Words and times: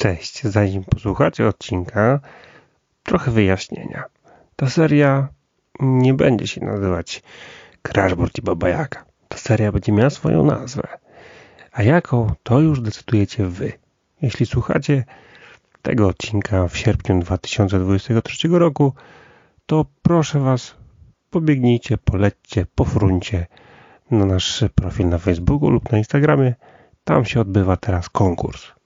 Cześć, 0.00 0.42
zanim 0.42 0.84
posłuchacie 0.84 1.48
odcinka, 1.48 2.20
trochę 3.02 3.30
wyjaśnienia. 3.30 4.04
Ta 4.56 4.70
seria 4.70 5.28
nie 5.80 6.14
będzie 6.14 6.46
się 6.46 6.64
nazywać 6.64 7.22
Crashboard 7.82 8.38
i 8.38 8.42
Baba 8.42 8.68
Yaga. 8.68 9.04
Ta 9.28 9.38
seria 9.38 9.72
będzie 9.72 9.92
miała 9.92 10.10
swoją 10.10 10.44
nazwę. 10.44 10.82
A 11.72 11.82
jaką, 11.82 12.32
to 12.42 12.60
już 12.60 12.80
decydujecie 12.80 13.46
wy. 13.46 13.72
Jeśli 14.22 14.46
słuchacie 14.46 15.04
tego 15.82 16.08
odcinka 16.08 16.68
w 16.68 16.76
sierpniu 16.76 17.20
2023 17.20 18.48
roku, 18.48 18.92
to 19.66 19.86
proszę 20.02 20.40
was, 20.40 20.74
pobiegnijcie, 21.30 21.98
polećcie, 21.98 22.66
pofruncie 22.74 23.46
na 24.10 24.26
nasz 24.26 24.64
profil 24.74 25.08
na 25.08 25.18
Facebooku 25.18 25.70
lub 25.70 25.92
na 25.92 25.98
Instagramie. 25.98 26.54
Tam 27.04 27.24
się 27.24 27.40
odbywa 27.40 27.76
teraz 27.76 28.08
konkurs. 28.08 28.77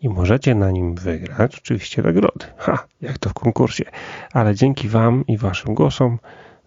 I 0.00 0.08
możecie 0.08 0.54
na 0.54 0.70
nim 0.70 0.94
wygrać 0.94 1.56
oczywiście 1.56 2.02
nagrody. 2.02 2.46
Ha, 2.56 2.86
jak 3.00 3.18
to 3.18 3.30
w 3.30 3.34
konkursie. 3.34 3.84
Ale 4.32 4.54
dzięki 4.54 4.88
Wam 4.88 5.26
i 5.26 5.38
Waszym 5.38 5.74
głosom 5.74 6.18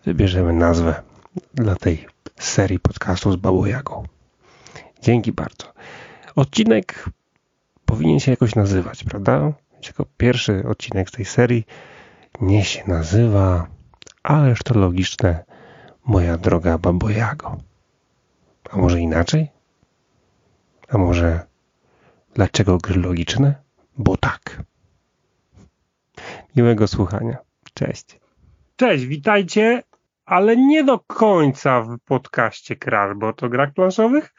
wybierzemy 0.06 0.54
nazwę 0.54 1.02
dla 1.54 1.76
tej 1.76 2.06
serii 2.40 2.80
podcastów 2.80 3.34
z 3.34 3.36
Babą 3.36 3.66
Jagą. 3.66 4.04
Dzięki 5.02 5.32
bardzo. 5.32 5.74
Odcinek 6.36 7.06
powinien 7.86 8.20
się 8.20 8.32
jakoś 8.32 8.56
nazywać, 8.56 9.04
prawda? 9.04 9.54
Jako 9.88 10.06
pierwszy 10.18 10.64
odcinek 10.68 11.10
z 11.10 11.12
tej 11.12 11.26
serii 11.26 11.66
nie 12.42 12.64
się 12.66 12.84
nazywa, 12.88 13.68
ależ 14.24 14.60
to 14.64 14.80
logiczne, 14.80 15.44
moja 16.06 16.38
droga 16.38 16.78
Babo 16.78 17.10
Jago. 17.10 17.58
A 18.72 18.78
może 18.78 19.00
inaczej? 19.00 19.50
A 20.90 20.98
może 20.98 21.51
dlaczego 22.34 22.78
gry 22.78 23.02
logiczne? 23.02 23.56
Bo 23.98 24.18
tak. 24.18 24.64
Miłego 26.56 26.88
słuchania. 26.88 27.38
Cześć. 27.74 28.20
Cześć, 28.76 29.06
witajcie, 29.06 29.84
ale 30.26 30.58
nie 30.58 30.84
do 30.84 31.00
końca 31.00 31.82
w 31.82 31.98
podcaście 32.06 32.76
Crash, 32.76 33.18
bo 33.18 33.34
to 33.34 33.50
grach 33.50 33.74
planszowych. 33.74 34.34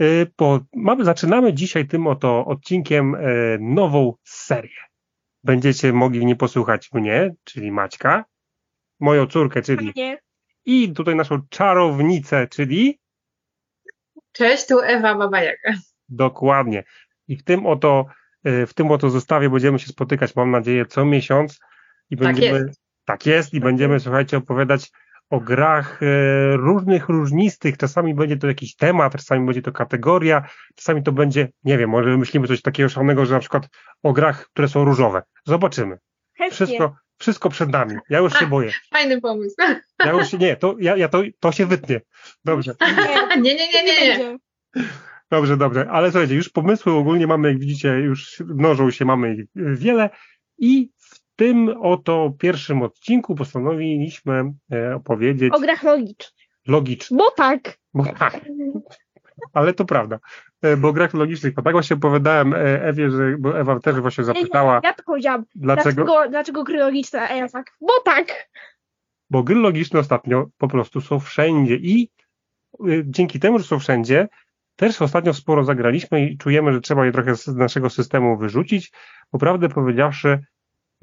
Y, 0.00 0.26
Po, 0.36 0.60
mamy, 0.74 1.04
zaczynamy 1.04 1.52
dzisiaj 1.54 1.86
tym 1.88 2.06
oto 2.06 2.44
odcinkiem 2.46 3.14
y, 3.14 3.58
nową 3.60 4.14
serię. 4.24 4.76
Będziecie 5.44 5.92
mogli 5.92 6.26
nie 6.26 6.36
posłuchać 6.36 6.92
mnie, 6.92 7.34
czyli 7.44 7.72
Maćka, 7.72 8.24
moją 9.00 9.26
córkę, 9.26 9.62
czyli 9.62 9.92
Nie. 9.96 10.18
i 10.64 10.92
tutaj 10.92 11.16
naszą 11.16 11.40
czarownicę, 11.50 12.46
czyli 12.48 12.98
Cześć, 14.32 14.66
tu 14.66 14.80
Ewa 14.80 15.14
Babajaga. 15.14 15.72
Dokładnie. 16.08 16.84
I 17.28 17.36
w 17.36 17.44
tym 17.44 17.66
oto, 17.66 18.06
y, 18.46 18.66
w 18.66 18.74
tym 18.74 18.90
oto 18.90 19.10
zestawie 19.10 19.50
będziemy 19.50 19.78
się 19.78 19.86
spotykać, 19.86 20.36
mam 20.36 20.50
nadzieję, 20.50 20.86
co 20.86 21.04
miesiąc. 21.04 21.60
I 22.10 22.16
Tak 22.16 22.26
będziemy, 22.26 22.58
jest. 22.58 22.80
tak 23.04 23.26
jest, 23.26 23.54
i 23.54 23.60
będziemy, 23.60 24.00
słuchajcie, 24.00 24.36
opowiadać 24.36 24.90
o 25.30 25.40
grach 25.40 26.02
y, 26.02 26.06
różnych, 26.56 27.08
różnistych. 27.08 27.76
Czasami 27.76 28.14
będzie 28.14 28.36
to 28.36 28.46
jakiś 28.46 28.76
temat, 28.76 29.12
czasami 29.12 29.46
będzie 29.46 29.62
to 29.62 29.72
kategoria, 29.72 30.48
czasami 30.74 31.02
to 31.02 31.12
będzie, 31.12 31.48
nie 31.64 31.78
wiem, 31.78 31.90
może 31.90 32.10
wymyślimy 32.10 32.48
coś 32.48 32.62
takiego 32.62 32.88
szalonego, 32.88 33.26
że 33.26 33.34
na 33.34 33.40
przykład 33.40 33.68
o 34.02 34.12
grach, 34.12 34.46
które 34.46 34.68
są 34.68 34.84
różowe. 34.84 35.22
Zobaczymy. 35.46 35.98
Chętnie. 36.38 36.54
Wszystko, 36.54 36.96
wszystko 37.18 37.48
przed 37.50 37.70
nami. 37.70 37.96
Ja 38.08 38.18
już 38.18 38.38
się 38.38 38.46
boję. 38.46 38.70
Fajny 38.90 39.20
pomysł. 39.20 39.56
Ja 40.04 40.12
już 40.12 40.28
się, 40.28 40.38
nie, 40.38 40.56
to, 40.56 40.76
ja, 40.78 40.96
ja 40.96 41.08
to, 41.08 41.22
to 41.40 41.52
się 41.52 41.66
wytnie. 41.66 42.00
Dobrze. 42.44 42.74
Nie, 43.42 43.54
Nie, 43.54 43.54
nie, 43.54 43.84
nie, 43.84 44.18
nie. 44.18 44.38
Dobrze, 45.34 45.56
dobrze, 45.56 45.90
ale 45.90 46.10
słuchajcie, 46.10 46.34
już 46.34 46.48
pomysły 46.48 46.92
ogólnie 46.92 47.26
mamy, 47.26 47.48
jak 47.48 47.58
widzicie, 47.58 47.88
już 47.88 48.42
mnożą 48.46 48.90
się, 48.90 49.04
mamy 49.04 49.34
ich 49.34 49.44
wiele 49.54 50.10
i 50.58 50.90
w 50.98 51.20
tym 51.36 51.74
oto 51.80 52.32
pierwszym 52.38 52.82
odcinku 52.82 53.34
postanowiliśmy 53.34 54.52
e, 54.72 54.94
opowiedzieć 54.94 55.54
O 55.54 55.60
grach 55.60 55.82
logicznych. 55.82 56.48
logicznie, 56.66 57.16
Bo 57.16 57.30
tak. 57.30 57.78
bo 57.94 58.04
tak, 58.18 58.40
ale 59.52 59.74
to 59.74 59.84
prawda, 59.84 60.18
e, 60.62 60.76
bo 60.76 60.88
o 60.88 60.92
grach 60.92 61.14
logicznych, 61.14 61.54
bo 61.54 61.62
tak 61.62 61.72
właśnie 61.72 61.96
opowiadałem 61.96 62.54
e, 62.54 62.82
Ewie, 62.82 63.10
że, 63.10 63.36
bo 63.38 63.58
Ewa 63.60 63.80
też 63.80 64.00
właśnie 64.00 64.24
zapytała, 64.24 64.80
Ja 64.84 64.92
to 64.92 65.02
powiedziałam. 65.02 65.44
dlaczego, 65.54 66.04
Dlaczego, 66.04 66.30
dlaczego 66.30 66.64
gry 66.64 66.78
logiczne? 66.78 67.28
A 67.28 67.34
ja 67.34 67.48
tak. 67.48 67.72
Bo 67.80 67.92
tak. 68.04 68.48
bo 69.30 69.42
gry 69.42 69.54
logiczne 69.56 70.00
ostatnio 70.00 70.46
po 70.58 70.68
prostu 70.68 71.00
są 71.00 71.20
wszędzie 71.20 71.74
i 71.76 72.10
y, 72.88 73.02
dzięki 73.06 73.40
temu, 73.40 73.58
że 73.58 73.64
są 73.64 73.78
wszędzie, 73.78 74.28
też 74.76 75.02
ostatnio 75.02 75.34
sporo 75.34 75.64
zagraliśmy 75.64 76.26
i 76.26 76.38
czujemy, 76.38 76.72
że 76.72 76.80
trzeba 76.80 77.06
je 77.06 77.12
trochę 77.12 77.36
z 77.36 77.46
naszego 77.46 77.90
systemu 77.90 78.38
wyrzucić, 78.38 78.92
bo 79.32 79.38
prawdę 79.38 79.68
powiedziawszy, 79.68 80.38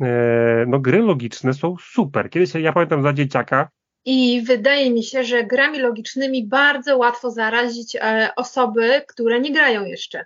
e, 0.01 0.65
no 0.67 0.79
gry 0.79 0.99
logiczne 0.99 1.53
są 1.53 1.75
super. 1.81 2.29
Kiedyś 2.29 2.55
ja 2.55 2.73
pamiętam 2.73 3.03
za 3.03 3.13
dzieciaka, 3.13 3.69
I 4.05 4.41
wydaje 4.41 4.91
mi 4.91 5.03
się, 5.03 5.23
że 5.23 5.43
grami 5.43 5.79
logicznymi 5.79 6.47
bardzo 6.47 6.97
łatwo 6.97 7.31
zarazić 7.31 7.95
e, 7.95 8.29
osoby, 8.35 9.01
które 9.07 9.39
nie 9.39 9.53
grają 9.53 9.85
jeszcze. 9.85 10.25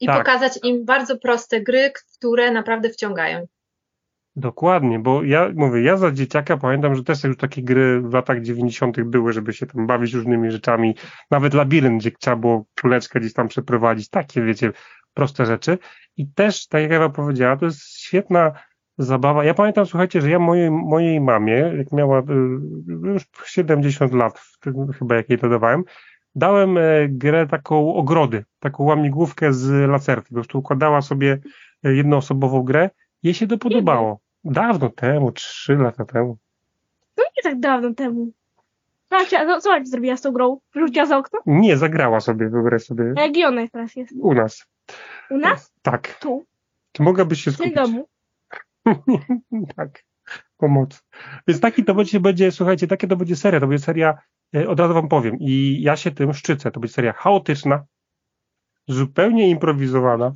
I 0.00 0.06
Tak. 0.06 0.18
pokazać 0.18 0.58
im 0.64 0.84
bardzo 0.84 1.18
proste 1.18 1.60
gry, 1.60 1.92
które 2.18 2.50
naprawdę 2.50 2.90
wciągają. 2.90 3.46
Dokładnie, 4.36 4.98
bo 4.98 5.22
ja 5.22 5.50
mówię, 5.54 5.82
ja 5.82 5.96
za 5.96 6.12
dzieciaka 6.12 6.56
pamiętam, 6.56 6.94
że 6.94 7.04
też 7.04 7.24
już 7.24 7.36
takie 7.36 7.62
gry 7.62 8.00
w 8.00 8.12
latach 8.12 8.40
90. 8.40 9.00
były, 9.02 9.32
żeby 9.32 9.52
się 9.52 9.66
tam 9.66 9.86
bawić 9.86 10.14
różnymi 10.14 10.50
rzeczami, 10.50 10.94
nawet 11.30 11.54
labirynt, 11.54 12.00
gdzie 12.00 12.10
trzeba 12.10 12.36
było 12.36 12.64
kuleczkę 12.80 13.20
gdzieś 13.20 13.32
tam 13.32 13.48
przeprowadzić, 13.48 14.08
takie 14.08 14.42
wiecie, 14.42 14.72
proste 15.14 15.46
rzeczy. 15.46 15.78
I 16.16 16.32
też, 16.32 16.66
tak 16.66 16.82
jak 16.82 16.92
Ewa 16.92 17.08
powiedziała, 17.08 17.56
to 17.56 17.64
jest 17.64 17.98
świetna 17.98 18.52
zabawa. 18.98 19.44
Ja 19.44 19.54
pamiętam, 19.54 19.86
słuchajcie, 19.86 20.20
że 20.20 20.30
ja 20.30 20.38
mojej, 20.38 20.70
mojej 20.70 21.20
mamie, 21.20 21.72
jak 21.78 21.92
miała 21.92 22.20
y, 22.20 22.22
już 23.04 23.26
70 23.44 24.12
lat, 24.12 24.40
chyba 24.98 25.14
jak 25.14 25.28
jej 25.28 25.38
to 25.38 25.48
dawałem, 25.48 25.84
dałem 26.34 26.78
e, 26.78 27.08
grę 27.08 27.46
taką 27.46 27.94
ogrody, 27.94 28.44
taką 28.58 28.84
łamigłówkę 28.84 29.52
z 29.52 29.90
lacerki. 29.90 30.28
Po 30.28 30.34
prostu 30.34 30.58
układała 30.58 31.02
sobie 31.02 31.38
e, 31.84 31.94
jednoosobową 31.94 32.62
grę. 32.62 32.90
Jej 33.22 33.34
się 33.34 33.46
to 33.46 33.58
podobało. 33.58 34.20
Dawno 34.44 34.90
temu, 34.90 35.32
trzy 35.32 35.76
lata 35.76 36.04
temu. 36.04 36.38
To 37.14 37.22
nie 37.22 37.42
tak 37.42 37.60
dawno 37.60 37.94
temu. 37.94 38.32
Zobaczcie, 39.10 39.40
a 39.40 39.60
co 39.60 39.70
zrobiła 39.84 40.16
z 40.16 40.22
tą 40.22 40.32
grą? 40.32 40.60
Wyrzuciła 40.74 41.06
za 41.06 41.18
okno? 41.18 41.38
Nie, 41.46 41.76
zagrała 41.76 42.20
sobie, 42.20 42.48
wyobraź 42.48 42.82
sobie, 42.82 43.14
A 43.16 43.20
jaki 43.22 43.44
ona 43.44 43.68
teraz 43.68 43.96
jest? 43.96 44.12
u 44.20 44.34
nas. 44.34 44.66
U 45.30 45.36
nas? 45.38 45.72
Tak. 45.82 46.18
Tu. 46.20 46.44
Czy 46.92 47.02
mogłabyś 47.02 47.42
się 47.44 47.50
W 47.50 47.54
skupić? 47.54 47.74
domu. 47.74 48.08
tak, 49.76 50.04
pomoc. 50.56 51.02
Więc 51.48 51.60
taki 51.60 51.84
to 51.84 51.94
będzie, 51.94 52.20
będzie, 52.20 52.52
słuchajcie, 52.52 52.86
takie 52.86 53.06
to 53.08 53.16
będzie 53.16 53.36
seria, 53.36 53.60
to 53.60 53.66
będzie 53.66 53.84
seria, 53.84 54.18
e, 54.56 54.68
od 54.68 54.80
razu 54.80 54.94
wam 54.94 55.08
powiem, 55.08 55.36
i 55.40 55.78
ja 55.82 55.96
się 55.96 56.10
tym 56.10 56.32
szczycę, 56.32 56.70
to 56.70 56.80
będzie 56.80 56.94
seria 56.94 57.12
chaotyczna, 57.12 57.84
zupełnie 58.88 59.50
improwizowana, 59.50 60.32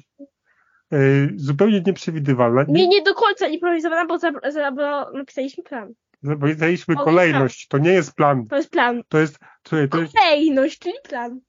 zupełnie 1.37 1.83
nieprzewidywalna. 1.87 2.65
Nie, 2.69 2.89
nie 2.89 3.03
do 3.03 3.15
końca 3.15 3.47
improwizowana, 3.47 4.07
bo, 4.07 4.19
za, 4.19 4.33
za, 4.51 4.73
bo 4.73 5.11
napisaliśmy 5.13 5.65
plan. 5.65 5.93
Zapowiedzieliśmy 6.23 6.95
O, 6.99 7.05
kolejność, 7.05 7.69
to 7.69 7.79
nie 7.79 7.91
jest 7.91 8.15
plan, 8.15 8.47
To 8.47 8.57
jest 8.57 8.71
plan. 8.71 9.03
to 9.09 9.19
jest, 9.19 9.39
słuchaj, 9.69 9.89
to 9.89 9.99
jest 10.01 10.15
Kolejność, 10.15 10.79
czyli 10.79 10.95
plan. 11.09 11.41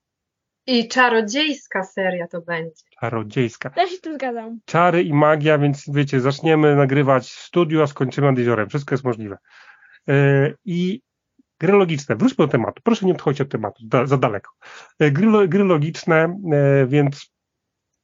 I 0.68 0.88
czarodziejska 0.88 1.84
seria 1.84 2.28
to 2.28 2.42
będzie. 2.42 2.82
czarodziejska. 3.02 3.72
Ja 3.78 3.88
się 3.88 3.98
tym 3.98 4.14
zgadzam. 4.14 4.60
Czary 4.66 5.04
i 5.04 5.14
magia, 5.14 5.58
więc 5.58 5.84
wiecie, 5.94 6.20
zaczniemy 6.22 6.76
nagrywać 6.76 7.24
w 7.28 7.40
studiu, 7.40 7.82
a 7.82 7.88
skończymy 7.88 8.28
nad 8.28 8.38
jeziorem. 8.38 8.70
Wszystko 8.70 8.94
jest 8.96 9.04
możliwe. 9.04 9.38
E, 10.10 10.52
I 10.66 11.02
gry 11.60 11.74
logiczne. 11.74 12.16
Wróćmy 12.16 12.46
do 12.46 12.52
tematu. 12.52 12.82
Proszę 12.84 13.06
nie 13.06 13.12
odchodźcie 13.14 13.44
od 13.44 13.50
tematu, 13.50 13.84
da, 13.88 14.06
za 14.06 14.18
daleko. 14.18 14.52
E, 15.00 15.12
Gry, 15.12 15.48
gry 15.48 15.64
logiczne, 15.64 16.38
e, 16.54 16.86
więc 16.88 17.35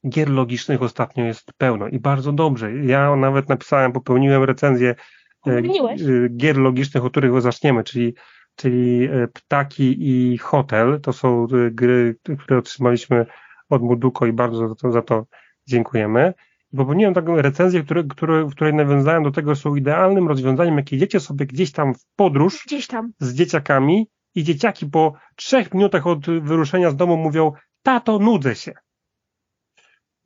gier 0.10 0.30
logicznych 0.30 0.82
ostatnio 0.82 1.26
jest 1.26 1.54
pełno 1.58 1.88
i 1.88 2.00
bardzo 2.00 2.32
dobrze. 2.32 2.76
Ja 2.76 3.16
nawet 3.16 3.50
napisałem, 3.50 3.92
popełniłem 3.92 4.44
recenzję 4.44 4.90
e, 4.90 4.96
Popełniłeś? 5.44 6.02
e, 6.02 6.06
gier 6.38 6.58
logicznych, 6.58 7.06
o 7.06 7.10
których 7.10 7.42
zaczniemy, 7.42 7.84
czyli, 7.84 8.14
czyli 8.56 9.04
e, 9.06 9.28
Ptaki 9.28 9.96
i 10.00 10.38
Hotel. 10.38 11.00
To 11.02 11.14
są 11.14 11.48
gry, 11.72 12.16
które 12.40 12.60
otrzymaliśmy 12.60 13.26
od 13.70 13.82
Muduko 13.82 14.26
i 14.26 14.34
bardzo 14.34 14.68
za 14.68 14.76
to, 14.76 14.92
za 14.92 15.02
to 15.02 15.26
dziękujemy. 15.68 16.34
I 16.74 16.78
popełniłem 16.78 17.14
taką 17.14 17.36
recenzję, 17.42 17.84
które, 17.84 18.04
które, 18.04 18.46
w 18.46 18.52
której 18.52 18.74
nawiązałem 18.74 19.24
do 19.24 19.32
tego, 19.32 19.56
że 19.56 19.62
są 19.62 19.76
idealnym 19.76 20.28
rozwiązaniem, 20.28 20.78
jak 20.78 20.92
jedziecie 20.92 21.20
sobie 21.20 21.46
gdzieś 21.46 21.72
tam 21.72 21.94
w 21.94 22.06
podróż 22.16 22.64
Gdzieś 22.68 22.88
tam. 22.88 23.12
z 23.20 23.34
dzieciakami 23.34 24.08
i 24.36 24.44
dzieciaki 24.44 24.86
po 24.86 25.14
trzech 25.36 25.74
minutach 25.74 26.08
od 26.08 26.26
wyruszenia 26.26 26.90
z 26.92 26.96
domu 26.96 27.18
mówią, 27.18 27.52
tato, 27.84 28.20
nudzę 28.20 28.56
się. 28.56 28.74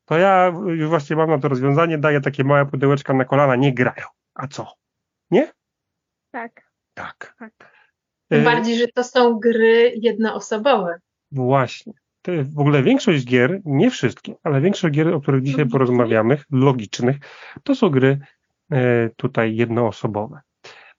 To 0.05 0.17
ja 0.17 0.53
już 0.67 0.89
właśnie 0.89 1.15
mam 1.15 1.29
na 1.29 1.39
to 1.39 1.47
rozwiązanie, 1.47 1.97
daję 1.97 2.21
takie 2.21 2.43
małe 2.43 2.65
pudełeczka 2.65 3.13
na 3.13 3.25
kolana, 3.25 3.55
nie 3.55 3.73
grają. 3.73 4.05
A 4.33 4.47
co? 4.47 4.73
Nie? 5.31 5.51
Tak. 6.31 6.71
Tak. 6.93 7.35
Tak. 7.39 7.75
Tym 8.29 8.41
E, 8.41 8.43
bardziej, 8.43 8.77
że 8.77 8.87
to 8.87 9.03
są 9.03 9.39
gry 9.39 9.93
jednoosobowe. 10.01 10.99
Właśnie. 11.31 11.93
w 12.27 12.59
ogóle 12.59 12.83
większość 12.83 13.25
gier, 13.25 13.61
nie 13.65 13.91
wszystkie, 13.91 14.35
ale 14.43 14.61
większość 14.61 14.95
gier, 14.95 15.13
o 15.13 15.21
których 15.21 15.43
dzisiaj 15.43 15.65
porozmawiamy, 15.69 16.37
logicznych, 16.51 17.17
to 17.63 17.75
są 17.75 17.89
gry 17.89 18.19
e, 18.71 19.09
tutaj 19.09 19.55
jednoosobowe. 19.55 20.41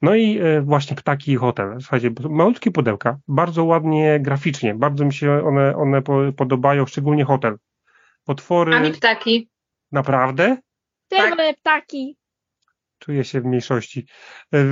No 0.03 0.15
i 0.15 0.39
e, 0.39 0.63
właśnie 0.63 0.97
ptaki 0.97 1.33
i 1.33 1.37
hotel. 1.37 1.77
Słuchajcie, 1.81 2.11
malutkie 2.31 2.71
pudełka, 2.71 3.19
bardzo 3.29 3.65
ładnie 3.65 4.21
graficznie, 4.21 4.75
bardzo 4.75 5.05
mi 5.05 5.13
się 5.15 5.45
one, 5.45 5.77
one 5.77 6.03
po, 6.03 6.21
podobają, 6.37 6.87
szczególnie 6.87 7.25
hotel. 7.25 7.57
Potwory, 8.27 8.75
A 8.75 8.81
mi 8.81 8.93
ptaki. 8.93 9.51
naprawdę? 9.93 10.57
Też 11.09 11.37
Tak. 11.37 11.57
ptaki. 11.57 12.17
Czuję 12.99 13.25
się 13.25 13.41
w 13.41 13.45
mniejszości 13.45 14.07
e, 14.53 14.65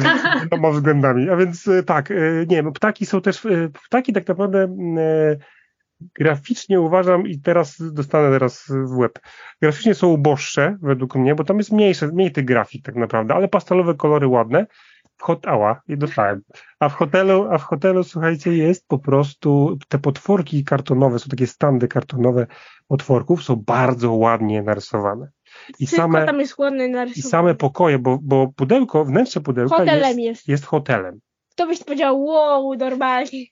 wieloma 0.51 0.71
względami. 0.71 1.31
A 1.31 1.37
więc 1.37 1.69
e, 1.69 1.83
tak, 1.83 2.11
e, 2.11 2.15
nie 2.49 2.56
wiem, 2.56 2.73
ptaki 2.73 3.06
są 3.06 3.21
też, 3.21 3.47
ptaki 3.87 4.12
tak 4.12 4.29
naprawdę 4.29 4.69
graficznie 6.01 6.81
uważam 6.81 7.27
i 7.27 7.41
teraz 7.41 7.77
dostanę 7.93 8.31
teraz 8.31 8.65
w 8.69 8.97
łeb. 8.97 9.19
Graficznie 9.62 9.95
są 9.95 10.09
uboższe 10.09 10.77
według 10.83 11.15
mnie, 11.15 11.35
bo 11.35 11.45
tam 11.45 11.59
jest 11.59 11.73
mniejsze, 11.73 12.06
mniej 12.06 12.33
tych 12.33 12.45
grafik 12.45 12.85
tak 12.85 12.95
naprawdę, 12.95 13.35
ale 13.35 13.49
pastelowe 13.49 13.95
kolory 13.95 14.27
ładne. 14.29 14.67
W 15.17 15.23
hot, 15.23 15.47
ała, 15.47 15.81
i 15.89 15.97
dostałem. 15.99 16.43
A 16.81 16.89
w 16.89 16.95
hotelu, 16.95 17.49
a 17.51 17.59
w 17.59 17.63
hotelu, 17.63 18.05
słuchajcie, 18.05 18.57
jest 18.57 18.89
po 18.89 18.99
prostu, 18.99 19.79
te 19.89 19.99
potworki 19.99 20.65
kartonowe, 20.65 21.19
są 21.19 21.29
takie 21.29 21.47
standy 21.47 21.89
kartonowe 21.89 22.47
potworków, 22.89 23.45
są 23.45 23.57
bardzo 23.57 24.13
ładnie 24.13 24.63
narysowane. 24.63 25.31
I 25.79 25.87
Tylko 25.87 26.03
same, 26.03 26.27
tam 26.27 26.41
jest 26.41 26.59
ładny 26.59 26.87
i 26.87 26.91
narysowany. 26.91 27.31
same 27.31 27.55
pokoje, 27.55 27.99
bo, 27.99 28.19
bo 28.23 28.53
pudełko, 28.57 29.05
wnętrze 29.05 29.41
pudełka 29.41 29.77
Hotelem 29.77 30.19
jest, 30.19 30.19
jest. 30.19 30.49
jest 30.49 30.65
hotelem. 30.67 31.21
Kto 31.51 31.67
byś 31.67 31.85
powiedział, 31.85 32.25
wow, 32.25 32.75
normalnie. 32.75 33.45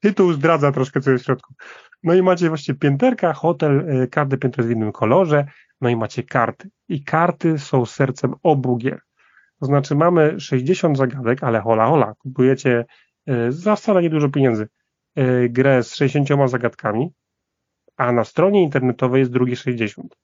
Tytuł 0.00 0.32
zdradza 0.32 0.72
troszkę, 0.72 1.00
co 1.00 1.10
jest 1.10 1.24
w 1.24 1.26
środku. 1.26 1.54
No 2.02 2.14
i 2.14 2.22
macie 2.22 2.48
właśnie 2.48 2.74
pięterka, 2.74 3.32
hotel, 3.32 3.90
y, 4.02 4.08
każde 4.08 4.36
piętro 4.38 4.62
jest 4.62 4.74
w 4.74 4.76
innym 4.76 4.92
kolorze, 4.92 5.46
no 5.80 5.88
i 5.88 5.96
macie 5.96 6.22
karty. 6.22 6.70
I 6.88 7.04
karty 7.04 7.58
są 7.58 7.86
sercem 7.86 8.34
obu 8.42 8.76
gier. 8.76 9.00
To 9.62 9.66
znaczy 9.66 9.94
mamy 9.94 10.40
60 10.40 10.96
zagadek, 10.98 11.44
ale 11.44 11.60
hola 11.60 11.86
hola, 11.86 12.14
kupujecie 12.18 12.84
y, 13.28 13.52
za 13.52 13.76
wcale 13.76 14.02
niedużo 14.02 14.28
pieniędzy 14.28 14.68
y, 15.18 15.48
grę 15.50 15.82
z 15.82 15.94
60 15.94 16.50
zagadkami, 16.50 17.10
a 17.96 18.12
na 18.12 18.24
stronie 18.24 18.62
internetowej 18.62 19.20
jest 19.20 19.32
drugie 19.32 19.56
60. 19.56 20.14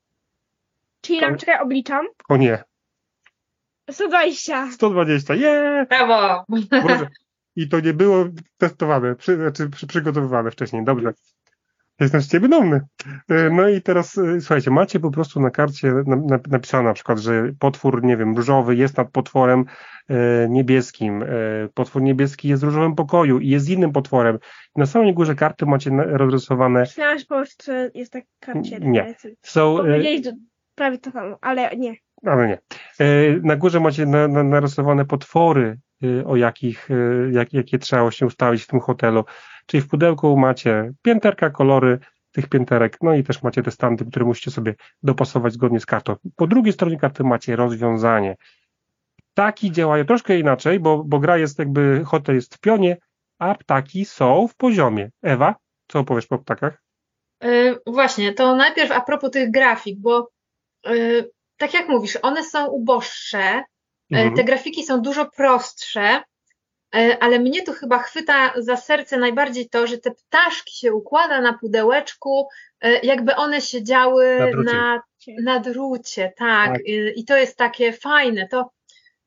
Czyli 1.00 1.20
tam, 1.20 1.36
czekaj, 1.36 1.60
obliczam. 1.60 2.06
O 2.28 2.36
nie, 2.36 2.64
120. 3.90 4.70
120, 4.72 5.34
je! 5.34 5.86
Brawo! 5.88 6.44
Boże. 6.70 7.08
I 7.56 7.68
to 7.68 7.80
nie 7.80 7.94
było 7.94 8.24
testowane, 8.56 9.16
przy, 9.16 9.36
znaczy 9.36 9.70
przy, 9.70 9.86
przygotowywane 9.86 10.50
wcześniej. 10.50 10.84
Dobrze. 10.84 11.12
Jestem 12.00 12.20
z 12.20 12.28
ciebie 12.28 12.48
dumny. 12.48 12.80
E, 13.28 13.50
No 13.50 13.68
i 13.68 13.82
teraz, 13.82 14.18
e, 14.18 14.40
słuchajcie, 14.40 14.70
macie 14.70 15.00
po 15.00 15.10
prostu 15.10 15.40
na 15.40 15.50
karcie 15.50 15.92
na, 16.06 16.16
na, 16.16 16.38
napisane 16.50 16.88
na 16.88 16.94
przykład, 16.94 17.18
że 17.18 17.52
potwór, 17.58 18.04
nie 18.04 18.16
wiem, 18.16 18.36
różowy 18.36 18.76
jest 18.76 18.96
nad 18.96 19.10
potworem 19.10 19.64
e, 20.08 20.48
niebieskim. 20.48 21.24
Potwór 21.74 22.02
niebieski 22.02 22.48
jest 22.48 22.62
w 22.62 22.66
różowym 22.66 22.94
pokoju 22.94 23.38
i 23.38 23.48
jest 23.48 23.66
z 23.66 23.68
innym 23.68 23.92
potworem. 23.92 24.38
Na 24.76 24.86
samej 24.86 25.14
górze 25.14 25.34
karty 25.34 25.66
macie 25.66 25.90
rozrysowane. 26.06 26.80
Myślałam, 26.80 27.18
że 27.18 27.24
po 27.24 27.34
prostu 27.34 27.72
jest 27.94 28.12
tak 28.12 28.24
karcie. 28.40 28.78
Nie. 28.80 29.14
Są, 29.42 29.76
że 29.76 30.00
prawie 30.74 30.98
to 30.98 31.10
samo, 31.10 31.38
ale 31.40 31.76
nie. 31.76 31.94
ale 32.26 32.48
nie. 32.48 32.58
Na 33.42 33.56
górze 33.56 33.80
macie 33.80 34.06
na, 34.06 34.28
na, 34.28 34.42
narysowane 34.42 35.04
potwory, 35.04 35.78
o 36.26 36.36
jakich, 36.36 36.88
jak, 37.32 37.52
jakie 37.52 37.78
trzeba 37.78 38.10
się 38.10 38.26
ustawić 38.26 38.62
w 38.62 38.66
tym 38.66 38.80
hotelu. 38.80 39.24
Czyli 39.68 39.80
w 39.80 39.88
pudełku 39.88 40.36
macie 40.36 40.92
pięterka, 41.02 41.50
kolory 41.50 41.98
tych 42.32 42.48
pięterek, 42.48 42.96
no 43.02 43.14
i 43.14 43.24
też 43.24 43.42
macie 43.42 43.62
te 43.62 43.70
standy, 43.70 44.04
które 44.04 44.24
musicie 44.24 44.50
sobie 44.50 44.74
dopasować 45.02 45.52
zgodnie 45.52 45.80
z 45.80 45.86
kartą. 45.86 46.16
Po 46.36 46.46
drugiej 46.46 46.72
stronie 46.72 46.98
karty 46.98 47.24
macie 47.24 47.56
rozwiązanie. 47.56 48.36
Ptaki 49.34 49.72
działają 49.72 50.04
troszkę 50.04 50.38
inaczej, 50.38 50.80
bo, 50.80 51.04
bo 51.04 51.18
gra 51.18 51.38
jest 51.38 51.58
jakby, 51.58 52.02
hotel 52.06 52.34
jest 52.34 52.54
w 52.54 52.60
pionie, 52.60 52.96
a 53.38 53.54
ptaki 53.54 54.04
są 54.04 54.48
w 54.48 54.56
poziomie. 54.56 55.10
Ewa, 55.22 55.54
co 55.88 55.98
opowiesz 55.98 56.26
po 56.26 56.38
ptakach? 56.38 56.82
Y, 57.44 57.76
Właśnie, 57.86 58.32
to 58.32 58.56
najpierw 58.56 58.92
a 58.92 59.00
propos 59.00 59.30
tych 59.30 59.50
grafik, 59.50 59.98
bo 60.00 60.30
y, 60.90 61.30
tak 61.56 61.74
jak 61.74 61.88
mówisz, 61.88 62.18
one 62.22 62.44
są 62.44 62.66
uboższe, 62.66 63.62
y, 64.12 64.16
Mhm. 64.16 64.34
te 64.34 64.44
grafiki 64.44 64.84
są 64.84 65.02
dużo 65.02 65.30
prostsze, 65.36 66.22
ale 67.20 67.38
mnie 67.38 67.62
tu 67.62 67.72
chyba 67.72 67.98
chwyta 67.98 68.52
za 68.56 68.76
serce 68.76 69.16
najbardziej 69.18 69.68
to, 69.68 69.86
że 69.86 69.98
te 69.98 70.10
ptaszki 70.10 70.76
się 70.78 70.92
układa 70.92 71.40
na 71.40 71.52
pudełeczku, 71.52 72.48
y, 72.84 73.00
jakby 73.02 73.34
one 73.36 73.60
siedziały 73.60 74.36
Na 74.38 74.50
drucie. 74.50 74.72
na, 74.74 75.02
na 75.42 75.60
drucie, 75.60 76.32
tak, 76.36 76.72
Tak. 76.72 76.80
i 77.16 77.24
to 77.24 77.36
jest 77.36 77.56
takie 77.56 77.92
fajne, 77.92 78.48
to 78.48 78.70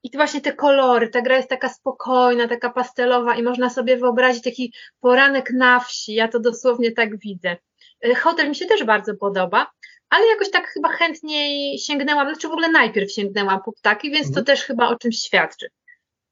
i 0.04 0.10
to 0.10 0.18
właśnie 0.18 0.42
te 0.42 0.54
kolory, 0.54 1.10
ta 1.10 1.22
gra 1.22 1.36
jest 1.38 1.50
taka 1.50 1.70
spokojna, 1.70 2.48
taka 2.48 2.70
pastelowa 2.70 3.36
i 3.36 3.44
można 3.44 3.70
sobie 3.70 3.98
wyobrazić 3.98 4.44
taki 4.44 4.74
poranek 5.00 5.52
na 5.54 5.80
wsi, 5.80 6.14
ja 6.14 6.28
to 6.28 6.40
dosłownie 6.40 6.92
tak 6.92 7.18
widzę. 7.20 7.58
Y, 8.06 8.16
Hotel 8.16 8.50
mi 8.50 8.56
się 8.56 8.66
też 8.66 8.84
bardzo 8.84 9.16
podoba, 9.16 9.72
ale 10.10 10.26
jakoś 10.28 10.52
tak 10.52 10.68
chyba 10.68 10.90
chętniej 10.90 11.80
sięgnęłam, 11.80 12.28
znaczy 12.28 12.48
w 12.48 12.52
ogóle 12.52 12.70
najpierw 12.70 13.12
sięgnęłam 13.12 13.60
po 13.66 13.72
ptaki, 13.72 14.12
więc 14.12 14.26
to 14.26 14.30
Mhm. 14.40 14.46
też 14.46 14.64
chyba 14.66 14.88
o 14.88 14.96
czymś 14.96 15.20
świadczy. 15.20 15.68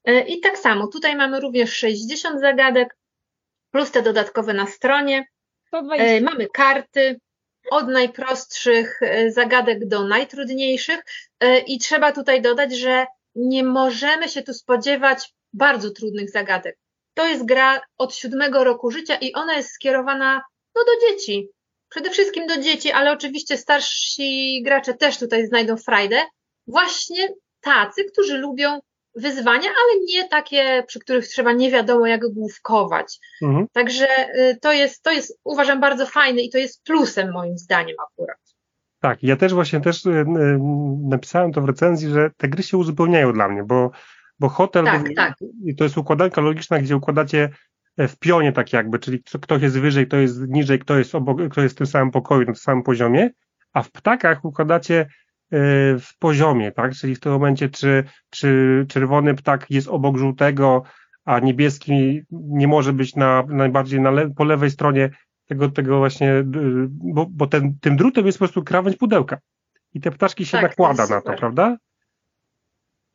Y, 0.08 0.20
I 0.20 0.40
tak 0.40 0.58
samo, 0.58 0.86
tutaj 0.86 1.16
mamy 1.16 1.40
również 1.40 1.72
60 1.72 2.40
zagadek, 2.40 2.96
plus 3.70 3.90
te 3.90 4.02
dodatkowe 4.02 4.54
na 4.54 4.66
stronie. 4.66 5.24
120. 5.66 6.04
E, 6.04 6.20
Mamy 6.20 6.48
karty 6.48 7.20
od 7.70 7.88
najprostszych 7.88 9.02
e, 9.02 9.30
zagadek 9.30 9.88
do 9.88 10.04
najtrudniejszych 10.04 11.00
E, 11.40 11.58
i 11.58 11.78
trzeba 11.78 12.12
tutaj 12.12 12.42
dodać, 12.42 12.76
że 12.76 13.06
nie 13.34 13.64
możemy 13.64 14.28
się 14.28 14.42
tu 14.42 14.54
spodziewać 14.54 15.34
bardzo 15.52 15.90
trudnych 15.90 16.30
zagadek. 16.30 16.78
To 17.14 17.28
jest 17.28 17.44
gra 17.44 17.80
od 17.98 18.14
siódmego 18.14 18.64
roku 18.64 18.90
życia 18.90 19.16
i 19.16 19.32
ona 19.32 19.56
jest 19.56 19.70
skierowana 19.70 20.42
no, 20.74 20.82
do 20.84 21.08
dzieci. 21.08 21.48
Przede 21.88 22.10
wszystkim 22.10 22.46
do 22.46 22.56
dzieci, 22.56 22.90
ale 22.90 23.12
oczywiście 23.12 23.56
starsi 23.56 24.62
gracze 24.64 24.94
też 24.94 25.18
tutaj 25.18 25.46
znajdą 25.46 25.76
frajdę. 25.76 26.22
Właśnie 26.66 27.28
tacy, 27.60 28.04
którzy 28.04 28.38
lubią 28.38 28.80
wyzwania, 29.16 29.68
ale 29.68 30.00
nie 30.06 30.28
takie, 30.28 30.84
przy 30.86 31.00
których 31.00 31.26
trzeba 31.28 31.52
nie 31.52 31.70
wiadomo 31.70 32.06
jak 32.06 32.20
główkować. 32.32 33.18
Mhm. 33.42 33.66
Także 33.72 34.06
y, 34.38 34.58
to 34.62 34.72
jest, 34.72 35.02
to 35.02 35.10
jest, 35.12 35.38
uważam, 35.44 35.80
bardzo 35.80 36.06
fajne 36.06 36.40
i 36.40 36.50
to 36.50 36.58
jest 36.58 36.82
plusem 36.84 37.32
moim 37.32 37.58
zdaniem 37.58 37.96
akurat. 38.10 38.38
Tak, 39.00 39.22
ja 39.22 39.36
też 39.36 39.54
właśnie 39.54 39.80
też 39.80 40.06
y, 40.06 40.10
y, 40.10 40.26
napisałem 41.08 41.52
to 41.52 41.60
w 41.60 41.64
recenzji, 41.64 42.08
że 42.08 42.30
te 42.36 42.48
gry 42.48 42.62
się 42.62 42.76
uzupełniają 42.76 43.32
dla 43.32 43.48
mnie, 43.48 43.64
bo, 43.64 43.90
bo 44.38 44.48
hotel 44.48 44.84
Tak, 44.84 45.08
bo- 45.08 45.14
tak. 45.16 45.34
i 45.64 45.74
to 45.76 45.84
jest 45.84 45.98
układanka 45.98 46.40
logiczna, 46.40 46.78
gdzie 46.78 46.96
układacie 46.96 47.48
e, 47.96 48.08
w 48.08 48.18
pionie 48.18 48.52
tak 48.52 48.72
jakby, 48.72 48.98
czyli 48.98 49.22
kto- 49.22 49.38
ktoś 49.38 49.62
jest 49.62 49.78
wyżej, 49.78 50.06
kto 50.06 50.16
jest 50.16 50.40
niżej, 50.48 50.78
kto 50.78 50.98
jest 50.98 51.14
obok, 51.14 51.38
kto 51.50 51.62
jest 51.62 51.74
w 51.74 51.78
tym 51.78 51.86
samym 51.86 52.10
pokoju, 52.10 52.40
na 52.40 52.46
tym 52.46 52.56
samym 52.56 52.82
poziomie, 52.82 53.30
a 53.72 53.82
w 53.82 53.90
ptakach 53.90 54.44
układacie 54.44 55.06
w 56.00 56.18
poziomie, 56.18 56.72
tak? 56.72 56.92
Czyli 56.92 57.14
w 57.14 57.20
tym 57.20 57.32
momencie, 57.32 57.68
czy, 57.68 58.04
czy 58.30 58.86
czerwony 58.88 59.34
ptak 59.34 59.66
jest 59.70 59.88
obok 59.88 60.18
żółtego, 60.18 60.82
a 61.24 61.38
niebieski 61.38 62.20
nie 62.30 62.68
może 62.68 62.92
być 62.92 63.16
na 63.16 63.44
najbardziej 63.48 64.00
na 64.00 64.10
le, 64.10 64.30
po 64.30 64.44
lewej 64.44 64.70
stronie 64.70 65.10
tego, 65.46 65.70
tego 65.70 65.98
właśnie, 65.98 66.32
y, 66.34 66.44
bo, 66.88 67.26
bo 67.30 67.46
ten, 67.46 67.78
tym 67.80 67.96
drutem 67.96 68.26
jest 68.26 68.38
po 68.38 68.44
prostu 68.44 68.64
krawędź 68.64 68.96
pudełka. 68.96 69.38
I 69.94 70.00
te 70.00 70.10
ptaszki 70.10 70.46
się 70.46 70.58
Tak, 70.58 70.62
nakłada 70.62 71.06
na 71.06 71.20
to, 71.20 71.32
prawda? 71.32 71.76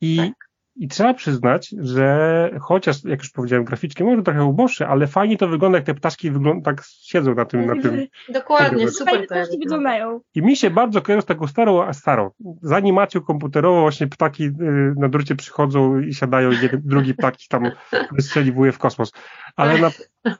I, 0.02 0.18
Tak. 0.18 0.45
I 0.76 0.88
trzeba 0.88 1.14
przyznać, 1.14 1.76
że 1.78 2.50
chociaż, 2.62 3.04
jak 3.04 3.20
już 3.20 3.30
powiedziałem, 3.30 3.66
graficznie 3.66 4.06
może 4.06 4.24
trochę 4.24 4.44
uboższe, 4.44 4.88
ale 4.88 5.08
fajnie 5.08 5.38
to 5.38 5.48
wygląda, 5.48 5.78
jak 5.78 5.86
te 5.86 5.94
ptaszki 5.94 6.32
wygląda, 6.32 6.72
tak 6.72 6.84
siedzą 6.86 7.36
na 7.36 7.46
tym, 7.46 7.66
na 7.66 7.82
tym. 7.82 8.08
Dokładnie, 8.30 8.90
super 8.90 9.28
jest. 9.32 9.60
wyglądają. 9.60 10.22
I 10.36 10.42
mi 10.42 10.56
się 10.56 10.70
bardzo 10.70 11.02
kojarzy 11.02 11.22
z 11.22 11.26
taką 11.26 11.48
starą, 11.48 11.84
a 11.84 11.94
starą. 11.94 12.32
Z 12.62 12.72
animacją 12.72 13.22
komputerową 13.22 13.82
właśnie 13.82 14.08
ptaki 14.08 14.44
y, 14.44 14.52
na 14.98 15.10
drucie 15.10 15.36
przychodzą 15.36 16.00
i 16.00 16.14
siadają 16.14 16.52
i 16.52 16.58
jeden, 16.62 16.82
drugi 16.84 17.14
ptak 17.14 17.42
ich 17.42 17.48
tam 17.48 17.64
wystrzeliwuje 18.18 18.72
w 18.72 18.78
kosmos. 18.78 19.12
Ale 19.56 19.80
na, 19.80 19.92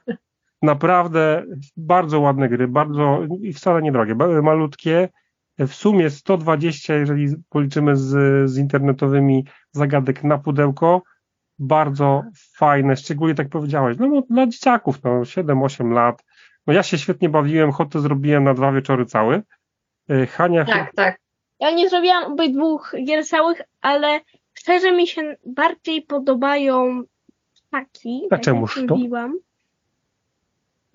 naprawdę 0.62 1.44
bardzo 1.76 2.20
ładne 2.20 2.48
gry, 2.48 2.68
bardzo 2.68 3.20
i 3.40 3.52
wcale 3.52 3.82
niedrogie, 3.82 4.14
malutkie. 4.42 5.08
W 5.58 5.74
sumie 5.74 6.10
120, 6.10 6.94
jeżeli 6.94 7.26
policzymy 7.48 7.96
z, 7.96 8.10
z 8.50 8.58
internetowymi 8.58 9.44
zagadek 9.72 10.24
na 10.24 10.38
pudełko, 10.38 11.02
bardzo 11.58 12.22
fajne, 12.56 12.96
szczególnie 12.96 13.34
tak 13.34 13.48
powiedziałeś, 13.48 13.96
no, 13.98 14.06
no 14.08 14.22
dla 14.30 14.46
dzieciaków, 14.46 15.02
no 15.04 15.10
7-8 15.10 15.92
lat. 15.92 16.24
No 16.66 16.72
ja 16.72 16.82
się 16.82 16.98
świetnie 16.98 17.28
bawiłem, 17.28 17.72
hotę 17.72 18.00
zrobiłem 18.00 18.44
na 18.44 18.54
dwa 18.54 18.72
wieczory 18.72 19.06
cały. 19.06 19.42
Y, 20.10 20.26
Hania, 20.26 20.64
Tak, 20.64 20.94
tak. 20.94 21.18
Ja 21.60 21.70
nie 21.70 21.88
zrobiłam 21.88 22.32
obydwu 22.32 22.80
gier 23.06 23.26
całych, 23.26 23.60
ale 23.80 24.20
szczerze 24.54 24.92
mi 24.92 25.06
się 25.06 25.36
bardziej 25.46 26.02
podobają 26.02 27.02
ptaki. 27.68 28.22
A 28.26 28.30
tak 28.30 28.40
czemuż 28.40 28.74
to? 28.88 28.96
mówiłam. 28.96 29.38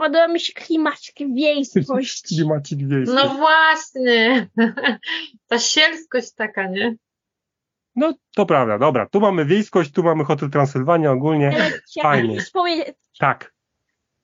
Podoba 0.02 0.28
mi 0.28 0.40
się 0.40 0.54
klimacik, 0.54 1.16
wiejskość. 1.36 2.24
Klimacik 2.28 2.88
wiejski. 2.88 3.16
No 3.16 3.36
właśnie. 3.36 4.48
Ta 5.50 5.60
sielskość 5.60 6.34
taka, 6.36 6.68
nie? 6.68 6.96
No 7.96 8.14
to 8.36 8.46
prawda, 8.46 8.80
dobra. 8.80 9.06
Tu 9.06 9.20
mamy 9.20 9.46
wiejskość, 9.46 9.92
tu 9.92 10.04
mamy 10.04 10.24
Hotel 10.24 10.50
Transylwania 10.50 11.12
ogólnie. 11.12 11.52
Fajnie. 12.02 12.38
Tak. 13.20 13.54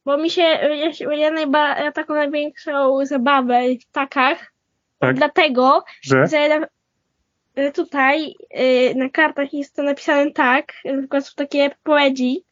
bo 0.05 0.17
mi 0.17 0.29
się, 0.29 0.41
ja, 0.41 1.15
ja, 1.15 1.31
najba, 1.31 1.79
ja 1.79 1.91
taką 1.91 2.13
największą 2.13 3.05
zabawę 3.05 3.62
w 3.81 3.88
ptakach, 3.88 4.53
Tak. 5.00 5.15
dlatego, 5.15 5.84
Że? 6.01 6.27
że 6.27 7.72
tutaj 7.72 8.34
y, 8.60 8.96
na 8.96 9.10
kartach 9.10 9.53
jest 9.53 9.75
to 9.75 9.84
napisane 9.84 10.31
tak, 10.31 10.74
na 10.86 10.98
przykład 11.00 11.27
są 11.27 11.31
takie 11.36 11.69
powiedzi, 11.84 12.43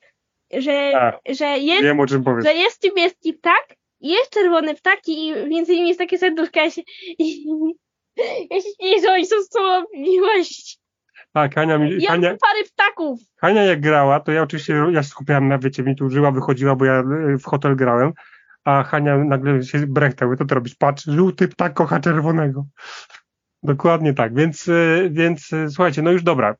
że, 0.57 0.91
A, 0.95 1.19
że 1.33 1.57
jest 1.57 1.83
wiem 1.83 1.97
że 2.43 2.53
jest 2.53 2.83
niebieski 2.83 3.33
ptak, 3.33 3.75
jest 4.01 4.29
czerwony 4.29 4.75
ptak 4.75 4.99
i 5.07 5.33
między 5.47 5.73
nimi 5.73 5.87
jest 5.87 5.99
takie 5.99 6.17
serduszko. 6.17 6.59
Ja 6.59 6.71
się, 6.71 6.81
ja 8.51 8.61
się 8.61 9.01
że 9.01 9.11
oni 9.11 9.25
są 9.25 9.35
z 9.41 9.49
sobą 9.49 9.85
miłość. 9.93 10.79
Tak, 11.33 11.55
Hania, 11.55 11.77
mi, 11.77 12.01
Ja 12.01 12.09
Hania, 12.09 12.29
pary 12.29 12.63
ptaków. 12.73 13.19
Hania 13.37 13.63
jak 13.63 13.81
grała, 13.81 14.19
to 14.19 14.31
ja 14.31 14.41
oczywiście 14.41 14.73
ja 14.91 15.03
się 15.03 15.09
skupiałem 15.09 15.47
na, 15.47 15.57
wiecie, 15.57 15.83
mi 15.83 15.95
tu 15.95 16.09
żyła, 16.09 16.31
wychodziła, 16.31 16.75
bo 16.75 16.85
ja 16.85 16.99
y, 16.99 17.37
w 17.37 17.45
hotel 17.45 17.75
grałem, 17.75 18.13
a 18.63 18.83
Hania 18.83 19.17
nagle 19.17 19.63
się 19.63 19.87
brechtał, 19.87 20.35
to 20.35 20.45
ty 20.45 20.55
robisz, 20.55 20.75
patrz, 20.75 21.03
żółty 21.03 21.47
ptak 21.47 21.73
kocha 21.73 21.99
czerwonego. 21.99 22.65
Dokładnie 23.63 24.13
tak, 24.13 24.35
więc, 24.35 24.67
y, 24.67 25.09
więc 25.11 25.53
y, 25.53 25.69
słuchajcie, 25.69 26.01
no 26.01 26.11
już 26.11 26.23
dobra, 26.23 26.55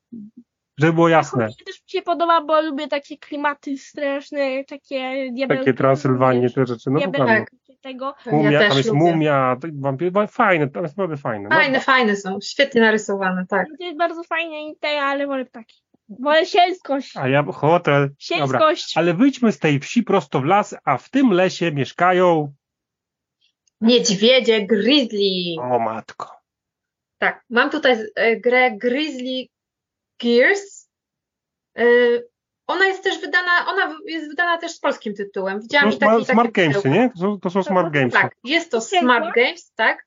żeby 0.78 0.94
było 0.94 1.10
jasne, 1.10 1.46
Mi 1.48 1.66
też 1.66 1.76
mi 1.76 1.90
się 1.90 2.02
podoba, 2.02 2.42
bo 2.42 2.62
lubię 2.62 2.88
takie 2.88 3.18
klimaty 3.18 3.78
straszne, 3.78 4.64
takie 4.64 5.32
diabelki. 5.34 5.66
takie 5.66 5.74
Transylwanie, 5.78 6.50
te 6.50 6.66
rzeczy, 6.66 6.90
no 6.92 7.00
to 7.00 7.08
diabelki, 7.12 7.56
prawda. 7.58 7.82
tego. 7.82 8.16
Mumia, 8.32 8.52
ja 8.52 8.68
tam 8.70 8.78
jest 8.78 8.90
lubię. 8.90 9.00
mumia, 9.12 9.58
to 9.62 9.68
wampir, 9.74 10.12
fajne, 10.30 10.70
tam 10.70 10.84
jest 10.84 10.98
naprawdę 10.98 11.18
fajne. 11.22 11.50
No, 11.50 11.56
Fajne, 11.56 11.80
fajne 11.80 12.16
są. 12.16 12.40
Świetnie 12.44 12.82
narysowane, 12.82 13.46
tak. 13.50 13.68
To 13.80 13.84
jest 13.86 13.98
bardzo 13.98 14.24
fajne 14.24 14.68
i 14.70 14.76
te, 14.80 15.02
ale 15.02 15.28
wolę 15.28 15.46
ptaki. 15.46 15.82
Wolę 16.20 16.46
sielskość. 16.46 17.18
a 17.18 17.28
ja 17.28 17.44
hotel, 17.44 18.02
dobra, 18.02 18.16
Sielskość. 18.20 18.98
ale 18.98 19.14
wyjdźmy 19.14 19.52
z 19.52 19.60
tej 19.60 19.80
wsi 19.80 20.04
prosto 20.04 20.40
w 20.40 20.46
las, 20.46 20.76
a 20.86 20.98
w 20.98 21.10
tym 21.10 21.32
lesie 21.32 21.72
mieszkają, 21.72 22.54
Niedźwiedzie, 23.82 24.66
grizzly. 24.66 25.62
o 25.62 25.80
matko, 25.80 26.32
Tak, 27.18 27.44
mam 27.50 27.70
tutaj 27.70 27.98
e, 28.16 28.36
grę 28.40 28.72
Grizzly 28.78 29.46
Gears. 30.24 30.90
E, 31.78 31.84
Ona 32.68 32.86
jest 32.86 33.04
też 33.04 33.22
wydana, 33.22 33.52
ona 33.68 33.98
jest 34.06 34.28
wydana 34.30 34.58
też 34.58 34.72
z 34.72 34.80
polskim 34.80 35.14
tytułem. 35.14 35.58
to 35.58 35.62
Widziałam 35.62 35.92
są 35.92 35.98
i 35.98 36.00
taki, 36.00 36.12
smart, 36.12 36.26
takie 36.28 36.34
smart 36.34 36.52
gamesy, 36.52 36.82
pudełko. 36.82 37.00
nie? 37.00 37.10
To 37.10 37.18
są, 37.20 37.40
to 37.40 37.50
są 37.50 37.64
smart 37.64 37.94
gamesy. 37.94 38.18
Tak, 38.18 38.36
jest 38.44 38.72
to? 38.72 38.82
Smart 38.82 39.36
Games, 39.36 39.72
tak? 39.76 40.06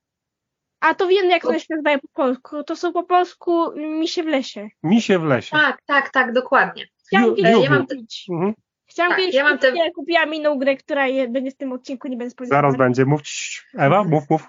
A 0.81 0.95
to 0.95 1.07
wiem, 1.09 1.31
jak 1.31 1.43
To- 1.43 1.49
to 1.53 1.59
się 1.59 1.67
nazywa 1.71 1.99
po 1.99 2.09
polsku. 2.15 2.65
To 2.65 2.77
są 2.77 2.93
po 2.93 3.03
polsku 3.05 3.73
misie 3.77 4.23
w 4.23 4.27
lesie. 4.27 4.69
Misie 4.83 5.19
w 5.19 5.25
lesie. 5.25 5.51
Tak, 5.57 5.83
tak, 5.87 6.11
tak, 6.11 6.33
dokładnie. 6.33 6.87
Chciałam 7.07 7.35
kiedyś 7.37 7.65
ja 7.65 7.71
mam 7.71 7.87
te-. 7.87 7.97
Mhm. 8.31 8.55
Chciałam 8.91 9.11
Tak, 9.13 9.19
kiedyś 9.21 9.35
ja 9.35 9.45
mam 9.45 9.59
te- 9.59 9.69
ale 9.69 9.91
kupiłam 9.91 10.35
inną 10.35 10.59
grę, 10.59 10.77
która 10.77 11.07
je, 11.07 11.29
będzie 11.29 11.51
w 11.51 11.57
tym 11.57 11.73
odcinku, 11.73 12.09
nie 12.09 12.17
będę 12.17 12.31
spodziewać. 12.31 12.57
Zaraz 12.59 12.77
będzie. 12.77 13.05
Mów, 13.05 13.21
Ewa, 13.79 14.05
mów, 14.05 14.31
mów. 14.31 14.47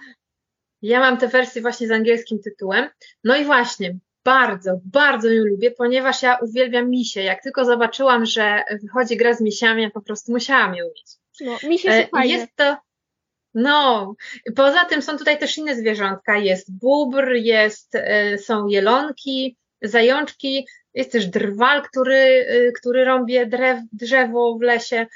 Ja 0.82 1.00
mam 1.00 1.18
tę 1.18 1.28
wersję 1.28 1.62
właśnie 1.62 1.88
z 1.88 1.92
angielskim 1.92 2.40
tytułem. 2.44 2.90
No 3.24 3.36
i 3.38 3.46
właśnie, 3.46 3.98
bardzo, 4.30 4.80
bardzo 4.86 5.30
ją 5.30 5.44
lubię, 5.44 5.72
ponieważ 5.72 6.22
ja 6.22 6.38
uwielbiam 6.42 6.90
misie. 6.90 7.22
Jak 7.22 7.44
tylko 7.44 7.66
zobaczyłam, 7.66 8.26
że 8.26 8.64
wychodzi 8.82 9.18
gra 9.18 9.34
z 9.34 9.42
misiami, 9.42 9.84
ja 9.84 9.90
po 9.90 10.02
prostu 10.02 10.32
musiałam 10.32 10.76
ją 10.76 10.86
mieć. 10.86 11.12
No, 11.42 11.70
mi 11.70 11.80
się 11.80 11.90
E, 11.90 12.04
to 12.04 12.10
fajnie. 12.10 12.34
Jest 12.34 12.56
to. 12.56 12.78
No, 13.54 14.14
poza 14.56 14.86
tym 14.86 15.02
są 15.02 15.18
tutaj 15.18 15.40
też 15.40 15.58
inne 15.58 15.76
zwierzątka. 15.76 16.38
Jest 16.38 16.80
bóbr, 16.80 17.32
jest, 17.32 17.96
e, 17.96 18.38
są 18.38 18.68
jelonki, 18.68 19.58
zajączki, 19.82 20.68
jest 20.94 21.12
też 21.12 21.28
drwal, 21.28 21.82
który, 21.82 22.46
e, 22.50 22.72
który 22.72 23.06
rąbie 23.06 23.46
drew, 23.46 23.80
drzewo 23.94 24.58
w 24.58 24.62
lesie. 24.62 25.08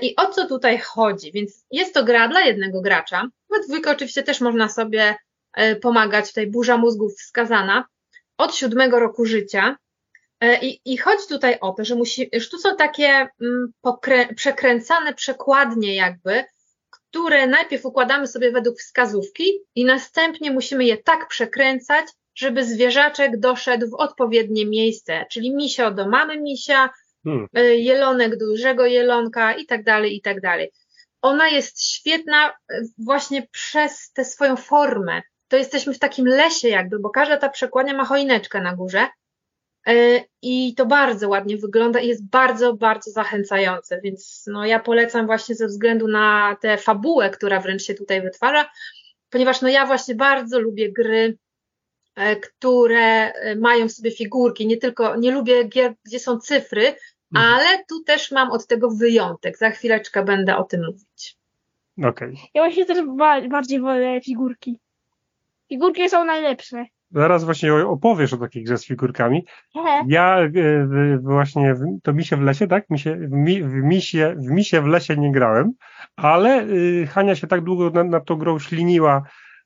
I 0.00 0.16
o 0.16 0.26
co 0.26 0.48
tutaj 0.48 0.78
chodzi? 0.78 1.32
Więc 1.32 1.64
jest 1.70 1.94
to 1.94 2.04
gra 2.04 2.28
dla 2.28 2.40
jednego 2.40 2.80
gracza. 2.80 3.28
We 3.50 3.60
dwójkę 3.60 3.90
oczywiście 3.90 4.22
też 4.22 4.40
można 4.40 4.68
sobie 4.68 5.16
pomagać. 5.82 6.28
Tutaj 6.28 6.46
burza 6.46 6.76
mózgów 6.76 7.14
wskazana. 7.16 7.84
Od 8.38 8.54
siódmego 8.54 9.00
roku 9.00 9.24
życia. 9.24 9.76
E, 10.40 10.60
I, 10.60 10.80
I 10.84 10.96
chodzi 10.96 11.28
tutaj 11.28 11.58
o 11.60 11.72
to, 11.72 11.84
że 11.84 11.94
musi, 11.94 12.30
że 12.32 12.48
tu 12.48 12.58
są 12.58 12.76
takie 12.76 13.28
mm, 13.40 13.72
pokrę, 13.80 14.34
przekręcane 14.34 15.14
przekładnie 15.14 15.94
jakby, 15.94 16.44
które 16.90 17.46
najpierw 17.46 17.86
układamy 17.86 18.26
sobie 18.26 18.52
według 18.52 18.78
wskazówki 18.78 19.44
i 19.74 19.84
następnie 19.84 20.50
musimy 20.50 20.84
je 20.84 20.96
tak 20.96 21.28
przekręcać, 21.28 22.06
żeby 22.34 22.64
zwierzaczek 22.64 23.40
doszedł 23.40 23.90
w 23.90 23.94
odpowiednie 23.94 24.66
miejsce, 24.66 25.26
czyli 25.30 25.54
misio 25.54 25.90
do 25.90 26.08
mamy 26.08 26.40
misia, 26.40 26.90
Hmm. 27.26 27.48
y, 27.58 27.76
jelonek 27.76 28.36
do 28.36 28.46
dużego 28.46 28.86
jelonka 28.86 29.54
i 29.54 29.66
tak 29.66 29.84
dalej, 29.84 30.16
i 30.16 30.20
tak 30.20 30.40
dalej. 30.40 30.72
Ona 31.22 31.48
jest 31.48 31.82
świetna 31.82 32.50
y, 32.50 32.54
właśnie 32.98 33.46
przez 33.50 34.12
tę 34.12 34.24
swoją 34.24 34.56
formę. 34.56 35.22
To 35.48 35.56
jesteśmy 35.56 35.94
w 35.94 35.98
takim 35.98 36.26
lesie 36.26 36.68
jakby, 36.68 36.98
bo 36.98 37.10
każda 37.10 37.36
ta 37.36 37.48
przekładnia 37.48 37.94
ma 37.94 38.04
choineczkę 38.04 38.60
na 38.60 38.76
górze 38.76 39.06
y, 39.88 40.20
i 40.42 40.74
to 40.74 40.86
bardzo 40.86 41.28
ładnie 41.28 41.56
wygląda 41.56 42.00
i 42.00 42.08
jest 42.08 42.28
bardzo, 42.28 42.74
bardzo 42.74 43.10
zachęcające, 43.10 44.00
więc 44.04 44.44
no 44.46 44.66
ja 44.66 44.80
polecam 44.80 45.26
właśnie 45.26 45.54
ze 45.54 45.66
względu 45.66 46.08
na 46.08 46.56
tę 46.60 46.78
fabułę, 46.78 47.30
która 47.30 47.60
wręcz 47.60 47.82
się 47.82 47.94
tutaj 47.94 48.22
wytwarza, 48.22 48.70
ponieważ 49.30 49.60
no 49.62 49.68
ja 49.68 49.86
właśnie 49.86 50.14
bardzo 50.14 50.60
lubię 50.60 50.92
gry, 50.92 51.38
e, 52.16 52.36
które 52.36 53.32
e, 53.32 53.56
mają 53.56 53.88
w 53.88 53.92
sobie 53.92 54.10
figurki, 54.10 54.66
nie 54.66 54.76
tylko, 54.76 55.16
nie 55.16 55.30
lubię 55.30 55.64
gier, 55.64 55.94
gdzie 56.04 56.18
są 56.20 56.38
cyfry, 56.38 56.94
Mhm. 57.34 57.54
ale 57.54 57.84
tu 57.88 58.02
też 58.04 58.30
mam 58.30 58.50
od 58.50 58.66
tego 58.66 58.90
wyjątek. 58.90 59.58
Za 59.58 59.70
chwileczkę 59.70 60.24
będę 60.24 60.56
o 60.56 60.64
tym 60.64 60.84
mówić. 60.86 61.36
Okej. 62.04 62.36
Ja 62.54 62.62
właśnie 62.62 62.86
też 62.86 62.98
ba- 63.16 63.48
bardziej 63.48 63.80
wolę 63.80 64.20
figurki. 64.20 64.78
Figurki 65.68 66.08
są 66.10 66.24
najlepsze. 66.24 66.84
Zaraz 67.10 67.44
właśnie 67.44 67.74
opowiesz 67.74 68.32
o 68.32 68.36
takich 68.36 68.64
grze 68.64 68.78
z 68.78 68.86
figurkami. 68.86 69.44
Hehe. 69.74 70.04
Ja 70.08 70.38
w- 70.88 71.22
właśnie, 71.22 71.74
w- 71.74 72.00
to 72.02 72.12
misie 72.12 72.36
w 72.36 72.40
lesie, 72.40 72.66
tak? 72.66 72.90
Misie, 72.90 73.16
w, 73.16 73.30
mi, 73.32 73.62
w, 73.62 73.72
misie, 73.74 74.34
w 74.38 74.50
misie 74.50 74.80
w 74.82 74.86
lesie 74.86 75.16
nie 75.16 75.32
grałem, 75.32 75.72
ale 76.16 76.62
y, 76.64 77.06
Hania 77.10 77.34
się 77.34 77.46
tak 77.46 77.60
długo 77.60 77.90
na, 77.90 78.04
na 78.04 78.20
tą 78.20 78.36
grą 78.36 78.58
śliniła, 78.58 79.22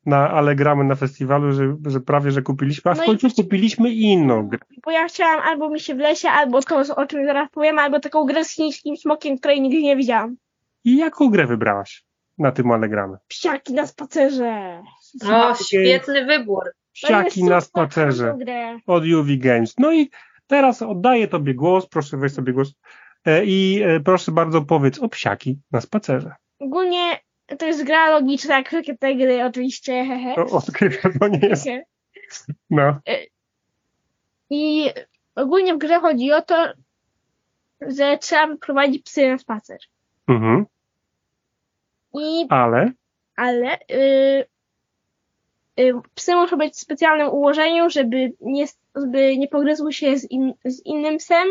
na, 0.06 0.30
ale 0.30 0.54
gramy 0.54 0.84
na 0.84 0.94
festiwalu, 0.94 1.52
że, 1.52 1.76
że 1.86 2.00
prawie, 2.00 2.30
że 2.30 2.42
kupiliśmy, 2.42 2.90
a 2.90 2.94
w 2.94 2.98
No 2.98 3.04
i 3.04 3.06
końcu 3.06 3.26
właśnie- 3.26 3.44
kupiliśmy 3.44 3.90
inną 3.90 4.48
grę. 4.48 4.58
Bo 4.84 4.90
ja 4.90 5.08
chciałam 5.08 5.40
albo 5.40 5.70
mi 5.70 5.80
się 5.80 5.94
w 5.94 5.98
lesie, 5.98 6.28
albo 6.28 6.62
to, 6.62 6.96
o 6.96 7.06
czym 7.06 7.24
zaraz 7.24 7.50
powiem, 7.50 7.78
albo 7.78 8.00
taką 8.00 8.24
grę 8.24 8.44
z 8.44 8.50
chińskim 8.54 8.96
smokiem, 8.96 9.38
której 9.38 9.60
nigdy 9.60 9.82
nie 9.82 9.96
widziałam. 9.96 10.36
I 10.84 10.96
jaką 10.96 11.30
grę 11.30 11.46
wybrałaś 11.46 12.04
na 12.38 12.52
tym 12.52 12.70
ale 12.70 12.88
gramy? 12.88 13.16
Psiaki 13.28 13.74
na 13.74 13.86
spacerze. 13.86 14.82
O, 15.28 15.54
świetny 15.54 16.26
wybór. 16.26 16.64
Psiaki 16.92 17.44
na 17.44 17.60
spacerze 17.60 18.38
od 18.86 19.04
UV 19.04 19.36
Games. 19.36 19.74
No 19.78 19.92
i 19.92 20.10
teraz 20.46 20.82
oddaję 20.82 21.28
Tobie 21.28 21.54
głos, 21.54 21.86
proszę 21.88 22.16
weź 22.16 22.32
sobie 22.32 22.52
głos 22.52 22.74
e, 23.24 23.44
i 23.44 23.82
e, 23.82 24.00
proszę 24.00 24.32
bardzo 24.32 24.62
powiedz 24.62 24.98
o 24.98 25.08
psiaki 25.08 25.58
na 25.72 25.80
spacerze. 25.80 26.34
Ogólnie 26.58 27.20
to 27.58 27.66
jest 27.66 27.84
gra 27.84 28.10
logiczna, 28.10 28.56
jak 28.56 28.68
wszystkie 28.68 28.96
te 28.96 29.14
gry 29.14 29.44
oczywiście, 29.44 30.04
hehe. 30.04 30.34
O, 30.42 30.56
odkrywam, 30.56 31.12
to 31.18 31.28
nie 31.28 31.48
jest, 31.48 31.66
no. 32.70 33.00
I 34.50 34.90
ogólnie 35.34 35.74
w 35.74 35.78
grze 35.78 36.00
chodzi 36.00 36.32
o 36.32 36.42
to, 36.42 36.72
że 37.80 38.18
trzeba 38.18 38.46
wyprowadzić 38.46 39.04
psy 39.04 39.28
na 39.28 39.38
spacer. 39.38 39.78
Mhm. 40.28 40.66
I, 42.14 42.46
Ale, 42.48 42.92
ale 43.36 43.78
y, 43.90 44.46
psy 46.14 46.34
muszą 46.34 46.56
być 46.56 46.74
w 46.74 46.80
specjalnym 46.80 47.28
ułożeniu, 47.28 47.90
żeby 47.90 48.32
nie, 48.40 48.66
żeby 48.94 49.38
nie 49.38 49.48
pogryzły 49.48 49.92
się 49.92 50.18
z, 50.18 50.30
in, 50.30 50.54
z 50.64 50.86
innym 50.86 51.18
psem, 51.18 51.48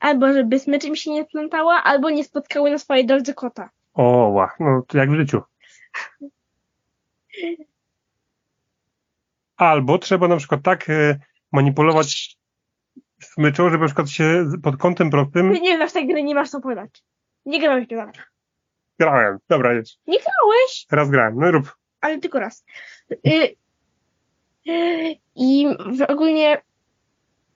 albo 0.00 0.32
żeby 0.32 0.58
smycz 0.58 0.84
się 0.94 1.10
nie 1.10 1.24
splątała, 1.24 1.82
albo 1.82 2.10
nie 2.10 2.24
spotkały 2.24 2.70
na 2.70 2.78
swojej 2.78 3.06
drodze 3.06 3.34
kota. 3.34 3.70
o, 3.94 4.48
no 4.60 4.82
to 4.88 4.98
jak 4.98 5.10
w 5.10 5.14
życiu. 5.14 5.42
Albo 9.56 9.98
trzeba 9.98 10.28
na 10.28 10.36
przykład 10.36 10.62
tak 10.62 10.90
e, 10.90 11.18
manipulować 11.52 12.36
smyczą, 13.20 13.70
żeby 13.70 13.78
na 13.78 13.86
przykład 13.86 14.10
się 14.10 14.46
pod 14.62 14.76
kątem 14.76 15.10
prostym 15.10 15.54
Ty 15.54 15.60
nie 15.60 15.76
znasz 15.76 15.92
tej 15.92 16.06
gry, 16.06 16.22
nie 16.22 16.34
masz 16.34 16.50
co 16.50 16.60
powiedzieć. 16.60 17.02
Nie 17.46 17.60
grałeś 17.60 17.86
w. 17.86 18.33
grałem. 18.98 19.38
Dobra, 19.48 19.72
jest. 19.72 19.98
Nie 20.06 20.18
grałeś, 20.18 20.86
Teraz 20.88 21.10
grałem. 21.10 21.34
No 21.38 21.50
rób. 21.50 21.76
ale 22.00 22.18
tylko 22.18 22.40
raz. 22.40 22.64
Y, 23.26 23.56
y, 24.68 25.16
I 25.34 25.66
w- 25.98 26.10
ogólnie 26.10 26.62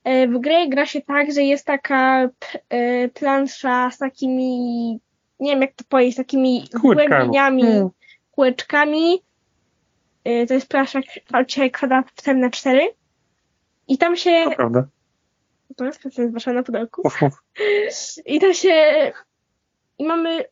E, 0.04 0.28
W 0.28 0.38
grę 0.40 0.68
gra 0.68 0.86
się 0.86 1.00
tak, 1.00 1.32
że 1.32 1.42
jest 1.42 1.66
taka 1.66 2.28
e, 2.68 3.08
plansza 3.08 3.90
z 3.90 3.98
takimi, 3.98 4.90
nie 5.40 5.50
wiem 5.52 5.62
jak 5.62 5.72
to 5.74 5.84
powiedzieć, 5.88 6.16
takimi 6.16 6.64
głębieniami, 6.80 7.62
Mm. 7.62 7.88
kółeczkami. 8.30 9.22
To 10.48 10.54
jest 10.54 10.68
plansza 10.68 11.00
4 12.16 12.38
na 12.40 12.50
4 12.50 12.90
I 13.88 13.98
tam 13.98 14.16
się, 14.16 14.44
To 14.44 14.56
prawda. 14.56 14.88
to 15.76 15.84
jest, 15.84 16.02
to 16.02 16.22
jest 16.22 16.34
wasza 16.34 16.52
na 16.52 16.62
pudełku. 16.62 17.02
I 18.26 18.40
tam 18.40 18.54
się, 18.54 18.72
i 19.98 20.04
mamy, 20.04 20.44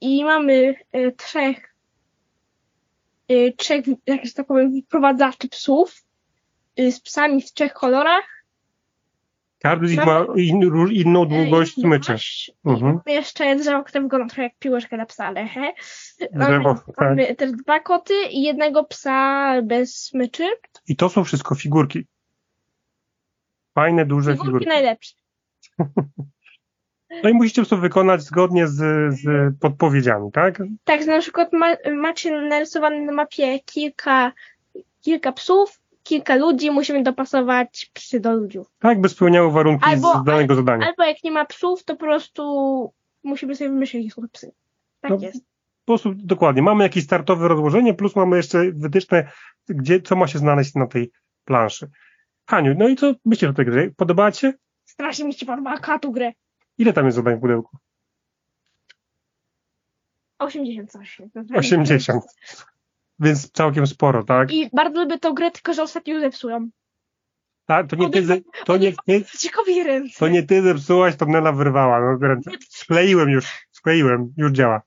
i 0.00 0.24
mamy 0.24 0.74
e, 0.92 1.12
trzech, 1.12 1.74
e, 3.28 3.52
trzech, 3.52 3.84
jak 4.06 4.26
że 4.26 4.32
tak 4.32 4.46
powiem, 4.46 4.72
wyprowadzaczy 4.72 5.48
psów 5.48 6.02
e, 6.76 6.92
z 6.92 7.00
psami 7.00 7.42
w 7.42 7.52
trzech 7.52 7.72
kolorach. 7.72 8.24
Każdy 9.62 9.88
z 9.88 9.90
nich 9.90 10.04
ma 10.06 10.26
in, 10.36 10.60
inną 10.90 11.26
długość 11.26 11.78
E, 11.78 11.80
i 11.80 11.84
smyczy. 11.84 12.12
masz- 12.12 12.52
Mhm. 12.64 13.00
Jeszcze 13.06 13.56
drzewo, 13.56 13.84
które 13.84 14.02
wygląda 14.02 14.26
trochę 14.28 14.42
jak 14.42 14.58
piłeczka 14.58 14.96
na 14.96 15.06
psa, 15.06 15.24
ale 15.26 15.46
he. 15.48 15.72
Drzewo, 16.32 16.62
Mamy, 16.62 16.80
tak. 16.86 16.96
mamy 16.98 17.34
też 17.36 17.52
dwa 17.52 17.80
koty 17.80 18.14
i 18.30 18.42
jednego 18.42 18.84
psa 18.84 19.54
bez 19.62 19.94
smyczy. 19.96 20.48
I 20.86 20.96
to 20.96 21.08
są 21.08 21.24
wszystko 21.24 21.54
figurki. 21.54 22.06
Fajne, 23.74 24.06
duże 24.06 24.30
Figurki 24.32 24.46
figurki. 24.48 24.66
najlepsze. 24.68 25.14
No 27.22 27.30
i 27.30 27.34
musicie 27.34 27.64
to 27.64 27.76
wykonać 27.76 28.22
zgodnie 28.22 28.68
z, 28.68 28.74
z 29.14 29.54
podpowiedziami, 29.60 30.32
tak? 30.32 30.62
Tak, 30.84 31.00
że 31.00 31.06
na 31.06 31.20
przykład 31.20 31.52
ma, 31.52 31.76
macie 31.96 32.40
narysowane 32.40 33.00
na 33.00 33.12
mapie 33.12 33.60
kilka, 33.60 34.32
kilka 35.00 35.32
psów, 35.32 35.80
kilka 36.02 36.36
ludzi, 36.36 36.70
musimy 36.70 37.02
dopasować 37.02 37.90
psy 37.92 38.20
do 38.20 38.32
ludzi. 38.32 38.58
Tak, 38.78 39.00
by 39.00 39.08
spełniały 39.08 39.52
warunki 39.52 39.84
Albo- 39.84 40.20
z 40.20 40.24
danego 40.24 40.54
zadania. 40.54 40.86
Albo 40.86 41.04
jak 41.04 41.24
nie 41.24 41.30
ma 41.30 41.44
psów, 41.44 41.84
to 41.84 41.96
po 41.96 42.04
prostu 42.04 42.42
musimy 43.24 43.54
sobie 43.54 43.70
wymyślić, 43.70 44.04
jakie 44.04 44.14
są 44.14 44.28
psy. 44.32 44.52
Tak 45.00 45.10
No, 45.10 45.18
jest. 45.20 45.44
Po 45.84 45.92
prostu 45.92 46.14
dokładnie. 46.14 46.62
Mamy 46.62 46.84
jakieś 46.84 47.04
startowe 47.04 47.48
rozłożenie, 47.48 47.94
plus 47.94 48.16
mamy 48.16 48.36
jeszcze 48.36 48.72
wytyczne, 48.72 49.30
gdzie, 49.68 50.00
co 50.00 50.16
ma 50.16 50.26
się 50.26 50.38
znaleźć 50.38 50.74
na 50.74 50.86
tej 50.86 51.10
planszy. 51.44 51.90
Haniu, 52.46 52.74
no 52.78 52.88
i 52.88 52.96
co 52.96 53.14
myślisz 53.24 53.50
o 53.50 53.54
tej 53.54 53.66
grze? 53.66 53.90
Podoba 53.96 54.32
Ci 54.32 54.40
się? 54.40 54.52
Strasznie 54.84 55.24
mi 55.24 55.34
się 55.34 55.46
podoba 55.46 55.78
katu 55.78 56.12
grę. 56.12 56.32
Ile 56.80 56.92
tam 56.92 57.04
jest 57.06 57.16
zadań 57.16 57.36
w 57.36 57.40
pudełku? 57.40 57.78
80 60.38 60.90
coś. 60.90 61.20
80. 61.54 62.24
Więc 63.18 63.50
całkiem 63.50 63.86
sporo, 63.86 64.24
tak? 64.24 64.52
I 64.52 64.70
bardzo 64.72 65.00
lubię 65.00 65.18
tą 65.18 65.32
grę, 65.34 65.50
tylko 65.50 65.74
że 65.74 65.82
ostatnio 65.82 66.20
zepsują. 66.20 66.68
Tak, 67.66 67.86
to 67.90 67.96
nie 67.96 68.10
ty, 68.10 68.26
ze- 68.26 68.40
to 68.66 68.76
nie, 68.76 68.92
nie, 69.06 69.20
to 70.18 70.28
nie 70.28 70.42
ty 70.42 70.62
zepsułaś, 70.62 71.16
to 71.16 71.26
Nela 71.26 71.52
wyrwała. 71.52 72.00
No, 72.00 72.38
skleiłem 72.68 73.28
już, 73.30 73.46
skleiłem, 73.80 74.34
już 74.36 74.52
działa. 74.52 74.82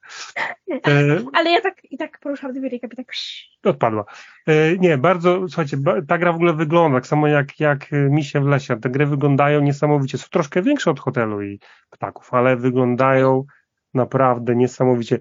E, 0.87 1.17
Ale 1.37 1.51
ja 1.51 1.61
tak 1.61 1.91
i 1.91 1.97
tak 1.97 2.19
poruszam 2.19 2.53
dwie 2.53 2.69
rękami, 2.69 2.95
tak 2.95 3.07
psz. 3.07 3.49
odpadła. 3.63 4.05
E, 4.47 4.77
nie, 4.77 4.97
bardzo, 4.97 5.39
słuchajcie, 5.47 5.77
ta 6.07 6.17
gra 6.17 6.31
w 6.31 6.35
ogóle 6.35 6.53
wygląda 6.53 6.97
tak 6.97 7.07
samo 7.07 7.27
jak, 7.27 7.59
jak 7.59 7.93
e, 7.93 7.95
misie 7.95 8.41
w 8.41 8.47
lesie. 8.47 8.79
Te 8.79 8.89
gry 8.89 9.05
wyglądają 9.05 9.61
niesamowicie. 9.61 10.17
Są 10.17 10.27
troszkę 10.31 10.61
większe 10.61 10.91
od 10.91 10.99
hotelu 10.99 11.41
i 11.41 11.59
ptaków, 11.89 12.33
ale 12.33 12.55
wyglądają 12.55 13.45
naprawdę 13.93 14.55
niesamowicie. 14.55 15.19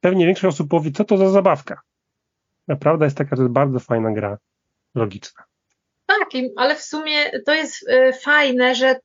Pewnie 0.00 0.26
większość 0.26 0.54
osób 0.54 0.70
powie, 0.70 0.90
co 0.90 1.04
to 1.04 1.16
za 1.16 1.28
zabawka. 1.30 1.80
Naprawdę 2.68 3.04
jest 3.04 3.16
taka, 3.16 3.36
że 3.36 3.42
jest 3.42 3.52
bardzo 3.52 3.80
fajna 3.80 4.12
gra 4.12 4.38
logiczna. 4.94 5.42
Tak, 6.06 6.28
ale 6.56 6.76
w 6.76 6.82
sumie 6.82 7.30
to 7.46 7.54
jest 7.54 7.90
fajne, 8.22 8.74
że 8.74 9.00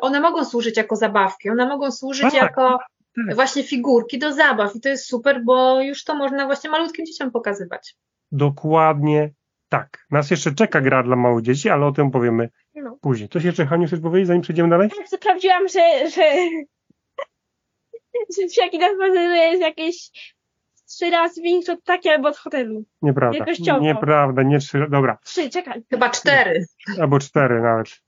one 0.00 0.20
mogą 0.20 0.44
służyć 0.44 0.76
jako 0.76 0.96
zabawki, 0.96 1.50
one 1.50 1.66
mogą 1.66 1.90
służyć 1.90 2.22
Tak, 2.22 2.34
jako 2.34 2.78
tak. 3.26 3.34
właśnie 3.34 3.62
figurki 3.62 4.18
do 4.18 4.32
zabaw 4.32 4.76
i 4.76 4.80
to 4.80 4.88
jest 4.88 5.06
super, 5.06 5.44
bo 5.44 5.80
już 5.82 6.04
to 6.04 6.14
można 6.14 6.46
właśnie 6.46 6.70
malutkim 6.70 7.06
dzieciom 7.06 7.30
pokazywać. 7.30 7.96
Dokładnie 8.32 9.30
tak. 9.68 10.06
Nas 10.10 10.30
jeszcze 10.30 10.54
czeka 10.54 10.80
gra 10.80 11.02
dla 11.02 11.16
małych 11.16 11.44
dzieci, 11.44 11.70
ale 11.70 11.86
o 11.86 11.92
tym 11.92 12.10
powiemy 12.10 12.48
No. 12.74 12.98
później. 13.00 13.28
Coś 13.28 13.44
jeszcze, 13.44 13.66
Haniu, 13.66 13.86
chcesz 13.86 14.00
powiedzieć, 14.00 14.26
zanim 14.26 14.42
przejdziemy 14.42 14.68
dalej? 14.68 14.90
Tak 14.96 15.08
sprawdziłam, 15.08 15.68
że, 15.68 16.10
że, 16.10 16.22
że 18.36 18.48
wszelki 18.48 18.78
nas 18.78 18.90
jest 19.34 19.62
jakieś 19.62 20.10
trzy 20.88 21.10
razy 21.10 21.42
większy 21.42 21.72
od 21.72 21.84
takiej 21.84 22.12
albo 22.12 22.28
od 22.28 22.36
hotelu. 22.36 22.84
Nieprawda. 23.02 23.38
Jakościowo. 23.38 23.80
Nieprawda, 23.80 24.42
nie 24.42 24.58
trzy, 24.58 24.86
dobra. 24.90 25.18
Trzy, 25.24 25.50
czekaj. 25.50 25.82
Chyba 25.90 26.10
cztery. 26.10 26.66
Albo 27.00 27.18
cztery 27.18 27.60
nawet. 27.60 28.02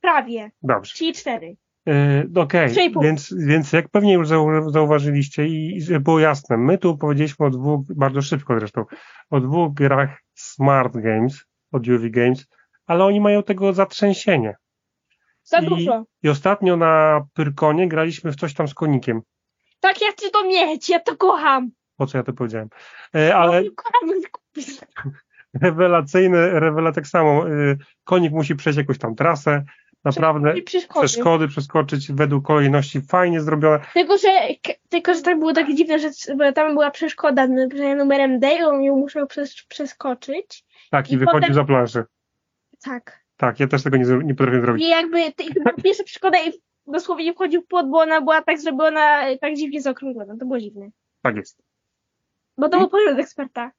Prawie. 0.00 0.50
Dobrze. 0.62 0.94
Czyli 0.96 1.12
cztery. 1.12 1.56
Yy, 1.88 2.42
Okej, 2.42 2.70
Trzy 2.70 2.82
i 2.82 2.90
pół. 2.90 3.02
więc, 3.02 3.34
więc 3.38 3.72
jak 3.72 3.88
pewnie 3.88 4.12
już 4.14 4.28
zau- 4.28 4.70
zauważyliście 4.70 5.46
i 5.46 5.76
i 5.76 5.82
żeby 5.82 6.00
było 6.00 6.18
jasne, 6.20 6.56
my 6.56 6.78
tu 6.78 6.98
powiedzieliśmy 6.98 7.46
o 7.46 7.50
dwóch, 7.50 7.80
bardzo 7.96 8.22
szybko 8.22 8.58
zresztą, 8.58 8.84
o 9.30 9.40
dwóch 9.40 9.74
grach 9.74 10.18
Smart 10.34 10.96
Games, 10.96 11.44
od 11.72 11.88
UV 11.88 12.10
Games, 12.10 12.46
ale 12.86 13.04
oni 13.04 13.20
mają 13.20 13.42
tego 13.42 13.72
zatrzęsienie. 13.72 14.56
Za 15.42 15.58
I- 15.58 15.66
dużo. 15.68 16.04
I 16.22 16.28
ostatnio 16.28 16.76
na 16.76 17.24
Pyrkonie 17.34 17.88
graliśmy 17.88 18.32
w 18.32 18.36
coś 18.36 18.54
tam 18.54 18.68
z 18.68 18.74
konikiem. 18.74 19.20
Tak, 19.80 20.00
ja 20.02 20.08
chcę 20.12 20.30
to 20.30 20.46
mieć, 20.46 20.88
ja 20.90 21.00
to 21.00 21.16
kocham. 21.16 21.70
Po 21.96 22.06
co 22.06 22.18
ja 22.18 22.24
to 22.24 22.32
powiedziałem? 22.32 22.68
E, 23.14 23.36
ale 23.36 23.64
Ja 23.64 23.70
kocham 23.76 24.20
kupić. 24.32 24.80
rewelacyjne, 25.62 26.60
rewela 26.60 26.92
tak 26.92 27.06
samo. 27.06 27.48
y, 27.48 27.78
Konik 28.04 28.32
musi 28.32 28.56
przejść 28.56 28.76
jakąś 28.76 28.98
tam 28.98 29.14
trasę. 29.14 29.64
Naprawdę 30.04 30.62
przeszkody. 30.62 31.06
przeszkody 31.06 31.48
przeskoczyć 31.48 32.12
według 32.12 32.46
kolejności 32.46 33.00
fajnie 33.00 33.40
zrobione. 33.40 33.80
Tylko, 33.94 34.18
że, 34.18 34.28
tylko, 34.88 35.14
że 35.14 35.22
tak 35.22 35.38
było 35.38 35.52
takie 35.52 35.74
dziwne, 35.74 35.98
że 35.98 36.08
tam 36.54 36.72
była 36.72 36.90
przeszkoda 36.90 37.46
numerem 37.96 38.38
D 38.40 38.54
i 38.54 38.62
on 38.62 38.82
ją 38.82 38.96
musiał 38.96 39.26
przes 39.26 39.64
przeskoczyć. 39.68 40.64
Tak, 40.90 41.10
i, 41.10 41.14
I 41.14 41.18
wychodził 41.18 41.40
potem- 41.40 41.54
za 41.54 41.64
planszę. 41.64 42.04
Tak. 42.84 43.24
Tak, 43.36 43.60
ja 43.60 43.66
też 43.66 43.82
tego 43.82 43.96
nie, 43.96 44.04
nie 44.24 44.34
potrafię 44.34 44.60
zrobić. 44.60 44.84
I 44.84 44.88
jakby 44.88 45.32
t- 45.32 45.44
i 45.44 45.54
chyba 45.54 45.72
pierwsza 45.72 46.04
przeszkoda 46.04 46.38
i 46.38 46.52
dosłownie 46.86 47.34
wchodził 47.34 47.62
w 47.62 47.66
płot, 47.66 47.90
bo 47.90 47.98
ona 47.98 48.20
była 48.20 48.42
tak 48.42 48.60
zrobiona, 48.60 49.20
tak 49.40 49.54
dziwnie 49.54 49.82
zaokrąglona. 49.82 50.36
To 50.36 50.46
było 50.46 50.60
dziwne. 50.60 50.88
Tak 51.22 51.36
jest. 51.36 51.62
Bo 52.58 52.68
to 52.68 52.78
był 52.78 52.88
pogląd 52.88 53.12
od 53.18 53.24
eksperta. 53.24 53.70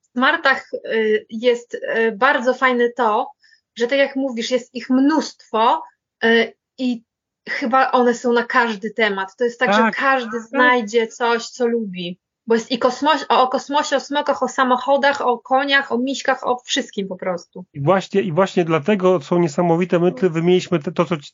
W 0.00 0.06
smartach 0.06 0.70
y, 0.74 1.26
jest 1.30 1.74
y, 1.74 2.12
bardzo 2.16 2.54
fajne 2.54 2.88
to, 2.96 3.30
że 3.80 3.86
tak 3.86 3.98
jak 3.98 4.16
mówisz, 4.16 4.50
jest 4.50 4.74
ich 4.74 4.90
mnóstwo 4.90 5.82
y, 6.24 6.52
i 6.78 7.02
chyba 7.48 7.90
one 7.90 8.14
są 8.14 8.32
na 8.32 8.44
każdy 8.44 8.90
temat. 8.90 9.36
To 9.36 9.44
jest 9.44 9.60
tak, 9.60 9.68
Tak. 9.70 9.86
że 9.86 10.00
każdy 10.00 10.40
znajdzie 10.40 11.06
coś, 11.06 11.46
co 11.46 11.66
lubi. 11.66 12.18
Bo 12.46 12.54
jest 12.54 12.70
i 12.70 12.78
kosmos, 12.78 13.26
o, 13.28 13.42
o 13.42 13.48
kosmosie, 13.48 13.96
o 13.96 14.00
smokach, 14.00 14.42
o 14.42 14.48
samochodach, 14.48 15.20
o 15.20 15.38
koniach, 15.38 15.92
o 15.92 15.98
miśkach, 15.98 16.46
o 16.46 16.58
wszystkim 16.64 17.08
po 17.08 17.16
prostu. 17.16 17.64
I 17.74 17.80
właśnie, 17.80 18.20
i 18.20 18.32
właśnie 18.32 18.64
dlatego 18.64 19.20
są 19.20 19.38
niesamowite. 19.38 19.98
My 19.98 20.12
tu 20.12 20.30
wymieniliśmy 20.30 20.78
te, 20.78 20.92
to, 20.92 21.04
co 21.04 21.16
ci- 21.16 21.32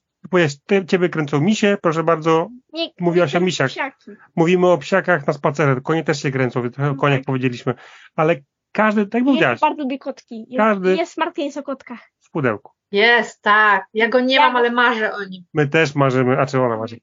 ty, 0.67 0.87
ciebie 0.87 1.09
kręcą 1.09 1.41
misie, 1.41 1.77
proszę 1.83 2.03
bardzo, 2.05 2.49
Nie, 2.73 2.89
Mówiłaś 3.01 3.33
nie 3.33 3.39
o 3.39 3.43
misiach. 3.43 3.71
psiaki. 3.71 4.11
mówimy 4.37 4.67
o 4.67 4.79
psiakach 4.79 5.27
na 5.27 5.33
spacerze, 5.33 5.81
konie 5.81 6.05
też 6.05 6.23
się 6.23 6.31
kręcą, 6.31 6.63
więc 6.63 6.75
trochę 6.75 6.91
o 6.91 6.95
koniach 6.95 7.21
powiedzieliśmy, 7.27 7.75
ale 8.17 8.37
każdy, 8.73 9.07
tak 9.07 9.15
jak 9.15 9.23
Ja 9.23 9.27
powiedziałeś, 9.27 9.61
bardzo 9.61 9.83
lubię 9.83 9.99
kotki. 9.99 10.47
Każdy- 10.57 10.97
jest 10.97 11.13
smart 11.13 11.39
jest 11.39 11.57
o 11.57 11.63
kotkach. 11.63 12.01
Pudełku. 12.37 12.73
Jest, 12.93 13.43
tak. 13.43 13.87
Ja 13.95 14.09
go 14.09 14.21
nie 14.21 14.35
Ja 14.35 14.41
mam, 14.41 14.53
go- 14.53 14.59
ale 14.59 14.71
marzę 14.71 15.13
o 15.15 15.25
nim. 15.25 15.45
My 15.55 15.69
też 15.69 15.95
marzymy, 15.95 16.39
a 16.39 16.47
czy 16.47 16.61
ona 16.61 16.77
marzy? 16.77 16.97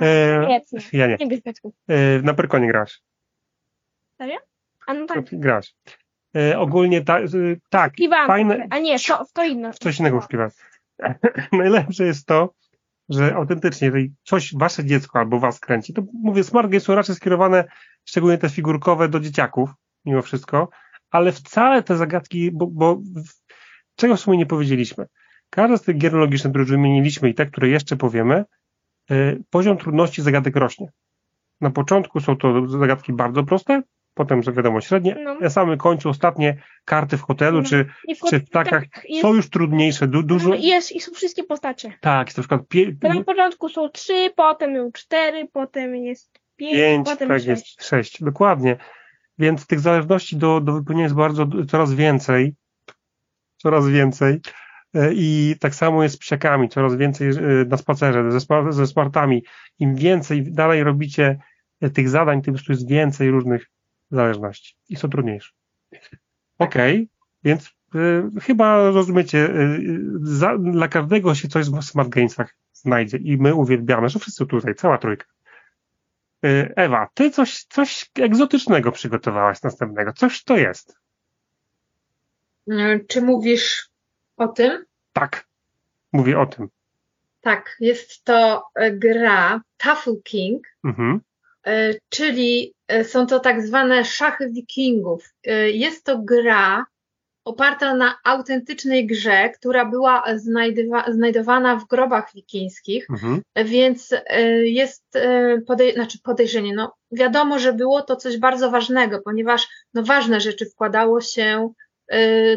E, 0.00 0.46
Nie, 0.48 0.60
ja 0.92 1.06
nie. 1.06 1.16
nie. 1.20 1.38
E, 1.88 2.22
na 2.22 2.34
Pyrkonie 2.34 2.68
grasz. 2.68 3.00
A 4.86 4.94
no 4.94 5.06
tak, 5.06 5.24
Grasz. 5.32 5.74
E, 6.36 6.58
ogólnie 6.58 7.04
ta, 7.04 7.18
e, 7.20 7.26
tak, 7.70 7.92
piwam. 7.94 8.26
fajne- 8.28 8.66
A 8.70 8.78
nie, 8.78 8.98
to, 8.98 9.24
to 9.32 9.44
inne. 9.44 9.72
coś 9.72 10.00
innego 10.00 10.16
uśpiewać. 10.16 10.52
Najlepsze 11.52 12.04
jest 12.04 12.26
to, 12.26 12.54
że 13.08 13.34
autentycznie, 13.34 13.86
jeżeli 13.86 14.14
coś 14.24 14.54
wasze 14.56 14.84
dziecko 14.84 15.18
albo 15.18 15.38
was 15.40 15.60
kręci, 15.60 15.94
to 15.94 16.02
mówię, 16.22 16.44
smart 16.44 16.68
games 16.70 16.84
są 16.84 16.94
raczej 16.94 17.14
skierowane, 17.14 17.64
szczególnie 18.04 18.38
te 18.38 18.48
figurkowe, 18.48 19.08
do 19.08 19.20
dzieciaków, 19.20 19.70
mimo 20.04 20.22
wszystko, 20.22 20.68
ale 21.10 21.32
wcale 21.32 21.82
te 21.82 21.96
zagadki, 21.96 22.50
bo, 22.52 22.66
bo 22.66 22.96
w- 22.96 23.47
czego 23.98 24.16
w 24.16 24.20
sumie 24.20 24.38
nie 24.38 24.46
powiedzieliśmy. 24.46 25.06
Każda 25.50 25.76
z 25.76 25.82
tych 25.82 25.98
gier 25.98 26.12
logicznych, 26.12 26.50
które 26.52 26.62
już 26.62 26.70
wymieniliśmy 26.70 27.28
i 27.28 27.34
te, 27.34 27.46
które 27.46 27.68
jeszcze 27.68 27.96
powiemy, 27.96 28.44
y, 29.10 29.42
poziom 29.50 29.78
trudności 29.78 30.22
zagadek 30.22 30.56
rośnie. 30.56 30.88
Na 31.60 31.70
początku 31.70 32.20
są 32.20 32.36
to 32.36 32.66
zagadki 32.66 33.12
bardzo 33.12 33.44
proste, 33.44 33.82
potem, 34.14 34.42
że 34.42 34.52
wiadomo, 34.52 34.80
średnie, 34.80 35.16
No. 35.24 35.34
na 35.34 35.50
samym 35.50 35.78
końcu 35.78 36.08
ostatnie 36.08 36.62
karty 36.84 37.16
w 37.16 37.22
hotelu, 37.22 37.58
No. 37.58 37.64
czy, 37.68 37.84
w 38.24 38.30
czy 38.30 38.38
w 38.40 38.44
ptakach 38.44 38.84
tak, 38.94 39.04
jest, 39.08 39.22
są 39.22 39.34
już 39.34 39.50
trudniejsze, 39.50 40.08
du, 40.08 40.22
dużo, 40.22 40.54
jest, 40.54 40.92
i 40.92 41.00
są 41.00 41.12
wszystkie 41.12 41.44
postacie. 41.44 41.92
tak, 42.00 42.26
jest 42.28 42.38
na 42.38 42.42
przykład 42.42 42.68
pie, 42.68 42.96
na 43.02 43.24
początku 43.24 43.68
są 43.68 43.88
trzy, 43.88 44.30
potem 44.36 44.76
są 44.76 44.92
cztery, 44.92 45.48
potem 45.52 45.96
jest 45.96 46.40
pięć, 46.56 46.74
pięć, 46.74 47.08
potem 47.08 47.28
tak 47.28 47.36
sześć. 47.38 47.46
jest 47.46 47.84
sześć, 47.88 48.22
dokładnie. 48.22 48.76
Więc 49.38 49.66
tych 49.66 49.80
zależności 49.80 50.36
do, 50.36 50.60
do 50.60 50.72
wypełnienia 50.72 51.04
jest 51.04 51.16
bardzo 51.16 51.46
coraz 51.68 51.94
więcej, 51.94 52.54
coraz 53.58 53.88
więcej. 53.88 54.40
E, 54.94 55.10
I 55.14 55.56
tak 55.60 55.74
samo 55.74 56.02
jest 56.02 56.14
z 56.14 56.18
psiakami, 56.18 56.68
coraz 56.68 56.96
więcej 56.96 57.28
e, 57.28 57.34
na 57.68 57.76
spacerze, 57.76 58.32
ze, 58.32 58.72
ze 58.72 58.86
smartami. 58.86 59.44
Im 59.78 59.94
więcej 59.94 60.52
dalej 60.52 60.84
robicie 60.84 61.38
e, 61.80 61.90
tych 61.90 62.08
zadań, 62.08 62.42
tym 62.42 62.54
jest 62.68 62.88
więcej 62.88 63.30
różnych 63.30 63.66
zależności 64.10 64.76
i 64.88 64.96
są 64.96 65.08
trudniejsze. 65.08 65.50
Okej, 66.58 67.08
więc 67.44 67.74
y, 67.94 68.40
chyba 68.40 68.90
rozumiecie, 68.90 69.38
y, 69.38 69.80
za, 70.22 70.58
dla 70.58 70.88
każdego 70.88 71.34
się 71.34 71.48
coś 71.48 71.70
w 71.70 71.82
Smart 71.82 72.08
Gainsach 72.08 72.56
znajdzie 72.72 73.16
i 73.16 73.36
my 73.36 73.54
uwielbiamy, 73.54 74.08
że 74.08 74.18
wszyscy 74.18 74.46
tutaj, 74.46 74.74
cała 74.74 74.98
trójka. 74.98 75.26
Y, 76.44 76.72
Ewa, 76.76 77.08
ty 77.14 77.30
coś, 77.30 77.64
coś 77.64 78.10
egzotycznego 78.20 78.92
przygotowałaś 78.92 79.62
następnego. 79.62 80.12
Coś 80.12 80.44
to 80.44 80.56
jest. 80.56 80.98
E, 82.70 83.00
Czy 83.08 83.22
mówisz 83.22 83.88
o 84.36 84.48
tym? 84.48 84.84
Tak, 85.12 85.46
mówię 86.12 86.40
o 86.40 86.46
tym. 86.46 86.68
Tak, 87.40 87.76
jest 87.80 88.24
to 88.24 88.64
e, 88.74 88.90
gra 88.92 89.60
Tafel 89.76 90.14
King, 90.24 90.66
Mhm. 90.84 91.20
e, 91.66 91.94
czyli 92.08 92.74
są 93.02 93.26
to 93.26 93.40
tak 93.40 93.62
zwane 93.66 94.04
szachy 94.04 94.50
wikingów. 94.50 95.34
Jest 95.72 96.04
to 96.04 96.18
gra 96.18 96.84
oparta 97.44 97.94
na 97.94 98.18
autentycznej 98.24 99.06
grze, 99.06 99.48
która 99.48 99.84
była 99.84 100.24
znajdywa, 100.36 101.12
znajdowana 101.12 101.76
w 101.76 101.86
grobach 101.86 102.30
wikińskich, 102.34 103.06
Mhm. 103.10 103.42
więc 103.64 104.14
jest 104.62 105.04
podej 105.66 105.94
znaczy 105.94 106.18
podejrzenie, 106.22 106.74
no 106.74 106.94
wiadomo, 107.12 107.58
że 107.58 107.72
było 107.72 108.02
to 108.02 108.16
coś 108.16 108.38
bardzo 108.38 108.70
ważnego, 108.70 109.18
ponieważ 109.24 109.68
no 109.94 110.02
ważne 110.02 110.40
rzeczy 110.40 110.66
wkładało 110.66 111.20
się 111.20 111.72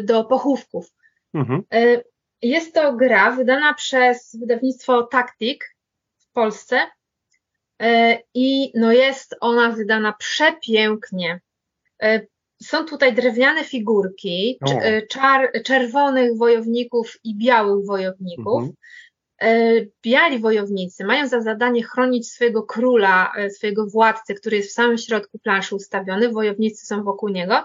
do 0.02 0.24
pochówków. 0.24 0.94
Mhm. 1.34 1.62
E, 1.72 2.02
Jest 2.42 2.74
to 2.74 2.92
gra 2.92 3.30
wydana 3.30 3.74
przez 3.74 4.36
wydawnictwo 4.40 5.02
Tactic 5.02 5.60
w 6.18 6.32
Polsce 6.32 6.80
e, 7.82 8.18
i 8.34 8.72
no 8.74 8.92
jest 8.92 9.36
ona 9.40 9.70
wydana 9.70 10.12
przepięknie. 10.12 11.40
Są 12.62 12.84
tutaj 12.84 13.14
drewniane 13.14 13.64
figurki 13.64 14.58
czar, 15.10 15.52
czerwonych 15.64 16.36
wojowników 16.36 17.18
i 17.24 17.38
białych 17.38 17.86
wojowników. 17.86 18.62
Mhm. 18.62 18.76
Biali 20.02 20.38
wojownicy 20.38 21.04
mają 21.04 21.28
za 21.28 21.40
zadanie 21.40 21.82
chronić 21.82 22.30
swojego 22.30 22.62
króla, 22.62 23.32
swojego 23.50 23.86
władcę, 23.86 24.34
który 24.34 24.56
jest 24.56 24.70
w 24.70 24.72
samym 24.72 24.98
środku 24.98 25.38
planszy 25.38 25.74
ustawiony. 25.74 26.28
Wojownicy 26.28 26.86
są 26.86 27.04
wokół 27.04 27.28
niego. 27.28 27.64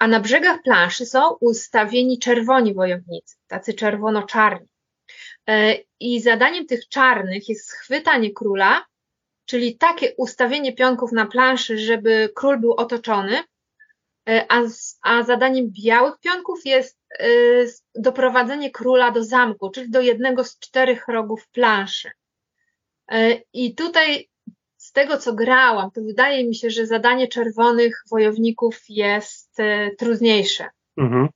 A 0.00 0.06
na 0.06 0.20
brzegach 0.20 0.62
planszy 0.62 1.06
są 1.06 1.36
ustawieni 1.40 2.18
czerwoni 2.18 2.74
wojownicy, 2.74 3.36
tacy 3.46 3.74
czerwono-czarni. 3.74 4.68
E, 5.48 5.76
I 6.00 6.20
zadaniem 6.20 6.66
tych 6.66 6.88
czarnych 6.88 7.48
jest 7.48 7.68
schwytanie 7.68 8.32
króla, 8.32 8.86
czyli 9.44 9.76
takie 9.76 10.14
ustawienie 10.16 10.72
pionków 10.72 11.12
na 11.12 11.26
planszy, 11.26 11.78
żeby 11.78 12.32
król 12.34 12.58
był 12.60 12.72
otoczony, 12.72 13.42
E, 14.28 14.46
a, 14.48 14.62
a 15.02 15.22
zadaniem 15.22 15.70
białych 15.70 16.18
pionków 16.20 16.60
jest 16.64 16.98
e, 17.18 17.28
doprowadzenie 17.94 18.70
króla 18.70 19.10
do 19.10 19.24
zamku, 19.24 19.70
czyli 19.70 19.90
do 19.90 20.00
jednego 20.00 20.44
z 20.44 20.58
czterech 20.58 21.08
rogów 21.08 21.48
planszy. 21.48 22.10
I 23.52 23.74
tutaj 23.74 24.28
z 24.76 24.92
tego, 24.92 25.18
co 25.18 25.32
grałam, 25.32 25.90
to 25.90 26.00
wydaje 26.00 26.48
mi 26.48 26.54
się, 26.54 26.70
że 26.70 26.86
zadanie 26.86 27.28
czerwonych 27.28 28.02
wojowników 28.10 28.80
jest 28.88 29.49
trudniejsze. 29.98 30.68
Mhm. 30.96 31.28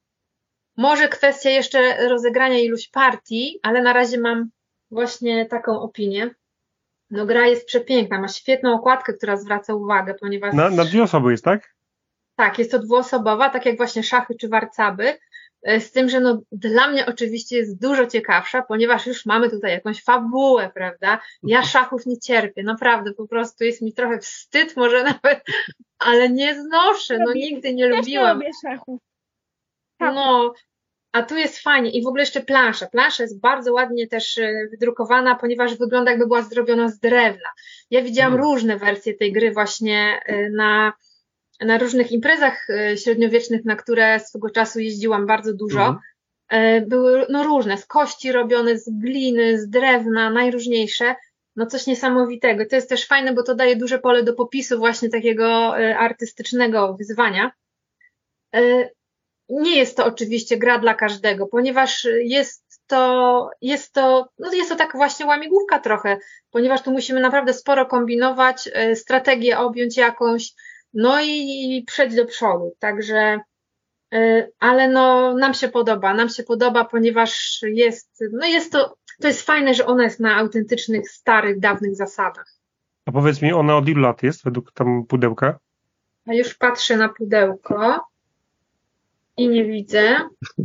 Może 0.76 1.08
kwestia 1.08 1.50
jeszcze 1.50 2.08
rozegrania 2.08 2.58
iluś 2.58 2.88
partii, 2.88 3.58
ale 3.62 3.82
na 3.82 3.92
razie 3.92 4.20
mam 4.20 4.50
właśnie 4.90 5.46
taką 5.46 5.80
opinię. 5.80 6.30
No 7.10 7.26
gra 7.26 7.46
jest 7.46 7.66
przepiękna, 7.66 8.20
ma 8.20 8.28
świetną 8.28 8.74
okładkę, 8.74 9.12
która 9.12 9.36
zwraca 9.36 9.74
uwagę, 9.74 10.14
ponieważ 10.14 10.54
Na, 10.54 10.70
na 10.70 10.84
dwie 10.84 11.02
osoby 11.02 11.30
jest, 11.30 11.44
tak? 11.44 11.74
tak, 12.36 12.58
jest 12.58 12.70
to 12.70 12.78
dwuosobowa, 12.78 13.50
tak 13.50 13.66
jak 13.66 13.76
właśnie 13.76 14.02
szachy 14.02 14.34
czy 14.34 14.48
warcaby, 14.48 15.18
z 15.80 15.90
tym, 15.92 16.08
że 16.08 16.20
no 16.20 16.42
dla 16.52 16.88
mnie 16.88 17.06
oczywiście 17.06 17.56
jest 17.56 17.80
dużo 17.80 18.06
ciekawsza, 18.06 18.62
ponieważ 18.62 19.06
już 19.06 19.26
mamy 19.26 19.50
tutaj 19.50 19.70
jakąś 19.72 20.02
fabułę, 20.02 20.70
prawda? 20.74 21.20
Ja 21.42 21.62
szachów 21.62 22.06
nie 22.06 22.18
cierpię, 22.18 22.62
naprawdę, 22.62 23.12
po 23.12 23.28
prostu 23.28 23.64
jest 23.64 23.82
mi 23.82 23.92
trochę 23.92 24.18
wstyd 24.18 24.76
może 24.76 25.02
nawet, 25.22 25.44
ale 25.98 26.30
nie 26.30 26.60
znoszę, 26.62 27.18
no 27.18 27.32
nigdy 27.32 27.74
nie 27.74 27.84
Też 27.84 27.92
nie 27.92 27.98
lubiłam. 27.98 28.36
lubię 28.38 28.50
szachów. 28.66 29.00
No, 30.00 30.54
a 31.12 31.22
tu 31.22 31.36
jest 31.36 31.58
fajnie 31.58 31.90
i 31.90 32.02
w 32.02 32.06
ogóle 32.06 32.22
jeszcze 32.22 32.40
plansza. 32.40 32.86
Plansza 32.86 33.22
jest 33.22 33.40
bardzo 33.40 33.72
ładnie 33.72 34.06
też 34.08 34.38
e, 34.38 34.52
wydrukowana, 34.70 35.34
ponieważ 35.34 35.78
wygląda 35.78 36.10
jakby 36.10 36.26
była 36.26 36.42
zrobiona 36.42 36.88
z 36.88 36.98
drewna. 36.98 37.48
Ja 37.90 38.02
widziałam 38.02 38.32
Mm. 38.34 38.44
różne 38.44 38.76
wersje 38.78 39.14
tej 39.14 39.32
gry 39.32 39.52
właśnie 39.52 40.20
e, 40.26 40.50
na, 40.50 40.92
na 41.60 41.78
różnych 41.78 42.12
imprezach 42.12 42.70
e, 42.70 42.96
średniowiecznych, 42.96 43.64
na 43.64 43.76
które 43.76 44.20
swego 44.20 44.50
czasu 44.50 44.80
jeździłam 44.80 45.26
bardzo 45.26 45.54
dużo. 45.54 45.80
Mhm. 45.80 45.98
E, 46.48 46.80
Były 46.80 47.26
no 47.28 47.44
różne, 47.44 47.78
z 47.78 47.86
kości 47.86 48.32
robione, 48.32 48.78
z 48.78 48.90
gliny, 48.90 49.60
z 49.60 49.68
drewna, 49.68 50.30
najróżniejsze. 50.30 51.14
No 51.56 51.66
coś 51.66 51.86
niesamowitego. 51.86 52.64
To 52.70 52.76
jest 52.76 52.88
też 52.88 53.06
fajne, 53.06 53.32
bo 53.32 53.42
to 53.42 53.54
daje 53.54 53.76
duże 53.76 53.98
pole 53.98 54.22
do 54.22 54.34
popisu 54.34 54.78
właśnie 54.78 55.08
takiego 55.08 55.78
e, 55.78 55.98
artystycznego 55.98 56.94
wyzwania. 56.94 57.52
Nie 59.48 59.76
jest 59.76 59.96
to 59.96 60.06
oczywiście 60.06 60.56
gra 60.56 60.78
dla 60.78 60.94
każdego, 60.94 61.46
ponieważ 61.46 62.08
jest 62.18 62.80
to, 62.86 63.50
jest 63.60 63.92
to, 63.92 64.28
no 64.38 64.52
jest 64.52 64.70
to 64.70 64.76
tak 64.76 64.92
właśnie 64.92 65.26
łamigłówka 65.26 65.78
trochę, 65.78 66.16
ponieważ 66.50 66.82
tu 66.82 66.90
musimy 66.90 67.20
naprawdę 67.20 67.52
sporo 67.52 67.86
kombinować, 67.86 68.70
strategię 68.94 69.58
objąć 69.58 69.96
jakąś, 69.96 70.52
no 70.94 71.20
i, 71.20 71.28
i 71.76 71.84
przejść 71.86 72.16
do 72.16 72.26
przodu. 72.26 72.74
Także, 72.78 73.40
e, 74.14 74.48
ale 74.60 74.88
no 74.88 75.34
nam 75.34 75.54
się 75.54 75.68
podoba, 75.68 76.14
nam 76.14 76.28
się 76.28 76.42
podoba, 76.42 76.84
ponieważ 76.84 77.60
jest, 77.62 78.24
no 78.32 78.46
jest 78.46 78.72
to, 78.72 78.96
to 79.20 79.28
jest 79.28 79.42
fajne, 79.42 79.74
że 79.74 79.86
ona 79.86 80.04
jest 80.04 80.20
na 80.20 80.36
autentycznych, 80.36 81.10
starych, 81.10 81.60
dawnych 81.60 81.96
zasadach. 81.96 82.54
A 83.06 83.12
powiedz 83.12 83.42
mi, 83.42 83.52
ona 83.52 83.76
od 83.76 83.88
ilu 83.88 84.00
lat 84.00 84.22
jest 84.22 84.44
według 84.44 84.72
tam 84.72 85.04
pudełka? 85.08 85.58
A 86.26 86.34
już 86.34 86.54
patrzę 86.54 86.96
na 86.96 87.08
pudełko 87.08 88.06
i 89.36 89.48
nie 89.48 89.64
widzę. 89.64 90.16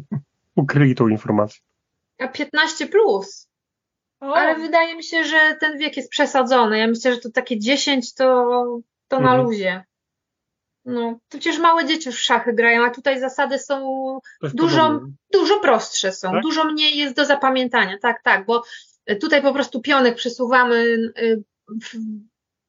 Ukryli 0.56 0.96
tą 0.96 1.08
informację. 1.08 1.62
A 2.20 2.28
15 2.28 2.88
plus. 2.88 3.50
O, 4.20 4.34
Ale 4.36 4.56
wydaje 4.56 4.96
mi 4.96 5.04
się, 5.04 5.24
że 5.24 5.58
ten 5.60 5.78
wiek 5.78 5.98
jest 5.98 6.10
przesadzony. 6.10 6.80
Ja 6.80 6.88
myślę, 6.88 7.14
że 7.14 7.20
to 7.20 7.32
takie 7.32 7.60
10 7.60 8.14
to, 8.14 8.26
to 9.08 9.20
na 9.20 9.30
Mhm. 9.32 9.44
luzie. 9.44 9.84
No, 10.90 11.20
przecież 11.30 11.60
małe 11.60 11.86
dzieci 11.86 12.10
już 12.10 12.16
w 12.18 12.24
szachy 12.24 12.54
grają, 12.54 12.86
a 12.86 12.90
tutaj 12.90 13.20
zasady 13.20 13.60
są 13.60 13.76
Dużo- 14.54 15.00
dużo 15.34 15.60
prostsze 15.60 16.12
są, 16.12 16.32
Tak? 16.32 16.42
dużo 16.42 16.64
mniej 16.66 16.98
jest 16.98 17.16
do 17.16 17.26
zapamiętania. 17.26 17.98
Tak, 18.02 18.24
tak, 18.24 18.46
bo 18.46 18.64
tutaj 19.22 19.42
po 19.42 19.54
prostu 19.54 19.82
pionek 19.82 20.16
przesuwamy 20.16 20.76
y, 21.18 21.44
w, 21.84 21.94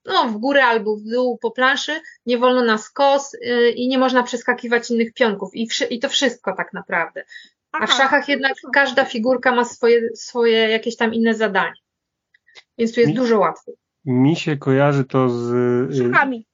no, 0.05 0.29
w 0.29 0.37
górę 0.39 0.65
albo 0.65 0.97
w 0.97 1.03
dół 1.03 1.39
po 1.39 1.51
planszy, 1.51 2.01
nie 2.27 2.39
wolno 2.39 2.65
na 2.65 2.79
skos 2.79 3.35
y, 3.35 3.71
i 3.71 3.89
nie 3.89 3.99
można 3.99 4.23
przeskakiwać 4.23 4.91
innych 4.91 5.13
pionków 5.15 5.51
i, 5.55 5.67
wszy- 5.67 5.85
i 5.85 5.99
to 5.99 6.09
wszystko 6.09 6.55
tak 6.57 6.73
naprawdę. 6.73 7.25
A 7.73 7.87
w 7.87 7.93
szachach 7.93 8.29
jednak 8.29 8.53
każda 8.73 9.05
figurka 9.05 9.53
ma 9.55 9.65
swoje, 9.65 10.01
swoje 10.17 10.69
jakieś 10.69 10.97
tam 10.97 11.15
inne 11.15 11.35
zadanie. 11.35 11.75
Więc 12.79 12.95
tu 12.95 13.01
jest 13.01 13.11
Mi- 13.13 13.17
dużo 13.17 13.39
łatwiej. 13.39 13.75
Mi 14.05 14.37
się 14.37 14.57
kojarzy 14.57 15.05
to 15.05 15.29
z. 15.29 15.53
y, 15.93 16.11
Szachami. 16.13 16.47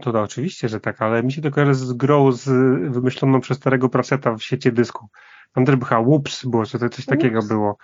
To 0.00 0.12
no, 0.12 0.22
oczywiście, 0.22 0.68
że 0.68 0.80
tak, 0.80 1.02
ale 1.02 1.22
mi 1.22 1.32
się 1.32 1.42
to 1.42 1.50
kojarzy 1.50 1.74
z 1.74 1.92
grą 1.92 2.32
z, 2.32 2.44
wymyśloną 2.92 3.40
przez 3.40 3.56
starego 3.58 3.88
Pratchetta 3.88 4.34
w 4.36 4.42
sieci 4.42 4.72
dysku. 4.72 5.08
Tam 5.52 5.64
też 5.64 5.76
by 5.76 5.84
chyba 5.86 6.00
Whoops 6.00 6.44
było, 6.46 6.64
to 6.66 6.88
coś 6.88 7.06
takiego 7.06 7.38
Whoops. 7.38 7.48
było. 7.48 7.76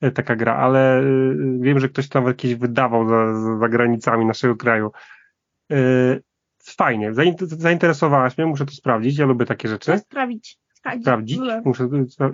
e, 0.00 0.10
Taka 0.10 0.36
gra, 0.36 0.56
ale 0.56 1.00
y, 1.02 1.36
wiem, 1.60 1.80
że 1.80 1.88
ktoś 1.88 2.08
tam 2.08 2.26
jakieś 2.26 2.54
wydawał 2.54 3.08
za, 3.08 3.34
za- 3.60 3.68
granicami 3.68 4.26
naszego 4.26 4.56
kraju. 4.56 4.90
Y, 5.72 6.22
Fajnie, 6.76 7.12
zain- 7.12 7.46
zainteresowałaś 7.46 8.38
mnie, 8.38 8.46
muszę 8.46 8.66
to 8.66 8.72
sprawdzić, 8.72 9.18
ja 9.18 9.26
lubię 9.26 9.46
takie 9.46 9.68
rzeczy. 9.68 9.98
Sprawdzić. 9.98 10.58
Sprawdzić. 10.74 11.04
sprawdzić. 11.04 11.38
Muszę, 11.64 11.88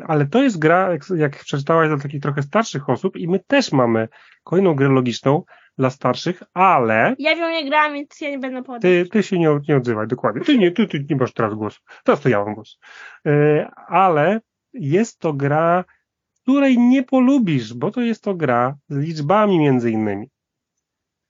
ale 0.06 0.26
to 0.26 0.42
jest 0.42 0.58
gra, 0.58 0.90
jak, 0.92 1.02
jak 1.16 1.36
przeczytałaś 1.44 1.88
dla 1.88 1.98
takich 1.98 2.22
trochę 2.22 2.42
starszych 2.42 2.88
osób 2.90 3.16
i 3.16 3.28
my 3.28 3.38
też 3.46 3.72
mamy 3.72 4.08
kolejną 4.44 4.74
grę 4.74 4.88
logiczną 4.88 5.42
dla 5.80 5.90
starszych, 5.90 6.42
ale 6.54 7.14
Ja 7.18 7.34
w 7.36 7.38
nią 7.38 7.50
nie 7.50 7.64
grałam, 7.64 7.92
więc 7.94 8.20
ja 8.20 8.30
nie 8.30 8.38
będę 8.38 8.62
podać. 8.62 8.82
ty, 8.82 9.06
ty 9.12 9.22
się 9.22 9.38
nie, 9.38 9.58
nie 9.68 9.76
odzywaj, 9.76 10.06
dokładnie. 10.06 10.42
Ty 10.44 10.58
nie, 10.58 10.70
ty, 10.70 10.86
ty 10.86 11.06
nie 11.10 11.16
masz 11.16 11.32
teraz 11.32 11.54
głosu. 11.54 11.80
Teraz 12.04 12.20
to 12.20 12.28
ja 12.28 12.44
mam 12.44 12.54
głos. 12.54 12.78
E, 13.26 13.70
ale 13.86 14.40
jest 14.72 15.18
to 15.18 15.32
gra, 15.32 15.84
której 16.42 16.78
nie 16.78 17.02
polubisz, 17.02 17.74
bo 17.74 17.90
to 17.90 18.00
jest 18.00 18.22
to 18.22 18.34
gra 18.34 18.76
z 18.88 18.96
liczbami 18.96 19.58
między 19.58 19.90
innymi. 19.90 20.26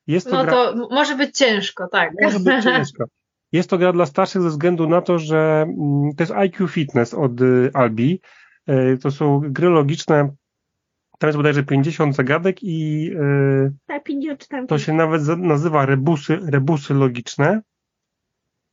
Jest 0.07 0.31
to 0.31 0.37
No 0.37 0.43
gra, 0.45 0.53
to 0.53 0.89
może 0.91 1.17
być 1.17 1.37
ciężko, 1.39 1.89
tak. 1.93 2.11
może 2.23 2.41
być 2.41 2.65
ciężko. 2.65 3.05
Jest 3.53 3.71
to 3.71 3.79
gra 3.79 3.93
dla 3.93 4.07
starszych 4.07 4.43
ze 4.43 4.49
względu 4.49 4.89
na 4.89 5.01
to, 5.01 5.19
że 5.19 5.63
mm, 5.63 6.11
to 6.17 6.23
jest 6.23 6.33
IQ 6.33 6.69
Fitness 6.69 7.15
od 7.15 7.41
y, 7.41 7.71
Albi. 7.75 8.21
E, 8.67 8.97
to 8.97 9.11
są 9.11 9.41
gry 9.45 9.69
logiczne. 9.69 10.29
Tam 11.21 11.29
jest 11.29 11.37
bodajże 11.37 11.63
50 11.63 12.17
zagadek 12.17 12.57
i 12.63 13.11
Tak, 13.87 14.05
50 14.05 14.41
czytam. 14.41 14.67
to 14.67 14.79
się 14.79 14.93
nawet 14.93 15.23
nazywa 15.39 15.87
rebusy, 15.87 16.39
rebusy 16.43 16.95
logiczne. 16.95 17.63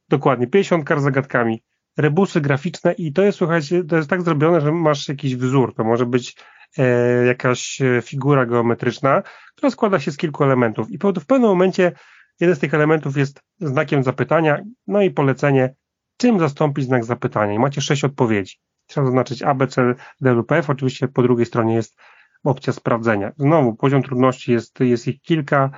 Dokładnie, 0.10 0.48
50 0.48 0.86
kar 0.86 1.00
zagadkami. 1.00 1.64
Rebusy 1.98 2.42
graficzne 2.42 2.94
i 2.94 3.14
to 3.14 3.22
jest, 3.22 3.38
słuchajcie, 3.38 3.84
to 3.84 3.96
jest 3.96 4.10
tak 4.10 4.22
zrobione, 4.22 4.62
że 4.62 4.72
masz 4.72 5.08
jakiś 5.10 5.36
wzór. 5.36 5.76
To 5.76 5.84
może 5.84 6.06
być 6.06 6.36
e, 6.78 7.26
jakaś 7.26 7.82
e, 7.82 8.02
figura 8.02 8.46
geometryczna, 8.46 9.24
która 9.56 9.70
składa 9.70 10.00
się 10.00 10.12
z 10.12 10.18
kilku 10.18 10.44
elementów. 10.44 10.92
I 10.92 10.98
po, 10.98 11.14
w 11.14 11.26
pewnym 11.26 11.50
momencie 11.50 11.92
jeden 12.40 12.56
z 12.56 12.60
tych 12.60 12.74
elementów 12.74 13.18
jest 13.18 13.42
znakiem 13.60 14.04
zapytania, 14.04 14.62
no 14.88 15.02
i 15.02 15.12
polecenie, 15.12 15.76
czym 16.18 16.40
zastąpić 16.40 16.86
znak 16.86 17.06
zapytania. 17.06 17.54
I 17.54 17.60
macie 17.60 17.82
sześć 17.82 18.04
odpowiedzi. 18.04 18.56
Trzeba 18.86 19.06
zaznaczyć 19.06 19.44
A, 19.44 19.54
B, 19.54 19.68
C, 19.68 19.96
D 20.22 20.34
lub 20.34 20.52
F. 20.52 20.70
Oczywiście 20.70 21.08
po 21.08 21.22
drugiej 21.22 21.46
stronie 21.46 21.76
jest 21.76 21.98
opcja 22.44 22.74
sprawdzenia. 22.74 23.32
Znowu, 23.38 23.76
poziom 23.76 24.04
trudności 24.04 24.52
jest, 24.52 24.80
jest 24.80 25.08
ich 25.08 25.22
kilka. 25.22 25.70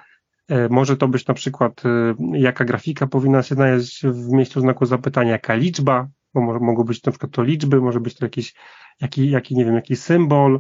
E, 0.50 0.70
Może 0.70 0.98
to 0.98 1.08
być 1.08 1.28
na 1.28 1.34
przykład, 1.34 1.84
e, 1.86 2.14
jaka 2.34 2.66
grafika 2.66 3.08
powinna 3.08 3.44
się 3.44 3.56
znaleźć 3.56 4.06
w 4.06 4.32
miejscu 4.32 4.62
znaku 4.62 4.86
zapytania, 4.86 5.32
jaka 5.32 5.56
liczba, 5.56 6.08
bo 6.34 6.42
może, 6.42 6.60
mogą 6.60 6.84
być 6.84 7.04
na 7.04 7.12
przykład 7.12 7.32
to 7.32 7.44
liczby, 7.44 7.82
może 7.82 8.00
być 8.00 8.16
to 8.16 8.26
jakiś, 8.26 8.56
jaki, 9.02 9.30
jaki, 9.30 9.56
nie 9.56 9.66
wiem, 9.66 9.76
jakiś 9.76 10.00
symbol. 10.00 10.60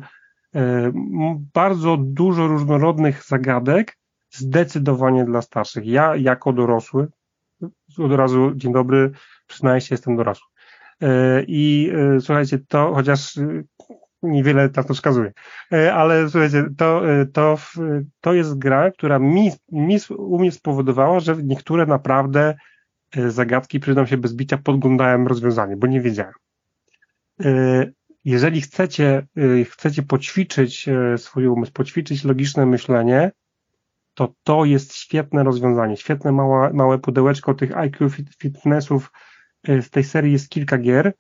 E, 0.56 0.92
Bardzo 1.54 1.98
dużo 2.00 2.48
różnorodnych 2.48 3.24
zagadek, 3.24 3.98
zdecydowanie 4.32 5.26
dla 5.26 5.42
starszych. 5.42 5.86
Ja 5.86 6.16
jako 6.16 6.54
dorosły, 6.54 7.08
od 7.98 8.12
razu 8.12 8.52
dzień 8.56 8.74
dobry, 8.74 9.12
przyznaję 9.48 9.82
się, 9.82 9.96
jestem 9.96 10.16
dorosły. 10.16 10.48
I 11.48 11.92
słuchajcie, 12.20 12.60
to 12.68 12.94
chociaż 12.94 13.40
niewiele 14.23 14.69
na 14.75 14.84
to 14.84 14.93
wskazuje, 14.93 15.34
E, 15.73 15.93
ale 15.93 16.29
słuchajcie, 16.29 16.65
to, 16.77 17.12
e, 17.12 17.25
to, 17.25 17.58
to 18.21 18.34
jest 18.34 18.58
gra, 18.58 18.91
która 18.91 19.19
mi, 19.19 19.51
mi, 19.71 19.97
u 20.17 20.39
mnie 20.39 20.51
spowodowała, 20.51 21.19
że 21.19 21.36
niektóre 21.43 21.86
naprawdę 21.86 22.55
e, 23.15 23.32
zagadki, 23.32 23.79
przyznam 23.79 24.08
się 24.08 24.17
bez 24.17 24.34
bicia, 24.34 24.58
podglądałem 24.58 25.27
rozwiązanie, 25.27 25.77
bo 25.77 25.88
nie 25.88 26.01
wiedziałem. 26.01 26.34
Jeżeli 28.25 28.62
chcecie, 28.62 29.27
chcecie 29.69 30.03
poćwiczyć 30.03 30.89
swój 31.17 31.47
umysł, 31.47 31.71
poćwiczyć 31.71 32.23
logiczne 32.23 32.65
myślenie, 32.65 33.32
to 34.13 34.34
to 34.43 34.65
jest 34.65 34.93
świetne 34.95 35.43
rozwiązanie, 35.43 35.97
świetne 35.97 36.32
małe, 36.32 36.73
małe 36.73 36.99
pudełeczko 36.99 37.53
tych 37.53 37.77
IQ 37.77 38.10
fit, 38.10 38.36
fitnessów. 38.36 39.12
Z 39.67 39.89
tej 39.89 40.03
serii 40.03 40.32
jest 40.32 40.49
kilka 40.49 40.77
gier 40.77 41.13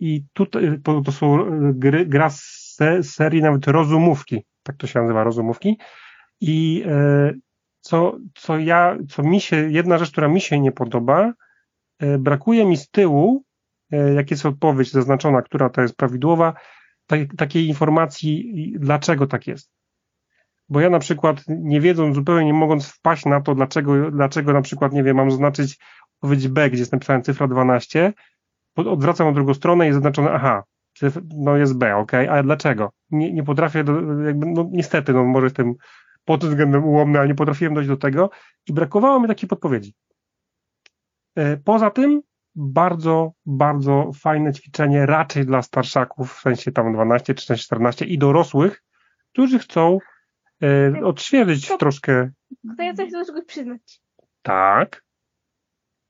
i 0.00 0.24
tutaj 0.32 0.78
to, 0.82 1.00
to 1.00 1.12
są 1.12 1.46
e, 1.46 1.72
gry, 1.74 2.06
gra 2.06 2.30
z 2.30 2.66
se, 2.76 3.02
z 3.02 3.14
serii 3.14 3.42
nawet 3.42 3.66
rozumówki, 3.66 4.44
tak 4.62 4.76
to 4.76 4.86
się 4.86 5.00
nazywa, 5.00 5.24
rozumówki. 5.24 5.78
I 6.40 6.84
e, 6.86 7.32
co, 7.80 8.16
co 8.34 8.58
ja, 8.58 8.96
co 9.08 9.22
mi 9.22 9.40
się, 9.40 9.70
jedna 9.70 9.98
rzecz, 9.98 10.10
która 10.10 10.28
mi 10.28 10.40
się 10.40 10.60
nie 10.60 10.72
podoba, 10.72 11.32
e, 11.98 12.18
brakuje 12.18 12.66
mi 12.66 12.76
z 12.76 12.90
tyłu, 12.90 13.44
e, 13.92 14.14
jak 14.14 14.30
jest 14.30 14.46
odpowiedź 14.46 14.92
zaznaczona, 14.92 15.42
która 15.42 15.70
to 15.70 15.82
jest 15.82 15.96
prawidłowa, 15.96 16.54
tak, 17.06 17.20
takiej 17.36 17.66
informacji, 17.66 18.52
dlaczego 18.78 19.26
tak 19.26 19.46
jest. 19.46 19.70
Bo 20.68 20.80
ja 20.80 20.90
na 20.90 20.98
przykład, 20.98 21.42
nie 21.48 21.80
wiedząc, 21.80 22.14
zupełnie 22.14 22.44
nie 22.44 22.52
mogąc 22.52 22.88
wpaść 22.88 23.24
na 23.24 23.40
to, 23.40 23.54
dlaczego, 23.54 24.10
dlaczego 24.10 24.52
na 24.52 24.62
przykład, 24.62 24.92
nie 24.92 25.02
wiem, 25.02 25.16
mam 25.16 25.30
zaznaczyć 25.30 25.78
odpowiedź 26.14 26.48
B, 26.48 26.70
gdzie 26.70 26.78
jest 26.78 26.92
napisana 26.92 27.20
cyfra 27.20 27.48
12, 27.48 28.12
pod- 28.12 28.35
odwracam 28.76 29.26
na 29.26 29.32
drugą 29.32 29.54
stronę 29.54 29.88
i 29.88 29.92
zaznaczone, 29.92 30.30
aha, 30.32 30.62
no 31.36 31.56
jest 31.56 31.78
B, 31.78 31.96
ok, 31.96 32.14
ale 32.14 32.42
dlaczego? 32.42 32.92
Nie, 33.10 33.32
nie 33.32 33.42
potrafię, 33.42 33.84
do, 33.84 33.92
jakby, 34.22 34.46
no 34.46 34.68
niestety, 34.72 35.12
no 35.12 35.24
może 35.24 35.46
jestem 35.46 35.74
pod 36.24 36.40
tym 36.40 36.50
względem 36.50 36.84
ułomny, 36.84 37.18
ale 37.18 37.28
nie 37.28 37.34
potrafiłem 37.34 37.74
dojść 37.74 37.88
do 37.88 37.96
tego 37.96 38.30
i 38.68 38.72
brakowało 38.72 39.20
mi 39.20 39.28
takiej 39.28 39.48
podpowiedzi. 39.48 39.94
E, 41.36 41.56
Poza 41.56 41.90
tym 41.90 42.20
bardzo, 42.54 43.32
bardzo 43.46 44.10
fajne 44.20 44.52
ćwiczenie 44.52 45.06
raczej 45.06 45.46
dla 45.46 45.62
starszaków, 45.62 46.32
w 46.34 46.40
sensie 46.40 46.72
tam 46.72 46.92
12, 46.94 47.34
13, 47.34 47.64
14 47.64 48.04
i 48.04 48.18
dorosłych, 48.18 48.82
którzy 49.32 49.58
chcą 49.58 49.98
e, 50.62 51.04
odświeżyć 51.04 51.68
To- 51.68 51.76
troszkę, 51.78 52.30
To 52.76 52.82
ja 52.82 52.94
coś 52.94 53.12
do 53.12 53.24
czegoś 53.24 53.44
przyznać. 53.44 54.00
tak, 54.42 55.02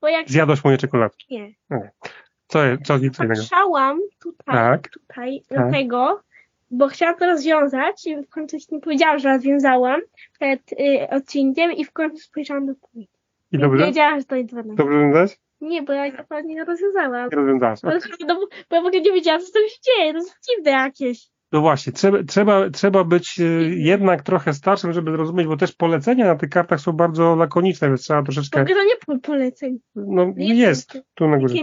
Bo 0.01 0.07
jak 0.07 0.29
zjadłeś 0.29 0.63
moje 0.63 0.77
czekoladki. 0.77 1.25
nie, 1.69 1.91
Co, 2.47 2.59
co 2.85 2.97
nic 2.97 3.19
innego? 3.19 3.41
patrzałam 3.41 3.99
tutaj, 4.19 4.55
Tak, 4.55 4.89
tutaj 4.89 5.41
Tak. 5.49 5.65
do 5.65 5.71
tego, 5.71 6.21
bo 6.71 6.87
chciałam 6.87 7.15
to 7.17 7.25
rozwiązać 7.25 8.07
i 8.07 8.15
w 8.17 8.29
końcu 8.29 8.57
nie 8.71 8.79
powiedziałam, 8.79 9.19
że 9.19 9.29
rozwiązałam 9.29 10.01
przed 10.33 10.71
y, 10.73 11.09
odcinkiem 11.09 11.71
i 11.71 11.85
w 11.85 11.91
końcu 11.91 12.17
spojrzałam 12.17 12.65
do 12.65 12.71
odpowiedzi. 12.71 13.09
i 13.51 13.57
dobrze? 13.57 13.85
wiedziałam, 13.85 14.19
że 14.19 14.25
to 14.25 14.35
jest 14.35 14.49
12. 14.49 14.75
Dobrze 14.75 14.93
rozwiązałeś? 14.97 15.37
Nie, 15.61 15.83
bo 15.83 15.93
ja 15.93 16.11
naprawdę 16.11 16.49
nie 16.49 16.63
rozwiązałam. 16.65 17.29
Nie 17.31 17.37
rozwiązałaś. 17.37 17.79
Bo, 17.81 17.89
no, 18.27 18.35
bo 18.69 18.75
ja 18.75 18.81
w 18.81 18.85
ogóle 18.85 19.01
nie 19.01 19.11
wiedziałam, 19.11 19.41
co 19.41 19.51
tam 19.53 19.63
się 19.69 19.77
dzieje. 19.85 20.11
To 20.13 20.17
jest 20.19 20.37
dziwne 20.49 20.71
jakieś. 20.71 21.27
No 21.51 21.61
właśnie, 21.61 21.93
trzeba, 21.93 22.23
trzeba, 22.23 22.69
trzeba 22.69 23.03
być 23.03 23.39
e, 23.39 23.43
jednak 23.69 24.23
trochę 24.23 24.53
starszym, 24.53 24.93
żeby 24.93 25.11
zrozumieć, 25.11 25.47
bo 25.47 25.57
też 25.57 25.71
polecenia 25.71 26.25
na 26.25 26.35
tych 26.35 26.49
kartach 26.49 26.79
są 26.79 26.91
bardzo 26.93 27.35
lakoniczne, 27.35 27.87
więc 27.87 28.01
trzeba 28.01 28.23
troszeczkę, 28.23 28.61
ogóle 28.61 28.75
to 28.75 28.83
nie 28.83 28.95
po- 29.05 29.27
poleceń. 29.27 29.79
no 29.95 30.33
Nie 30.35 30.55
jest, 30.55 30.99
tu 31.13 31.27
na 31.27 31.37
górze. 31.37 31.55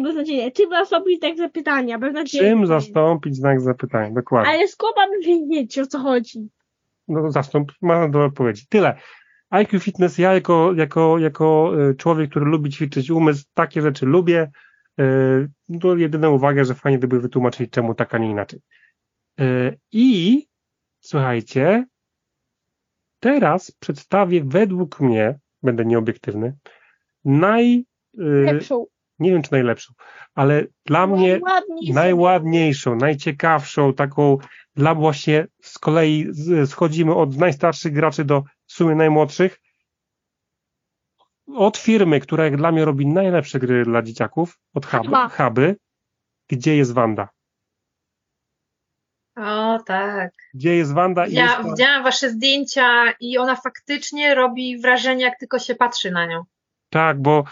Czym 0.51 0.71
zastąpić 0.71 1.21
tak 1.21 1.37
zapytania? 1.37 1.99
Czym 2.25 2.67
zastąpić 2.67 3.37
znak 3.37 3.61
zapytania? 3.61 4.11
Dokładnie. 4.11 4.53
Ale 4.53 4.69
skąd 4.69 4.97
mamy 4.97 5.19
wiedzieć, 5.21 5.79
o 5.79 5.87
co 5.87 5.99
chodzi? 5.99 6.49
No 7.09 7.31
zastąp, 7.31 7.73
ma 7.83 8.09
do 8.09 8.25
odpowiedzi. 8.25 8.67
Tyle. 8.69 8.97
IQ 9.51 9.81
Fitness, 9.81 10.19
ja 10.19 10.35
jako, 10.35 10.73
jako, 10.77 11.19
jako 11.19 11.73
e, 11.91 11.95
człowiek, 11.95 12.31
który 12.31 12.47
lubi 12.47 12.71
ćwiczyć 12.71 13.11
umysł, 13.11 13.45
takie 13.55 13.83
rzeczy 13.83 14.07
lubię. 14.07 14.51
E, 14.99 15.05
To 15.81 15.97
jedyna 15.97 16.31
uwaga, 16.31 16.65
że 16.65 16.75
fajnie 16.75 16.99
gdyby 16.99 17.21
wytłumaczyć, 17.21 17.71
czemu 17.71 17.95
tak, 17.95 18.15
a 18.15 18.19
nie 18.19 18.31
inaczej. 18.31 18.61
E, 19.41 19.77
I 19.93 20.47
słuchajcie, 21.01 21.87
teraz 23.21 23.71
przedstawię 23.71 24.45
według 24.45 25.01
mnie, 25.01 25.39
będę 25.63 25.85
nieobiektywny, 25.85 26.57
naj, 27.25 27.85
e, 28.19 28.23
Lepszą. 28.23 28.87
nie 29.19 29.31
wiem 29.31 29.43
czy 29.43 29.53
najlepszą, 29.53 29.95
ale 30.35 30.67
dla 30.87 31.07
mnie 31.07 31.33
Najładniej 31.33 31.93
najładniejszą, 31.93 32.97
najciekawszą, 32.97 33.95
taką 33.95 34.39
dla 34.75 34.95
właśnie 34.95 35.47
z 35.63 35.79
kolei 35.79 36.27
schodzimy 36.67 37.15
od 37.15 37.37
najstarszych 37.37 37.93
graczy 37.93 38.25
do 38.25 38.43
w 38.67 38.73
sumie 38.73 38.95
najmłodszych. 38.95 39.61
Od 41.47 41.77
firmy, 41.77 42.21
która 42.21 42.45
jak 42.45 42.57
dla 42.57 42.73
mnie 42.73 42.85
robi 42.85 43.07
najlepsze 43.07 43.59
gry 43.59 43.85
dla 43.85 44.03
dzieciaków, 44.03 44.59
od 44.75 44.87
Hub, 44.87 45.05
Huba. 45.05 45.29
Huby, 45.29 45.77
gdzie 46.49 46.77
jest 46.77 46.93
Wanda? 46.93 47.29
O 49.37 49.79
tak. 49.87 50.31
Gdzie 50.55 50.77
jest 50.77 50.93
Wanda? 50.93 51.27
I 51.27 51.33
Ja 51.33 51.63
widziałam 51.63 52.05
wasze 52.05 52.31
zdjęcia 52.31 53.13
i 53.21 53.39
ona 53.39 53.57
faktycznie 53.57 54.35
robi 54.35 54.81
wrażenie, 54.81 55.25
jak 55.25 55.39
tylko 55.39 55.59
się 55.59 55.75
patrzy 55.75 56.11
na 56.11 56.27
nią. 56.27 56.43
Tak, 56.91 57.23
bo 57.23 57.45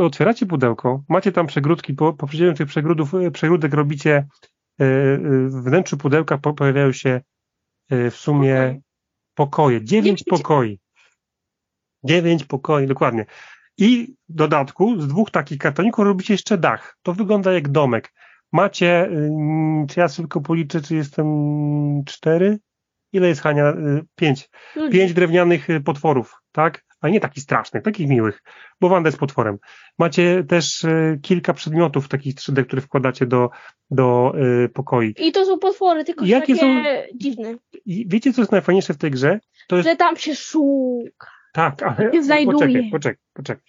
otwieracie 0.00 0.46
pudełko, 0.46 1.02
macie 1.08 1.32
tam 1.32 1.46
przegródki, 1.46 1.94
po, 1.94 2.12
po 2.12 2.26
tych 2.56 2.68
przegródów, 2.68 3.14
e, 3.14 3.30
przegródek 3.30 3.74
robicie 3.74 4.12
e, 4.80 4.84
e, 4.84 5.18
w 5.48 5.62
wnętrzu 5.64 5.96
pudełka 5.96 6.38
po, 6.38 6.54
pojawiają 6.54 6.92
się 6.92 7.20
w 7.90 8.14
sumie 8.14 8.80
Pokoje. 9.34 9.84
Dziewięć. 9.84 10.24
pokoi. 10.24 10.80
Dziewięć 12.04 12.44
pokoi, 12.44 12.86
dokładnie. 12.86 13.26
I 13.78 14.14
w 14.28 14.34
dodatku 14.34 15.00
z 15.00 15.08
dwóch 15.08 15.30
takich 15.30 15.58
kartoników 15.58 16.04
robicie 16.04 16.34
jeszcze 16.34 16.58
dach. 16.58 16.98
To 17.02 17.12
wygląda 17.12 17.52
jak 17.52 17.68
domek. 17.68 18.12
Macie, 18.52 19.08
ym, 19.12 19.86
czy 19.90 20.00
ja 20.00 20.08
tylko 20.08 20.40
policzę, 20.40 20.80
czy 20.80 20.94
jestem 20.94 21.26
cztery? 22.06 22.58
Ile 23.12 23.28
jest 23.28 23.40
Hania? 23.40 23.70
Y, 23.70 24.04
Pięć. 24.14 24.48
Pięć 24.92 25.14
drewnianych 25.14 25.70
y, 25.70 25.80
potworów, 25.80 26.34
tak? 26.52 26.84
A 27.00 27.08
nie 27.08 27.20
takich 27.20 27.42
strasznych, 27.42 27.82
takich 27.82 28.08
miłych, 28.08 28.42
bo 28.80 28.88
Wanda 28.88 29.08
jest 29.08 29.18
potworem. 29.18 29.58
Macie 29.98 30.44
też 30.44 30.84
y, 30.84 31.18
kilka 31.22 31.54
przedmiotów 31.54 32.08
takich 32.08 32.34
3D, 32.34 32.64
które 32.66 32.82
wkładacie 32.82 33.26
do, 33.26 33.50
do 33.90 34.32
y, 34.64 34.68
pokoi. 34.68 35.14
I 35.18 35.32
to 35.32 35.44
są 35.44 35.58
potwory, 35.58 36.04
tylko 36.04 36.24
Jakie 36.24 36.54
takie 36.54 37.08
dziwne. 37.14 37.54
I 37.86 38.04
wiecie, 38.08 38.32
co 38.32 38.40
jest 38.40 38.52
najfajniejsze 38.52 38.94
w 38.94 38.98
tej 38.98 39.10
grze? 39.10 39.40
To 39.68 39.76
jest 39.76 39.88
Że 39.88 39.96
tam 39.96 40.16
się 40.16 40.34
szuka. 40.34 41.26
Tak, 41.52 41.82
ale 41.82 42.22
znajduje. 42.22 42.58
poczekaj, 42.58 42.90
poczekaj, 42.90 43.22
poczekaj. 43.32 43.64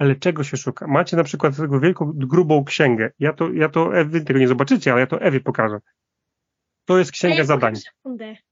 Ale 0.00 0.16
czego 0.16 0.44
się 0.44 0.56
szuka? 0.56 0.86
Macie 0.86 1.16
na 1.16 1.24
przykład 1.24 1.56
taką 1.56 1.80
wielką, 1.80 2.12
grubą 2.14 2.64
księgę. 2.64 3.10
Ja 3.18 3.32
to, 3.32 3.52
ja 3.52 3.68
to 3.68 3.96
Ewy, 3.96 4.20
tego 4.20 4.38
nie 4.38 4.48
zobaczycie, 4.48 4.92
ale 4.92 5.00
ja 5.00 5.06
to 5.06 5.20
Ewie 5.20 5.40
pokażę. 5.40 5.78
To 6.84 6.98
jest 6.98 7.10
księga 7.12 7.38
Ej, 7.40 7.46
zadań. 7.46 7.74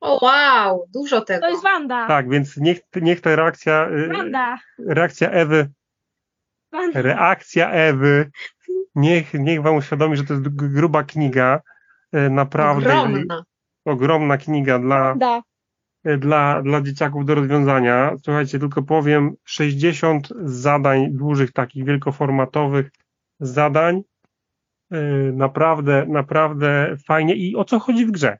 O 0.01 0.25
wow, 0.27 0.87
dużo 0.95 1.21
tego. 1.21 1.41
To 1.41 1.51
jest 1.51 1.63
Wanda. 1.63 2.07
Tak, 2.09 2.31
więc 2.31 2.57
niech, 2.57 2.81
niech 3.03 3.21
ta 3.21 3.37
reakcja, 3.37 3.89
y, 3.91 4.09
Wanda. 4.09 4.59
reakcja 4.87 5.31
Ewy, 5.31 5.71
Wanda. 6.73 7.03
reakcja 7.03 7.71
Ewy, 7.71 8.31
niech, 8.95 9.35
niech 9.35 9.63
wam 9.63 9.77
uświadomi, 9.77 10.17
że 10.17 10.25
to 10.25 10.33
jest 10.35 10.49
gruba 10.49 11.05
kniga. 11.05 11.61
e, 12.13 12.31
naprawdę 12.31 12.87
Ogromna. 13.01 13.43
ogromna 13.85 14.37
kniga 14.39 14.79
dla, 14.79 15.15
Da. 15.15 15.43
E, 16.05 16.19
dla, 16.19 16.63
dla 16.63 16.81
dzieciaków 16.81 17.25
do 17.25 17.35
rozwiązania. 17.35 18.13
Słuchajcie, 18.25 18.59
tylko 18.59 18.83
powiem, 18.83 19.35
60 19.45 20.29
zadań 20.45 21.13
dużych, 21.13 21.53
takich 21.53 21.85
wielkoformatowych 21.85 22.91
zadań. 23.41 24.03
E, 24.93 24.99
Naprawdę, 25.33 26.07
naprawdę 26.09 26.97
fajnie. 27.07 27.35
I 27.35 27.57
o 27.57 27.65
co 27.65 27.79
chodzi 27.79 28.07
w 28.07 28.11
grze? 28.11 28.39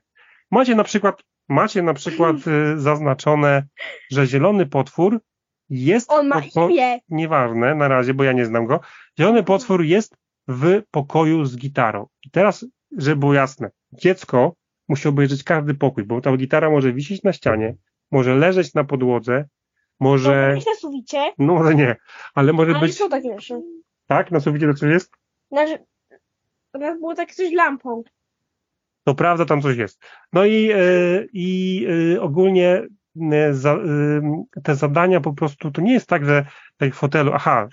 Macie 0.51 0.75
na 0.75 0.83
przykład, 0.83 1.23
macie 1.49 1.81
na 1.81 1.93
przykład 1.93 2.35
e, 2.47 2.77
zaznaczone, 2.79 3.63
że 4.11 4.27
zielony 4.27 4.65
potwór 4.65 5.19
jest 5.69 6.11
On 6.11 6.27
ma 6.27 6.41
imię. 6.55 6.99
nieważne 7.09 7.75
na 7.75 7.87
razie, 7.87 8.13
bo 8.13 8.23
ja 8.23 8.31
nie 8.31 8.45
znam 8.45 8.65
go. 8.65 8.79
Zielony 9.19 9.43
potwór 9.43 9.83
jest 9.83 10.15
w 10.47 10.81
pokoju 10.91 11.45
z 11.45 11.57
gitarą. 11.57 12.07
I 12.25 12.31
teraz, 12.31 12.65
żeby 12.97 13.15
było 13.19 13.33
jasne, 13.33 13.69
dziecko 13.93 14.55
musi 14.89 15.07
obejrzeć 15.07 15.43
każdy 15.43 15.73
pokój, 15.73 16.03
bo 16.03 16.21
ta 16.21 16.37
gitara 16.37 16.69
może 16.69 16.93
wisieć 16.93 17.23
na 17.23 17.33
ścianie, 17.33 17.75
może 18.11 18.35
leżeć 18.35 18.73
na 18.73 18.83
podłodze, 18.83 19.45
może, 19.99 20.51
być 20.55 20.65
na 20.65 20.75
suficie, 20.75 21.31
no 21.37 21.53
może 21.53 21.75
nie, 21.75 21.95
ale 22.35 22.53
może 22.53 22.71
ale 22.71 22.79
być, 22.79 22.97
są 22.97 23.09
takie 23.09 23.33
rzeczy. 23.33 23.61
tak, 24.07 24.31
na 24.31 24.39
suficie 24.39 24.67
to 24.67 24.73
coś 24.73 24.89
jest? 24.91 25.11
Znaczy, 25.51 25.85
u 26.73 26.77
nas 26.77 26.99
było 26.99 27.15
takie 27.15 27.33
coś 27.33 27.51
lampą. 27.51 28.03
To 29.03 29.15
prawda, 29.15 29.45
tam 29.45 29.61
coś 29.61 29.77
jest. 29.77 30.01
No 30.33 30.45
i, 30.45 30.71
e, 30.71 30.77
i 31.33 31.87
e, 32.15 32.21
ogólnie 32.21 32.87
e, 33.31 33.53
te 34.63 34.75
zadania 34.75 35.21
po 35.21 35.33
prostu, 35.33 35.71
to 35.71 35.81
nie 35.81 35.93
jest 35.93 36.07
tak, 36.07 36.25
że 36.25 36.45
tak 36.77 36.93
w 36.93 36.97
fotelu, 36.97 37.31
aha, 37.33 37.67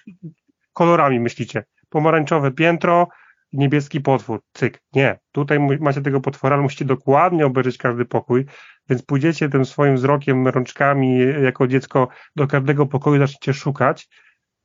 kolorami 0.72 1.20
myślicie, 1.20 1.64
pomarańczowe 1.88 2.50
piętro, 2.50 3.09
niebieski 3.52 4.00
potwór, 4.00 4.40
cyk. 4.52 4.82
Nie, 4.92 5.18
tutaj 5.32 5.59
macie 5.80 6.00
tego 6.00 6.20
potwora, 6.20 6.54
ale 6.54 6.62
musicie 6.62 6.85
dokładnie 6.85 7.46
obejrzeć 7.46 7.78
każdy 7.78 8.04
pokój, 8.04 8.44
więc 8.88 9.02
pójdziecie 9.02 9.48
tym 9.48 9.64
swoim 9.64 9.94
wzrokiem, 9.94 10.48
rączkami 10.48 11.18
jako 11.42 11.66
dziecko 11.66 12.09
do 12.37 12.46
każdego 12.46 12.87
pokoju, 12.87 13.18
zaczniecie 13.18 13.54
szukać. 13.54 14.09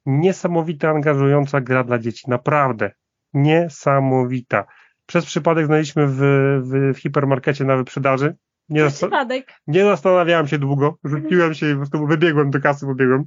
Niesamowita, 0.06 0.89
angażująca 0.89 1.62
gra 1.62 1.84
dla 1.84 2.00
dzieci, 2.00 2.30
naprawdę. 2.30 2.91
Niesamowita. 3.34 4.65
Przez 5.06 5.26
przypadek 5.26 5.65
znaleźliśmy 5.65 6.08
w, 6.08 6.15
w, 6.63 6.94
w 6.98 7.00
hipermarkecie 7.00 7.65
na 7.65 7.78
wyprzedaży. 7.78 8.36
Nie, 8.70 8.82
zasta- 8.82 9.08
przypadek. 9.08 9.54
nie 9.67 9.84
zastanawiałem 9.84 10.48
się 10.48 10.58
długo, 10.58 10.98
rzuciłem 11.04 11.54
się 11.54 11.70
i 11.70 11.74
po 11.74 11.78
prostu 11.78 12.08
wybiegłem 12.08 12.50
do 12.52 12.62
kasy, 12.62 12.86
pobiegłem. 12.86 13.24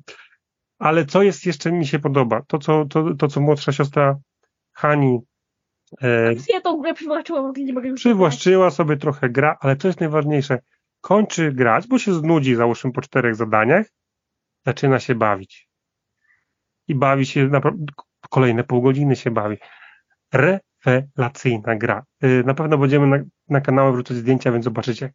Ale 0.79 1.05
co 1.05 1.23
jest 1.23 1.47
jeszcze 1.47 1.73
mi 1.73 1.87
się 1.87 1.99
podoba? 1.99 2.43
To, 2.47 2.59
co, 2.59 2.85
to, 2.85 3.15
to, 3.15 3.29
co 3.29 3.41
młodsza 3.41 3.73
siostra 3.73 4.17
Hani 4.73 5.21
e, 6.03 6.35
Ja 6.49 6.61
tą 6.61 6.81
grę 6.81 6.95
przywłaszczyłam, 6.95 7.53
nie 7.57 7.73
mogę 7.73 7.89
już 7.89 8.01
przywłaszczyła 8.01 8.71
sobie 8.71 8.97
trochę 8.97 9.31
gra, 9.31 9.57
ale 9.61 9.77
co 9.77 9.89
jest 9.89 10.01
najważniejsze? 10.01 10.59
Kończy 11.01 11.53
grać, 11.53 11.87
bo 11.87 11.99
się 11.99 12.15
znudzi, 12.15 12.55
załóżmy 12.55 12.93
po 12.93 13.01
czterech 13.01 13.35
zadaniach, 13.35 13.87
zaczyna 14.67 15.01
się 15.01 15.15
bawić. 15.15 15.69
I 16.89 16.95
bawi 16.95 17.27
się, 17.27 17.51
kolejne 18.31 18.65
pół 18.65 18.83
godziny 18.83 19.17
się 19.17 19.31
bawi. 19.31 19.57
Rewelacyjna 20.33 21.77
gra. 21.77 22.05
Y, 22.25 22.43
Na 22.47 22.55
pewno 22.55 22.79
będziemy 22.79 23.07
na, 23.07 23.25
na 23.49 23.61
kanale 23.61 23.93
wrzucać 23.93 24.17
zdjęcia, 24.17 24.53
więc 24.53 24.65
zobaczycie. 24.65 25.13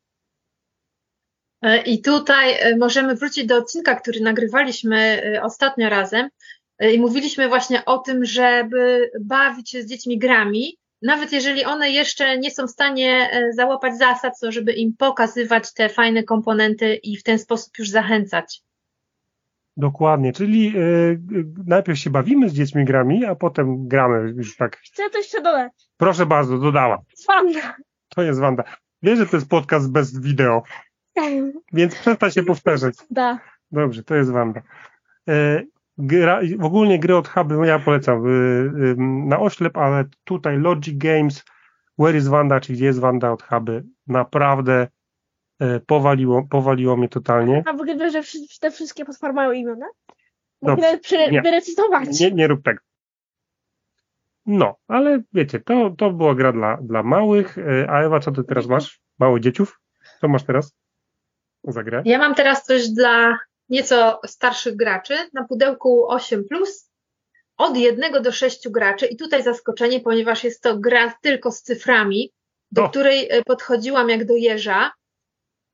E, 1.62 1.82
I 1.82 2.02
tutaj 2.02 2.54
e, 2.54 2.78
możemy 2.78 3.16
wrócić 3.16 3.46
do 3.46 3.58
odcinka, 3.58 3.96
który 3.96 4.20
nagrywaliśmy 4.22 4.98
e, 4.98 5.44
ostatnio 5.44 5.90
razem 5.90 6.26
e, 6.26 6.30
i 6.80 7.00
mówiliśmy 7.00 7.48
właśnie 7.48 7.86
o 7.86 7.98
tym, 7.98 8.26
żeby 8.26 9.12
bawić 9.22 9.70
się 9.70 9.82
z 9.82 9.86
dziećmi 9.86 10.20
grami, 10.20 10.78
nawet 11.02 11.32
jeżeli 11.32 11.66
one 11.66 11.92
jeszcze 11.92 12.38
nie 12.38 12.52
są 12.52 12.68
w 12.68 12.72
stanie 12.72 13.30
e, 13.32 13.54
załapać 13.54 13.98
zasad, 13.98 14.40
to 14.42 14.52
żeby 14.52 14.74
im 14.74 14.94
pokazywać 14.98 15.74
te 15.74 15.90
fajne 15.90 16.24
komponenty 16.24 16.96
i 16.96 17.18
w 17.18 17.24
ten 17.24 17.40
sposób 17.40 17.80
już 17.80 17.90
zachęcać. 17.90 18.62
Dokładnie, 19.78 20.34
czyli 20.34 20.78
y, 20.78 21.20
najpierw 21.66 22.00
się 22.00 22.10
bawimy 22.10 22.50
z 22.50 22.54
dziećmi 22.54 22.86
grami, 22.86 23.26
a 23.26 23.36
potem 23.36 23.88
gramy 23.88 24.34
już 24.38 24.58
tak. 24.58 24.78
Chcę 24.78 25.10
coś 25.10 25.22
jeszcze 25.22 25.42
dodać. 25.42 25.72
Proszę 25.98 26.26
bardzo, 26.26 26.58
dodała. 26.58 27.02
Wanda. 27.28 27.76
To 28.10 28.22
jest 28.22 28.40
Wanda. 28.40 28.64
Wiesz, 29.02 29.20
że 29.20 29.26
to 29.26 29.38
jest 29.38 29.50
podcast 29.50 29.92
bez 29.92 30.20
wideo, 30.20 30.64
więc 31.74 31.96
przestań 31.96 32.32
się 32.32 32.44
powtarzać. 32.44 32.96
Da. 33.12 33.40
Dobrze, 33.72 34.04
to 34.04 34.16
jest 34.16 34.32
Wanda. 34.32 34.62
E, 35.30 35.64
Gra, 36.02 36.42
w 36.60 36.66
ogólnie 36.66 37.00
gry 37.00 37.16
od 37.16 37.28
Huby 37.28 37.68
ja 37.68 37.80
polecam 37.80 38.26
y, 38.26 38.30
y, 38.30 38.96
na 39.28 39.40
oślep, 39.40 39.78
ale 39.78 40.06
tutaj 40.24 40.60
Logic 40.60 40.98
Games, 40.98 41.44
Where 41.98 42.18
is 42.18 42.28
Wanda, 42.28 42.60
czy 42.60 42.74
gdzie 42.74 42.86
jest 42.86 43.00
Wanda 43.00 43.32
od 43.32 43.44
Huby, 43.44 43.84
naprawdę 44.08 44.88
e, 45.60 45.80
powaliło, 45.80 46.48
powaliło 46.50 46.98
mnie 46.98 47.10
totalnie. 47.10 47.64
A 47.66 47.74
w 47.74 47.82
ogóle 47.82 48.12
że 48.12 48.22
te 48.62 48.72
wszystkie 48.72 49.06
potwory 49.06 49.34
mają 49.34 49.52
imiona? 49.52 49.86
Mogę 50.62 51.00
wyrecytować. 51.44 52.20
Nie, 52.20 52.32
nie 52.32 52.48
rób 52.48 52.64
tego. 52.64 52.80
No, 54.46 54.76
ale 54.88 55.22
wiecie, 55.34 55.60
to, 55.60 55.90
to 55.98 56.12
była 56.12 56.36
gra 56.36 56.52
dla, 56.52 56.78
dla 56.78 57.04
małych. 57.04 57.58
E, 57.58 57.90
A 57.90 58.02
Ewa, 58.02 58.20
co 58.20 58.32
ty 58.32 58.44
teraz 58.44 58.68
masz? 58.68 59.02
Małych 59.20 59.42
dzieciów? 59.42 59.80
Co 60.22 60.28
masz 60.28 60.44
teraz 60.44 60.76
za 61.64 61.84
grę? 61.84 62.02
Ja 62.06 62.18
mam 62.18 62.36
teraz 62.36 62.66
coś 62.66 62.90
dla 62.90 63.38
nieco 63.70 64.20
starszych 64.26 64.76
graczy 64.76 65.16
na 65.34 65.44
pudełku 65.44 66.08
8 66.08 66.44
od 67.58 67.78
jednego 67.78 68.22
do 68.22 68.32
sześciu 68.32 68.72
graczy 68.72 69.06
i 69.06 69.18
tutaj 69.18 69.44
zaskoczenie, 69.44 70.00
ponieważ 70.00 70.44
jest 70.44 70.64
to 70.64 70.78
gra 70.78 71.14
tylko 71.22 71.52
z 71.52 71.62
cyframi, 71.62 72.32
do 72.72 72.84
O. 72.84 72.90
której 72.90 73.28
e, 73.32 73.44
podchodziłam 73.44 74.10
jak 74.10 74.26
do 74.26 74.36
jeża. 74.36 74.92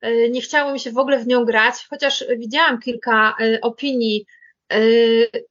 E, 0.01 0.29
Nie 0.29 0.41
chciało 0.41 0.73
mi 0.73 0.79
się 0.79 0.91
w 0.91 0.97
ogóle 0.97 1.19
w 1.19 1.27
nią 1.27 1.45
grać, 1.45 1.73
chociaż 1.89 2.25
widziałam 2.37 2.79
kilka 2.79 3.35
e, 3.39 3.61
opinii 3.61 4.25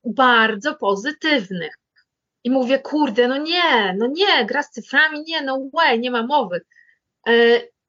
bardzo 0.05 0.75
pozytywnych. 0.75 1.75
I 2.45 2.51
mówię, 2.51 2.79
kurde, 2.79 3.29
no 3.29 3.37
nie, 3.37 3.95
no 3.99 4.07
nie, 4.07 4.47
gra 4.47 4.63
z 4.63 4.71
cyframi, 4.71 5.25
nie, 5.27 5.43
no 5.43 5.69
way, 5.73 6.01
nie 6.01 6.11
ma 6.11 6.23
mowy. 6.27 6.61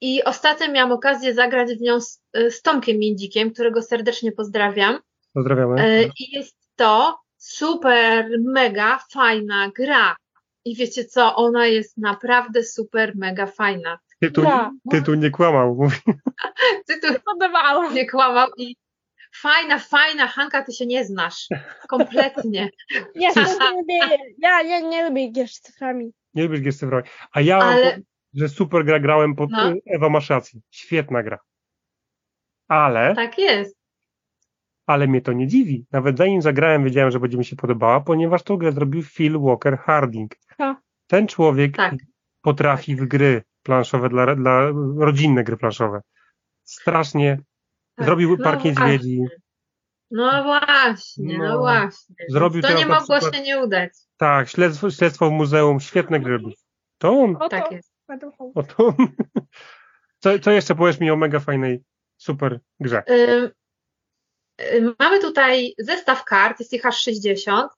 I 0.06 0.24
ostatnio 0.24 0.72
miałam 0.72 0.92
okazję 0.92 1.34
zagrać 1.34 1.70
w 1.70 1.82
nią 1.82 2.02
z, 2.02 2.22
e, 2.34 2.52
z 2.52 2.62
Tomkiem 2.62 2.98
Międzikiem, 2.98 3.52
którego 3.52 3.82
serdecznie 3.82 4.32
pozdrawiam. 4.32 5.00
Pozdrawiamy. 5.34 5.82
E, 5.82 6.04
I 6.04 6.32
jest 6.32 6.58
to 6.76 7.20
super, 7.38 8.30
mega 8.40 9.00
fajna 9.12 9.72
gra. 9.76 10.16
I 10.66 10.76
wiecie 10.76 11.06
co, 11.06 11.36
ona 11.36 11.68
jest 11.68 11.98
naprawdę 11.98 12.64
super, 12.64 13.14
mega 13.16 13.46
fajna. 13.46 14.00
Tytuł, 14.22 14.44
gra. 14.44 14.72
tytuł 14.92 15.16
nie 15.16 15.30
kłamał. 15.30 15.76
Mówi. 15.76 15.98
Tytuł 16.88 17.16
Podobała. 17.26 17.90
nie 17.92 18.10
kłamał 18.10 18.48
i 18.58 18.76
fajna, 19.36 19.80
fajna, 19.80 20.28
Hanka, 20.28 20.64
ty 20.64 20.72
się 20.74 20.86
nie 20.86 21.06
znasz. 21.06 21.48
Kompletnie. 21.88 22.70
Ja, 23.16 23.30
nie 23.36 23.72
lubię, 23.78 24.18
ja, 24.38 24.62
ja 24.62 24.80
nie 24.80 25.10
lubię 25.10 25.32
gier 25.32 25.48
z 25.48 25.60
cyframi. 25.62 26.12
Nie 26.34 26.44
lubisz 26.44 26.62
gier 26.62 26.74
cyfrowych. 26.74 27.06
A 27.32 27.42
ja 27.42 27.58
Ale- 27.58 28.00
że 28.36 28.50
super 28.50 28.86
gra 28.86 29.00
grałem 29.00 29.36
pod 29.36 29.50
No. 29.52 29.74
Ewa 29.96 30.10
masz 30.10 30.30
rację. 30.30 30.60
Świetna 30.72 31.24
gra. 31.24 31.38
Ale, 32.68 33.16
Tak 33.16 33.38
jest. 33.38 33.78
ale 34.86 35.08
mnie 35.08 35.22
to 35.22 35.34
nie 35.34 35.48
dziwi. 35.48 35.86
Nawet 35.92 36.18
zanim 36.18 36.42
zagrałem, 36.42 36.84
wiedziałem, 36.84 37.12
że 37.12 37.20
będzie 37.20 37.38
mi 37.38 37.46
się 37.46 37.56
podobała, 37.56 38.02
ponieważ 38.02 38.44
tą 38.44 38.58
grę 38.58 38.72
zrobił 38.72 39.04
Phil 39.04 39.40
Walker 39.40 39.78
Harding. 39.78 40.32
Ha. 40.58 40.82
Ten 41.08 41.28
człowiek 41.28 41.76
Tak. 41.78 41.96
potrafi 42.42 42.96
w 42.96 43.06
gry 43.06 43.44
planszowe, 43.64 44.10
dla, 44.10 44.36
dla 44.36 44.62
rodzinne 44.98 45.44
gry 45.44 45.58
planszowe. 45.58 46.02
Strasznie. 46.64 47.40
Tak. 47.96 48.06
Zrobił 48.06 48.38
No 48.38 48.44
Park 48.44 48.64
Niedźwiedzi. 48.64 49.22
No 50.12 50.44
właśnie, 50.44 51.38
no, 51.38 51.48
No. 51.48 51.58
właśnie. 51.60 52.16
Zrobił 52.30 52.62
to 52.62 52.74
nie 52.78 52.86
mogło 52.86 53.18
przykład- 53.20 53.36
się 53.36 53.42
nie 53.42 53.60
udać. 53.60 53.92
Tak, 54.18 54.50
śledztwo, 54.50 54.92
śledztwo 54.92 55.30
w 55.30 55.34
muzeum. 55.34 55.80
Świetne 55.80 56.20
gry. 56.20 56.40
To 56.98 57.12
on. 57.20 57.36
O 57.40 57.50
Tak 57.50 57.70
to. 57.70 57.76
Jest. 58.10 58.58
O 58.58 58.64
to. 58.64 58.96
Co, 60.24 60.40
co 60.40 60.52
jeszcze 60.52 60.76
powiesz 60.76 61.00
mi 61.00 61.12
o 61.12 61.16
mega 61.16 61.40
fajnej, 61.40 61.84
super 62.18 62.60
grze? 62.80 63.04
Mamy 65.00 65.20
tutaj 65.20 65.74
zestaw 65.78 66.24
kart, 66.24 66.60
jest 66.60 66.74
ich 66.74 66.86
aż 66.86 67.02
60. 67.02 67.72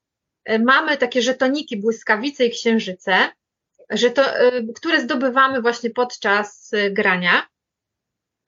Ym, 0.50 0.64
Mamy 0.64 0.96
takie 0.96 1.22
żetoniki, 1.22 1.76
błyskawice 1.76 2.46
i 2.46 2.50
księżyce, 2.50 3.32
żeto, 3.90 4.46
y, 4.46 4.72
które 4.76 5.00
zdobywamy 5.00 5.62
właśnie 5.62 5.90
podczas 5.90 6.72
y, 6.72 6.90
grania. 6.90 7.46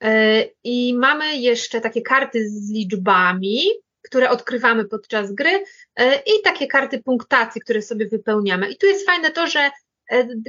Y, 0.03 0.53
I 0.63 0.97
mamy 0.97 1.37
jeszcze 1.37 1.81
takie 1.81 2.01
karty 2.01 2.49
z 2.49 2.71
liczbami, 2.71 3.61
które 4.01 4.29
odkrywamy 4.29 4.85
podczas 4.85 5.33
gry 5.33 5.63
y, 5.99 6.03
i 6.25 6.41
takie 6.43 6.67
karty 6.67 7.03
punktacji, 7.03 7.61
które 7.61 7.81
sobie 7.81 8.07
wypełniamy. 8.07 8.71
I 8.71 8.77
tu 8.77 8.85
jest 8.85 9.05
fajne 9.05 9.31
to, 9.31 9.47
że 9.47 9.59
y, 9.59 9.71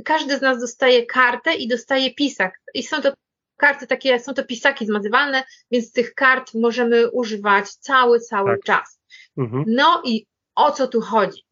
każdy 0.05 0.39
z 0.39 0.41
nas 0.41 0.61
dostaje 0.61 1.07
kartę 1.07 1.55
i 1.55 1.69
dostaje 1.69 2.15
pisak. 2.15 2.61
I 2.75 2.83
są 2.83 3.03
to 3.03 3.13
karty 3.57 3.87
takie, 3.87 4.21
są 4.21 4.35
to 4.35 4.45
pisaki 4.45 4.87
zmazywalne, 4.87 5.45
więc 5.71 5.93
tych 5.93 6.15
kart 6.15 6.55
możemy 6.55 7.11
używać 7.11 7.71
cały, 7.75 8.21
cały 8.21 8.51
Tak. 8.51 8.63
czas. 8.65 9.01
Mhm. 9.39 9.65
No 9.67 10.03
i 10.05 10.27
o 10.55 10.73
co 10.73 10.89
tu 10.89 11.01
chodzi? 11.01 11.45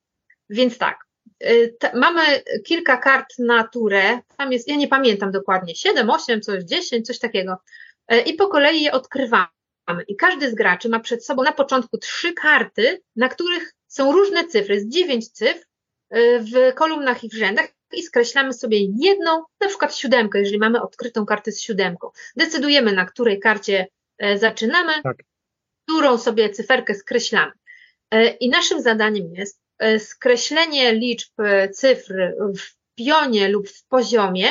Więc 0.50 0.78
tak, 0.78 0.98
te, 1.78 1.92
mamy 1.94 2.22
kilka 2.66 2.96
kart 2.96 3.38
na 3.38 3.68
turę, 3.68 4.18
tam 4.36 4.52
jest, 4.52 4.68
ja 4.68 4.76
nie 4.76 4.88
pamiętam 4.88 5.30
dokładnie, 5.30 5.74
7, 5.74 6.11
8, 6.11 6.40
coś 6.40 6.64
10, 6.64 7.06
coś 7.06 7.18
takiego. 7.18 7.56
Y, 8.12 8.20
I 8.20 8.34
po 8.34 8.48
kolei 8.48 8.82
je 8.82 8.92
odkrywamy. 8.92 9.46
I 10.08 10.16
każdy 10.16 10.50
z 10.50 10.54
graczy 10.54 10.88
ma 10.88 11.00
przed 11.00 11.24
sobą 11.24 11.42
na 11.42 11.52
początku 11.52 11.98
trzy 11.98 12.32
karty, 12.32 13.02
na 13.16 13.28
których 13.28 13.74
są 13.86 14.12
różne 14.12 14.44
cyfry, 14.44 14.74
jest 14.74 14.88
dziewięć 14.88 15.28
cyfr 15.28 15.64
w 16.40 16.74
kolumnach 16.74 17.24
i 17.24 17.28
w 17.28 17.34
rzędach 17.34 17.68
i 17.93 18.03
skreślamy 18.03 18.53
sobie 18.53 18.78
jedną, 18.80 19.45
na 19.61 19.68
przykład 19.68 19.97
siódemkę, 19.97 20.38
jeżeli 20.38 20.59
mamy 20.59 20.82
odkrytą 20.82 21.26
kartę 21.26 21.53
z 21.53 21.61
siódemką. 21.61 22.11
Decydujemy, 22.36 22.93
na 22.93 23.07
której 23.07 23.41
karcie 23.41 23.86
zaczynamy, 24.34 24.93
Tak. 25.03 25.16
którą 25.84 26.18
sobie 26.18 26.51
cyferkę 26.51 26.95
skreślamy. 26.95 27.53
I 28.41 28.49
naszym 28.49 28.82
zadaniem 28.82 29.34
jest 29.34 29.61
E, 29.80 29.99
skreślenie 29.99 30.95
liczb 30.95 31.41
e, 31.41 31.68
cyfr 31.68 32.14
w 32.59 32.76
pionie 32.95 33.49
lub 33.49 33.68
w 33.68 33.86
poziomie 33.86 34.47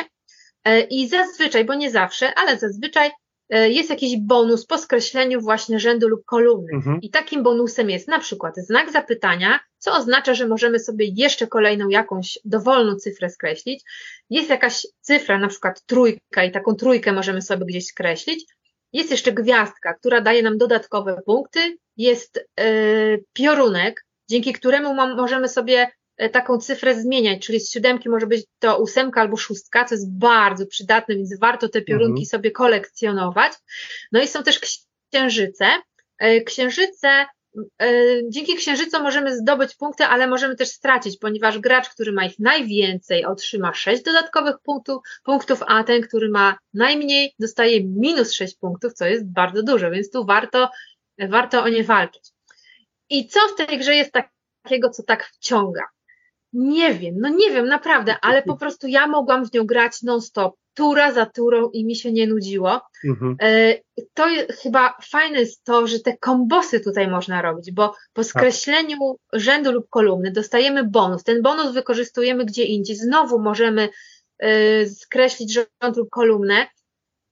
e, 0.64 0.82
i 0.82 1.08
zazwyczaj, 1.08 1.66
bo 1.66 1.76
nie 1.76 1.92
zawsze, 1.92 2.34
ale 2.36 2.58
zazwyczaj 2.58 3.12
jest 3.52 3.90
jakiś 3.90 4.18
bonus 4.18 4.66
po 4.66 4.78
skreśleniu 4.78 5.42
właśnie 5.42 5.80
rzędu 5.80 6.08
lub 6.08 6.26
kolumny. 6.26 6.72
Mhm. 6.74 7.02
I 7.02 7.10
takim 7.10 7.44
bonusem 7.44 7.90
jest 7.90 8.08
na 8.08 8.20
przykład 8.20 8.56
znak 8.58 8.92
zapytania, 8.92 9.60
co 9.80 9.96
oznacza, 9.96 10.34
że 10.34 10.48
możemy 10.48 10.80
sobie 10.80 11.06
jeszcze 11.16 11.48
kolejną 11.48 11.90
jakąś 11.90 12.40
dowolną 12.46 12.96
cyfrę 12.96 13.30
skreślić. 13.30 13.84
Jest 14.30 14.50
jakaś 14.50 14.88
cyfra, 15.02 15.40
na 15.40 15.48
przykład 15.48 15.86
trójka 15.86 16.44
i 16.44 16.52
taką 16.52 16.76
trójkę 16.76 17.12
możemy 17.12 17.42
sobie 17.42 17.66
gdzieś 17.66 17.86
skreślić. 17.86 18.46
Jest 18.94 19.12
jeszcze 19.12 19.32
gwiazdka, 19.32 19.94
która 19.94 20.22
daje 20.22 20.44
nam 20.44 20.58
dodatkowe 20.58 21.22
punkty. 21.26 21.78
Jest 21.98 22.48
yy, 22.60 23.24
piorunek, 23.34 24.06
dzięki 24.30 24.54
któremu 24.54 24.94
możemy 24.94 25.50
sobie 25.50 25.92
e, 26.18 26.30
taką 26.30 26.58
cyfrę 26.58 27.02
zmieniać, 27.02 27.46
czyli 27.46 27.60
z 27.60 27.72
siódemki 27.72 28.10
może 28.10 28.28
być 28.28 28.46
to 28.60 28.78
ósemka 28.78 29.22
albo 29.22 29.38
szóstka, 29.38 29.86
co 29.86 29.96
jest 29.96 30.18
bardzo 30.18 30.66
przydatne, 30.66 31.16
więc 31.16 31.40
warto 31.40 31.70
te 31.70 31.82
piorunki 31.82 32.22
mhm. 32.22 32.26
sobie 32.26 32.52
kolekcjonować. 32.52 33.54
No 34.12 34.22
i 34.22 34.28
są 34.28 34.44
też 34.44 34.60
księżyce. 35.12 35.66
E, 36.20 36.42
księżyce, 36.42 37.26
dzięki 38.30 38.56
księżycom 38.56 39.04
możemy 39.04 39.38
zdobyć 39.38 39.76
punkty, 39.76 40.06
ale 40.06 40.28
możemy 40.28 40.56
też 40.56 40.70
stracić, 40.70 41.18
ponieważ 41.18 41.60
gracz, 41.60 41.89
który 41.89 42.12
ma 42.12 42.26
ich 42.26 42.39
najwięcej, 42.39 43.26
otrzyma 43.26 43.74
sześć 43.74 44.04
dodatkowych 44.04 44.56
punktów, 44.64 45.02
punktów, 45.24 45.64
a 45.68 45.84
ten, 45.84 46.02
który 46.02 46.30
ma 46.30 46.58
najmniej, 46.74 47.34
dostaje 47.39 47.84
minus 47.84 48.34
sześć 48.34 48.58
punktów, 48.58 48.93
co 48.93 49.06
jest 49.06 49.32
bardzo 49.32 49.64
dużo, 49.64 49.91
więc 49.91 50.12
tu 50.12 50.26
warto, 50.26 50.70
warto 51.30 51.64
o 51.64 51.70
nie 51.70 51.84
walczyć. 51.84 52.32
I 53.10 53.28
co 53.28 53.39
w 53.39 53.56
tej 53.56 53.78
grze 53.78 53.95
jest 53.95 54.12
takiego, 54.64 54.89
co 54.89 55.04
tak 55.04 55.26
wciąga? 55.26 55.84
Nie 56.54 56.93
wiem, 56.93 57.16
no 57.18 57.30
nie 57.30 57.52
wiem, 57.52 57.68
naprawdę, 57.68 58.16
ale 58.22 58.41
po 58.41 58.58
prostu 58.58 58.88
ja 58.88 59.08
mogłam 59.08 59.45
w 59.45 59.54
nią 59.54 59.66
grać 59.66 60.02
non-stop, 60.02 60.56
tura 60.80 61.12
za 61.12 61.26
turą 61.26 61.70
i 61.74 61.86
mi 61.86 61.96
się 61.96 62.12
nie 62.12 62.28
nudziło. 62.28 62.82
Mhm. 63.06 63.36
E, 63.42 63.76
to 64.14 64.26
chyba 64.64 64.98
fajne 65.12 65.40
jest 65.40 65.64
to, 65.64 65.88
że 65.88 66.00
te 66.00 66.18
kombosy 66.18 66.80
tutaj 66.80 67.08
można 67.08 67.42
robić, 67.42 67.72
bo 67.72 67.96
po 68.14 68.24
skreśleniu 68.24 68.98
tak. 69.32 69.42
rzędu 69.42 69.72
lub 69.72 69.90
kolumny 69.90 70.32
dostajemy 70.32 70.84
bonus. 70.84 71.24
Ten 71.24 71.42
bonus 71.42 71.72
wykorzystujemy 71.74 72.46
gdzie 72.46 72.64
indziej. 72.64 72.96
Znowu 72.96 73.40
możemy 73.40 73.90
e, 74.40 74.86
skreślić 74.86 75.54
rząd 75.54 75.98
lub 75.98 76.10
kolumnę 76.10 76.68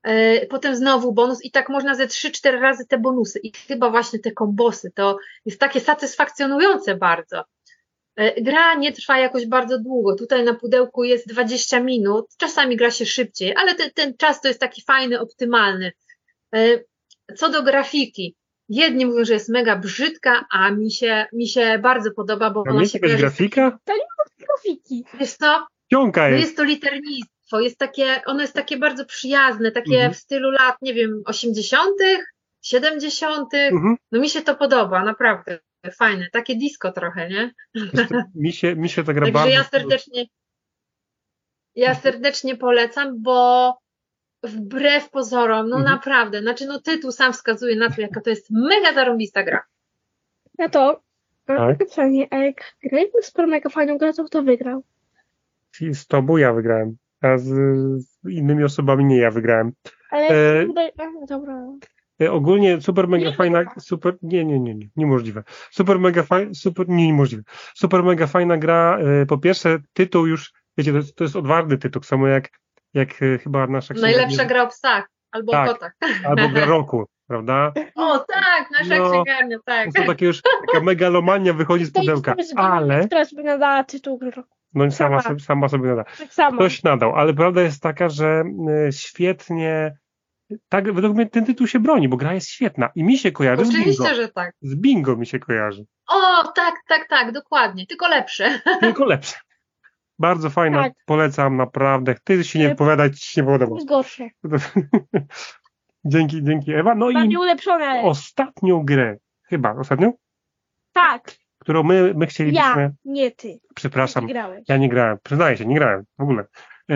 E, 0.04 0.46
potem 0.46 0.76
znowu 0.76 1.12
bonus 1.12 1.46
i 1.46 1.52
tak 1.52 1.70
można 1.70 1.96
ze 1.96 2.08
3-4 2.08 2.60
razy 2.60 2.86
te 2.86 2.98
bonusy 2.98 3.40
i 3.40 3.52
chyba 3.52 3.90
właśnie 3.90 4.20
te 4.20 4.32
kombosy 4.32 4.92
to 4.96 5.18
jest 5.46 5.60
takie 5.60 5.80
satysfakcjonujące 5.80 6.96
bardzo. 6.96 7.44
E, 8.18 8.42
gra 8.42 8.76
nie 8.76 8.92
trwa 8.92 9.20
jakoś 9.20 9.46
bardzo 9.46 9.80
długo. 9.80 10.16
Tutaj 10.16 10.44
na 10.44 10.54
pudełku 10.54 11.04
jest 11.04 11.28
20 11.28 11.80
minut, 11.80 12.26
czasami 12.38 12.76
gra 12.76 12.92
się 12.92 13.06
szybciej, 13.06 13.56
ale 13.56 13.76
ten, 13.76 13.92
ten 13.92 14.18
czas 14.18 14.42
to 14.42 14.48
jest 14.48 14.60
taki 14.60 14.82
fajny, 14.82 15.20
optymalny. 15.20 15.92
E, 16.56 16.80
co 17.36 17.50
do 17.50 17.64
grafiki, 17.64 18.36
jedni 18.70 19.06
mówią, 19.06 19.26
że 19.26 19.34
jest 19.34 19.50
mega 19.50 19.76
brzydka, 19.76 20.46
a 20.52 20.72
mi 20.72 20.92
się, 20.92 21.26
mi 21.34 21.48
się 21.48 21.80
bardzo 21.80 22.12
podoba, 22.12 22.50
bo 22.50 22.64
a 22.68 22.72
ona 22.72 22.86
się 22.86 23.00
jakaś 23.02 23.16
grafika? 23.16 23.80
To 23.86 23.94
nie 23.94 24.00
ma 24.00 24.46
grafiki. 24.46 25.04
Jest 25.20 25.40
to, 25.40 25.68
Cionka 25.90 26.30
jest. 26.30 26.40
No 26.40 26.46
jest 26.46 26.58
to 26.58 26.64
liternictwo 26.64 27.60
jest 27.60 27.78
takie, 27.78 28.22
ono 28.26 28.42
jest 28.42 28.54
takie 28.54 28.78
bardzo 28.78 29.06
przyjazne, 29.06 29.72
takie 29.72 29.96
mhm. 29.96 30.14
w 30.14 30.18
stylu 30.18 30.52
lat, 30.52 30.76
nie 30.82 30.94
wiem, 30.94 31.22
80., 31.26 31.92
70. 32.62 33.54
Mhm. 33.54 33.96
No 34.12 34.20
mi 34.20 34.30
się 34.30 34.42
to 34.42 34.56
podoba, 34.56 35.04
naprawdę. 35.04 35.60
Fajne, 35.92 36.28
takie 36.32 36.56
disco 36.56 36.92
trochę, 36.92 37.30
nie? 37.30 37.52
Mi 38.36 38.54
się, 38.54 38.76
mi 38.76 38.90
się 38.90 39.04
ta 39.04 39.14
gra 39.14 39.26
Także 39.26 39.34
bardzo... 39.34 39.50
ja 39.50 39.64
serdecznie, 39.64 40.26
ja 41.76 41.96
serdecznie 41.96 42.56
polecam, 42.56 43.22
bo 43.22 43.74
wbrew 44.44 45.10
pozorom, 45.10 45.70
no 45.70 45.78
mhm. 45.78 45.96
naprawdę, 45.96 46.42
znaczy 46.42 46.66
no 46.66 46.82
tytuł 46.82 47.12
sam 47.12 47.34
wskazuje 47.34 47.76
na 47.76 47.90
to, 47.90 48.02
jaka 48.02 48.22
to 48.22 48.30
jest 48.30 48.48
mega 48.52 48.94
zarąbista 48.94 49.44
gra. 49.44 49.64
No 50.60 50.70
to 50.70 51.02
tak? 51.46 51.78
pytanie, 51.78 52.28
a 52.32 52.38
jak 52.38 52.76
graliśmy 52.84 53.22
super 53.22 53.48
mega 53.48 53.70
fajną 53.70 53.98
grę, 53.98 54.14
to 54.14 54.24
kto 54.24 54.44
wygrał? 54.44 54.84
Z 55.94 56.08
tobą 56.08 56.38
ja 56.38 56.54
wygrałem 56.54 56.98
a 57.22 57.38
z, 57.38 57.46
z 58.04 58.30
innymi 58.30 58.64
osobami 58.64 59.06
nie 59.06 59.18
ja 59.18 59.32
wygrałem. 59.32 59.72
Ale 60.12 60.28
e, 60.28 60.66
tutaj, 60.66 60.92
dobra. 61.30 61.74
E, 62.22 62.32
ogólnie 62.32 62.82
super 62.82 63.08
mega 63.08 63.32
fajna, 63.32 63.64
super, 63.80 64.18
nie, 64.22 64.46
nie, 64.46 64.60
nie, 64.60 64.76
nie, 64.76 64.88
niemożliwe. 64.96 65.44
Super 65.72 66.00
mega 66.00 66.24
fajna, 66.24 66.54
super, 66.54 66.90
nie, 66.90 67.08
niemożliwe. 67.08 67.44
Super 67.76 68.04
mega 68.04 68.28
fajna 68.28 68.58
gra, 68.58 68.98
e, 69.22 69.26
po 69.26 69.38
pierwsze 69.38 69.80
tytuł 69.94 70.28
już, 70.28 70.54
wiecie, 70.78 70.92
to 70.92 70.98
jest, 70.98 71.16
to 71.16 71.24
jest 71.24 71.36
odwarty 71.36 71.78
tytuł, 71.78 72.04
samo 72.04 72.28
jak, 72.28 72.50
jak 72.94 73.22
e, 73.22 73.38
chyba 73.38 73.68
nasza 73.68 73.94
Najlepsza 73.94 74.46
gra 74.46 74.64
o 74.64 74.68
psach, 74.68 75.10
albo 75.32 75.52
tak, 75.52 75.70
o 75.70 75.74
kotach. 75.74 75.94
Albo 76.26 76.50
gra 76.50 76.66
roku, 76.66 77.06
prawda? 77.28 77.74
O 77.96 78.20
tak, 78.20 78.72
nasza 78.80 78.98
no, 78.98 79.12
księgarnia, 79.12 79.58
tak. 79.66 79.90
To 79.96 80.04
takie 80.04 80.26
już, 80.26 80.42
taka 80.42 80.86
megalomania 80.86 81.54
wychodzi 81.54 81.86
z 81.86 81.92
pudełka, 81.92 82.36
ale... 82.56 83.08
Teraz 83.08 83.34
by 83.34 83.44
nadała 83.44 83.84
tytuł 83.84 84.20
roku. 84.36 84.58
No 84.74 84.92
sama, 84.92 85.22
sama. 85.22 85.40
sama 85.40 85.70
sobie 85.70 85.90
nada. 85.90 86.04
Tak 86.04 86.34
samo. 86.34 86.58
Ktoś 86.58 86.84
nadał, 86.84 87.16
ale 87.16 87.34
prawda 87.34 87.62
jest 87.62 87.82
taka, 87.84 88.10
że 88.10 88.44
świetnie 88.92 89.98
tak, 90.70 90.94
według 90.94 91.16
mnie 91.16 91.26
ten 91.26 91.46
tytuł 91.46 91.68
się 91.68 91.80
broni, 91.80 92.10
bo 92.10 92.18
gra 92.18 92.34
jest 92.34 92.50
świetna 92.50 92.90
i 92.96 93.04
mi 93.04 93.18
się 93.18 93.32
kojarzy 93.32 93.62
Oczywiście, 93.62 93.94
z 93.94 93.98
bingo. 93.98 94.16
że 94.16 94.30
tak. 94.30 94.56
Z 94.62 94.76
bingo 94.76 95.16
mi 95.16 95.26
się 95.26 95.40
kojarzy. 95.40 95.86
O, 96.08 96.44
tak, 96.56 96.76
tak, 96.88 97.08
tak, 97.10 97.32
dokładnie. 97.32 97.88
Tylko 97.88 98.08
lepsze. 98.08 98.62
Tylko 98.82 99.06
lepsze. 99.06 99.36
Bardzo 100.20 100.50
fajna, 100.50 100.84
tak. 100.84 100.94
polecam 101.06 101.58
naprawdę. 101.58 102.16
Ty 102.24 102.44
się 102.44 102.60
nie 102.60 102.72
opowiadać, 102.72 103.20
ci 103.20 103.32
się 103.32 103.42
nie 103.42 103.48
podoba. 103.48 103.76
Jest 103.76 103.88
gorsze. 103.88 104.30
dzięki, 106.06 106.44
dzięki 106.44 106.74
Ewa. 106.74 106.96
No 106.96 107.14
Bardziej 107.14 107.32
i 107.32 107.38
ulepszone. 107.38 108.02
ostatnią 108.02 108.86
grę, 108.86 109.18
chyba 109.50 109.76
ostatnią? 109.76 110.14
Tak 110.94 111.38
którą 111.68 111.84
my, 111.84 112.14
my 112.16 112.28
chcielibyśmy... 112.28 112.82
Ja, 112.82 112.92
nie 113.06 113.32
ty. 113.32 113.60
Przepraszam, 113.76 114.28
ty 114.28 114.34
ja 114.68 114.78
nie 114.78 114.90
grałem. 114.90 115.18
Przyznaję 115.24 115.58
się, 115.58 115.66
nie 115.66 115.76
grałem 115.76 116.04
w 116.18 116.22
ogóle. 116.22 116.46
E, 116.90 116.96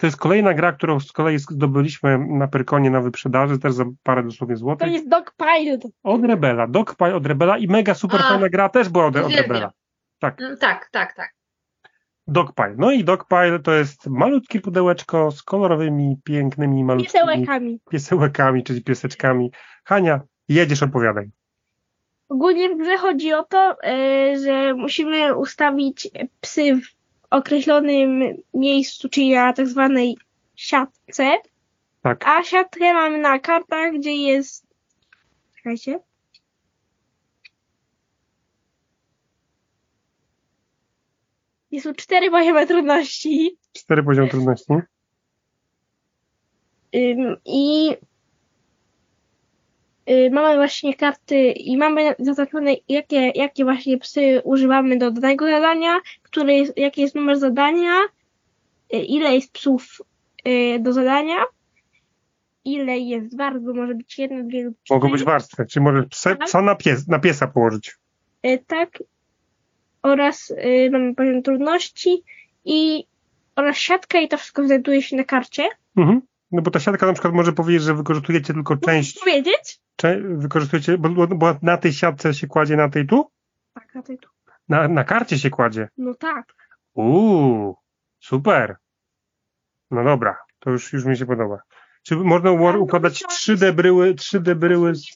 to 0.00 0.06
jest 0.06 0.16
kolejna 0.16 0.54
gra, 0.54 0.72
którą 0.72 1.00
z 1.00 1.12
kolei 1.12 1.38
zdobyliśmy 1.38 2.18
na 2.18 2.48
Perkonie 2.48 2.90
na 2.90 3.00
wyprzedaży, 3.00 3.58
też 3.58 3.74
za 3.74 3.84
parę 4.02 4.22
dosłownie 4.22 4.56
złotych. 4.56 4.88
To 4.88 4.94
jest 4.94 5.08
Dogpile. 5.08 5.78
Od 6.02 6.24
Rebela, 6.24 6.66
Dogpile 6.66 7.14
od 7.14 7.26
Rebela 7.26 7.58
i 7.58 7.68
mega 7.68 7.94
super 7.94 8.20
A, 8.20 8.28
fajna 8.28 8.48
gra 8.48 8.68
też 8.68 8.88
była 8.88 9.06
od, 9.06 9.16
od 9.16 9.34
Rebela. 9.34 9.72
Tak. 10.18 10.40
Mm, 10.40 10.56
tak, 10.56 10.88
tak, 10.92 11.14
tak. 11.14 11.34
Dogpile. 12.26 12.74
No 12.78 12.92
i 12.92 13.04
Dogpile 13.04 13.58
to 13.58 13.72
jest 13.72 14.06
malutkie 14.06 14.60
pudełeczko 14.60 15.30
z 15.30 15.42
kolorowymi, 15.42 16.16
pięknymi, 16.24 16.84
malutkimi 16.84 17.12
piesełekami, 17.12 17.80
piesełekami 17.90 18.64
czyli 18.64 18.82
pieseczkami. 18.82 19.50
Hania, 19.84 20.20
jedziesz, 20.48 20.82
opowiadaj. 20.82 21.30
Ogólnie 22.28 22.74
w 22.74 22.78
grze 22.78 22.96
chodzi 22.96 23.32
o 23.32 23.42
to, 23.44 23.76
e, 23.84 24.38
że 24.38 24.74
musimy 24.74 25.36
ustawić 25.36 26.10
psy 26.40 26.80
w 26.80 26.97
określonym 27.30 28.36
miejscu, 28.54 29.08
czyli 29.08 29.34
na 29.34 29.52
tak 29.52 29.68
zwanej 29.68 30.16
siatce. 30.56 31.36
Tak. 32.02 32.24
A 32.26 32.44
siatkę 32.44 32.92
mamy 32.92 33.18
na 33.18 33.38
kartach, 33.38 33.94
gdzie 33.94 34.16
jest. 34.16 34.66
Czekajcie. 35.56 36.00
Jest 41.70 41.86
tu 41.86 41.94
cztery 41.94 42.30
poziomy 42.30 42.66
trudności. 42.66 43.58
Cztery 43.72 44.02
poziomy 44.02 44.28
trudności. 44.28 44.72
I 47.44 47.96
mamy 50.30 50.56
właśnie 50.56 50.94
karty 50.94 51.52
i 51.52 51.76
mamy 51.76 52.14
zaznaczone, 52.18 52.74
jakie, 52.88 53.32
jakie 53.34 53.64
właśnie 53.64 53.98
psy 53.98 54.40
używamy 54.44 54.98
do 54.98 55.10
danego 55.10 55.46
zadania, 55.46 56.00
który 56.22 56.54
jest, 56.54 56.72
jaki 56.76 57.00
jest 57.00 57.14
numer 57.14 57.38
zadania, 57.38 58.00
y, 58.94 58.96
ile 58.96 59.34
jest 59.34 59.52
psów 59.52 60.02
y, 60.48 60.78
do 60.80 60.92
zadania, 60.92 61.36
ile 62.64 62.98
jest 62.98 63.36
warstw, 63.36 63.64
bo 63.64 63.74
może 63.74 63.94
być 63.94 64.18
jedna, 64.18 64.42
dwie 64.42 64.64
lub 64.64 64.76
cztery. 64.84 65.00
Mogą 65.00 65.12
być 65.12 65.24
warstwy, 65.24 65.66
czyli 65.66 65.84
możesz 65.84 66.06
psa, 66.06 66.30
tak. 66.36 66.48
psa 66.48 66.62
na, 66.62 66.74
pies, 66.74 67.08
na 67.08 67.18
piesa 67.18 67.46
położyć. 67.46 67.96
Tak. 68.66 69.02
oraz 70.02 70.50
y, 70.50 70.90
mamy 70.92 71.14
poziom 71.14 71.42
trudności 71.42 72.22
i 72.64 73.04
oraz 73.56 73.76
siatkę 73.76 74.22
i 74.22 74.28
to 74.28 74.36
wszystko 74.36 74.66
znajduje 74.66 75.02
się 75.02 75.16
na 75.16 75.24
karcie. 75.24 75.68
Mhm. 75.96 76.22
No 76.52 76.62
bo 76.62 76.70
ta 76.70 76.80
siatka 76.80 77.06
na 77.06 77.12
przykład 77.12 77.34
może 77.34 77.52
powiedzieć, 77.52 77.82
że 77.82 77.94
wykorzystujecie 77.94 78.54
tylko 78.54 78.76
część, 78.76 79.18
Powiedzieć? 79.18 79.80
Wykorzystujecie, 80.36 80.98
bo, 80.98 81.26
bo 81.26 81.54
na 81.62 81.76
tej 81.76 81.92
siatce 81.92 82.34
się 82.34 82.46
kładzie 82.46 82.76
na 82.76 82.88
tej 82.88 83.06
tu? 83.06 83.30
Tak, 83.74 83.94
na 83.94 84.02
tej 84.02 84.18
tu. 84.18 84.28
Na, 84.68 84.88
na 84.88 85.04
karcie 85.04 85.38
się 85.38 85.50
kładzie. 85.50 85.88
No 85.96 86.14
tak. 86.14 86.54
Uuu, 86.94 87.76
super. 88.20 88.76
No 89.90 90.04
dobra, 90.04 90.36
to 90.58 90.70
już, 90.70 90.92
już 90.92 91.04
mi 91.04 91.16
się 91.16 91.26
podoba. 91.26 91.58
Czy 92.02 92.16
można 92.16 92.50
u- 92.50 92.68
Ale 92.68 92.78
układać 92.78 93.20
to- 93.22 93.28
3D 93.28 93.72
bryły, 93.72 94.14
3D 94.14 94.54
bryły, 94.54 94.94
z, 94.94 95.06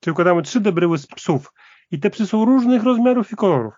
czy 0.00 0.12
układamy 0.12 0.42
3D 0.42 0.72
bryły 0.72 0.98
z 0.98 1.06
psów 1.06 1.52
i 1.90 2.00
te 2.00 2.10
psy 2.10 2.26
są 2.26 2.44
różnych 2.44 2.82
rozmiarów 2.82 3.32
i 3.32 3.36
kolorów. 3.36 3.74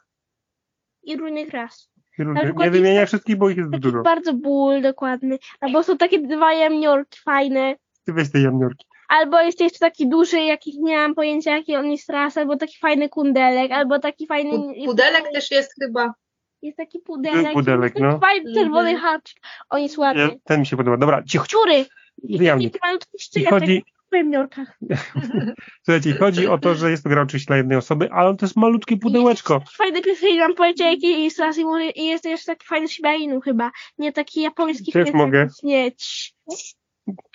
I 1.03 1.16
różnych 1.16 1.51
ras. 1.51 1.90
I 2.18 2.22
różnych, 2.24 2.45
przykład 2.45 2.64
nie 2.64 2.70
wymieniaj 2.70 2.95
jest 3.01 3.11
wszystkich, 3.11 3.36
bo 3.36 3.51
ich 3.51 3.57
jest 3.57 3.70
dużo. 3.70 4.03
bardzo 4.03 4.34
ból 4.34 4.82
dokładny. 4.82 5.38
Albo 5.61 5.82
są 5.82 5.97
takie 5.97 6.26
dwa 6.26 6.53
jamniorki 6.53 7.20
fajne. 7.20 7.76
Ty 8.05 8.12
weź 8.12 8.32
te 8.32 8.40
jamniorki. 8.40 8.86
Albo 9.09 9.40
jest 9.40 9.61
jeszcze 9.61 9.78
taki 9.78 10.09
duży, 10.09 10.40
jakich 10.40 10.74
nie 10.78 10.96
mam 10.96 11.14
pojęcia, 11.14 11.57
jaki 11.57 11.76
on 11.76 11.90
jest 11.90 12.09
ras, 12.11 12.36
albo 12.36 12.57
taki 12.57 12.78
fajny 12.78 13.09
kundelek, 13.09 13.72
albo 13.72 13.98
taki 13.98 14.26
fajny... 14.26 14.50
Pu- 14.50 14.84
Pudelek 14.84 15.24
też 15.32 15.50
jest 15.50 15.74
chyba. 15.82 16.14
Jest 16.62 16.76
taki 16.76 16.98
pudelek. 16.98 17.52
Pudelek, 17.52 17.92
taki 17.92 18.02
no. 18.02 18.18
Fajny 18.18 18.55
czerwony 18.55 18.90
Mhm. 18.90 19.12
haczyk. 19.12 19.36
On 19.70 19.80
jest 19.80 19.98
ładny. 19.98 20.26
Nie, 20.26 20.38
Ten 20.44 20.61
mi 20.61 20.66
się 20.66 20.76
podoba. 20.76 20.96
Dobra, 20.96 21.22
cicho. 21.22 21.44
Szczury. 21.44 21.86
Jamnik. 22.22 22.72
Taki 22.72 22.86
malutki 22.86 23.16
I 23.16 23.20
szczyt, 23.22 23.48
chodzi, 23.48 23.84
słuchajcie, 25.84 26.12
chodzi 26.18 26.46
o 26.46 26.59
to, 26.59 26.74
że 26.74 26.90
jest 26.90 27.02
to 27.02 27.09
gra 27.09 27.22
oczywiście 27.22 27.46
dla 27.46 27.57
jednej 27.57 27.78
osoby, 27.78 28.09
ale 28.12 28.36
to 28.36 28.46
jest 28.46 28.57
malutkie 28.57 28.96
pudełeczko. 28.96 29.62
Fajny 29.76 30.02
pies, 30.02 30.22
nie 30.22 30.38
mam 30.38 30.55
pojęcia, 30.55 30.90
jaki 30.90 31.24
jest 31.24 31.38
ras 31.38 31.59
i 31.59 31.64
i 31.94 32.07
jest 32.07 32.24
jeszcze 32.24 32.52
taki 32.52 32.66
fajny 32.66 32.88
Shiba 32.88 33.14
Inu 33.14 33.40
chyba. 33.40 33.70
Nie 33.98 34.12
taki 34.12 34.42
japoński 34.42 34.92
Też 34.92 35.12
mogę. 35.12 35.48
Nie, 35.62 35.92
cii. 35.92 36.34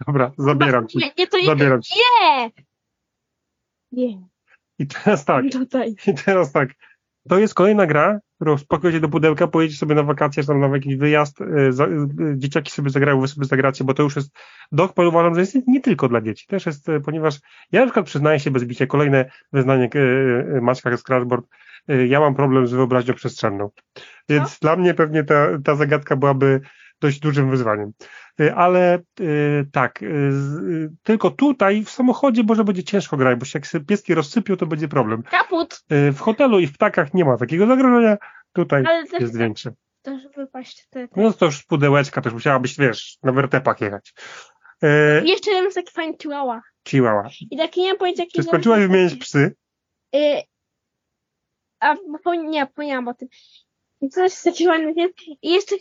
Dobra, 0.07 0.31
zabieram 0.37 0.87
ci. 0.87 0.97
Nie, 0.97 1.11
nie, 1.17 1.27
to. 1.27 1.37
Zabieram 1.45 1.81
ci. 1.81 1.95
Nie! 1.95 2.51
Nie, 3.91 4.27
I 4.79 4.87
teraz 4.87 5.25
tak. 5.25 5.45
tutaj. 5.51 5.95
I 6.07 6.13
teraz 6.13 6.51
tak. 6.51 6.69
To 7.29 7.39
jest 7.39 7.53
kolejna 7.53 7.85
gra, 7.85 8.19
którą 8.35 8.57
spakujecie 8.57 8.99
do 8.99 9.09
pudełka, 9.09 9.47
pojedziecie 9.47 9.79
sobie 9.79 9.95
na 9.95 10.03
wakacje, 10.03 10.43
czy 10.43 10.47
tam 10.47 10.59
na 10.59 10.67
jakiś 10.67 10.95
wyjazd, 10.95 11.41
y, 11.41 11.73
za, 11.73 11.85
y, 11.85 11.89
dzieciaki 12.35 12.71
sobie 12.71 12.89
zagrają, 12.89 13.21
wy 13.21 13.27
sobie 13.27 13.45
zagracie, 13.45 13.83
bo 13.83 13.93
to 13.93 14.03
już 14.03 14.15
jest, 14.15 14.31
Dogpile 14.71 15.07
uważam, 15.07 15.35
że 15.35 15.41
jest 15.41 15.67
nie 15.67 15.81
tylko 15.81 16.07
dla 16.07 16.21
dzieci, 16.21 16.47
też 16.47 16.65
jest, 16.65 16.89
y, 16.89 17.01
ponieważ 17.01 17.39
ja 17.71 17.79
na 17.79 17.85
przykład 17.85 18.05
przyznaję 18.05 18.39
się 18.39 18.51
bez 18.51 18.63
bicia, 18.63 18.87
kolejne 18.87 19.31
wyznanie 19.53 19.89
y, 19.95 19.99
y, 20.57 20.61
Maćka 20.61 20.97
z 20.97 21.03
Crashboard, 21.03 21.45
y, 21.89 22.07
ja 22.07 22.19
mam 22.19 22.35
problem 22.35 22.67
z 22.67 22.73
wyobraźnią 22.73 23.13
przestrzenną, 23.13 23.69
więc 24.29 24.59
dla 24.59 24.75
mnie 24.75 24.93
pewnie 24.93 25.23
ta, 25.23 25.47
ta 25.63 25.75
zagadka 25.75 26.15
byłaby 26.15 26.61
dość 27.01 27.19
dużym 27.19 27.49
wyzwaniem. 27.49 27.91
Y, 28.41 28.55
Ale 28.55 28.99
y, 29.19 29.65
tak, 29.71 30.01
y, 30.03 30.31
tylko 31.03 31.31
tutaj 31.31 31.83
w 31.85 31.89
samochodzie 31.89 32.43
może 32.43 32.63
będzie 32.63 32.83
ciężko 32.83 33.17
grać, 33.17 33.39
bo 33.39 33.45
się 33.45 33.59
jak 33.59 33.85
pieski 33.85 34.13
rozsypią, 34.13 34.57
to 34.57 34.65
będzie 34.65 34.87
problem. 34.87 35.23
Kaput. 35.23 35.83
W 35.89 36.19
hotelu 36.19 36.59
i 36.59 36.67
w 36.67 36.73
ptakach 36.73 37.13
nie 37.13 37.25
ma 37.25 37.37
takiego 37.37 37.67
zagrożenia, 37.67 38.17
tutaj 38.53 38.83
Ale 38.87 39.03
jest 39.19 39.37
większe. 39.37 39.71
też 40.01 40.21
wypaść 40.35 40.87
te, 40.89 41.07
te. 41.07 41.21
No 41.21 41.33
to 41.33 41.45
już 41.45 41.57
z 41.57 41.63
pudełeczka 41.63 42.21
też 42.21 42.33
musiałabyś, 42.33 42.77
wiesz, 42.77 43.17
na 43.23 43.31
wertepach 43.31 43.81
jechać. 43.81 44.13
E, 44.83 45.25
Jeszcze 45.25 45.51
jeden 45.51 45.63
jest 45.63 45.75
taki 45.75 45.91
fajny 45.91 46.17
chihuahua. 46.21 46.61
Chihuahua. 46.87 47.29
I 47.51 47.57
taki 47.57 47.81
nie 47.81 47.87
mam 47.89 47.97
pojęcia, 47.97 48.23
jaki 48.23 48.37
Czy 48.37 48.43
skończyłaś 48.43 48.79
wymieniać 48.79 49.15
psy? 49.15 49.55
Y, 50.15 50.41
a 51.79 51.95
bo, 52.25 52.35
nie, 52.35 52.59
zapomniałam 52.59 53.07
o 53.07 53.13
tym. 53.13 53.27
I 54.01 54.09
coś 54.09 54.23
jest 54.23 54.43
taki. 54.43 55.37
I 55.41 55.51
jeszcze 55.51 55.75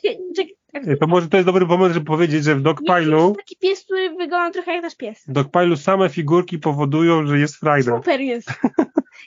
To 1.01 1.07
może 1.07 1.29
to 1.29 1.37
jest 1.37 1.47
dobry 1.47 1.67
moment, 1.67 1.95
żeby 1.95 2.07
powiedzieć, 2.07 2.45
że 2.45 2.55
w 2.55 2.63
Dogpilu, 2.63 3.27
jest 3.27 3.37
taki 3.37 3.57
pies, 3.57 3.85
który 3.85 4.11
wygląda 4.11 4.51
trochę 4.51 4.73
jak 4.73 4.83
nasz 4.83 4.97
pies. 4.97 5.25
w 5.29 5.33
Dogpilu 5.33 5.77
same 5.77 6.09
figurki 6.09 6.59
powodują, 6.59 7.27
że 7.27 7.39
jest 7.39 7.57
frajda. 7.57 7.97
Super 7.97 8.21
jest. 8.21 8.51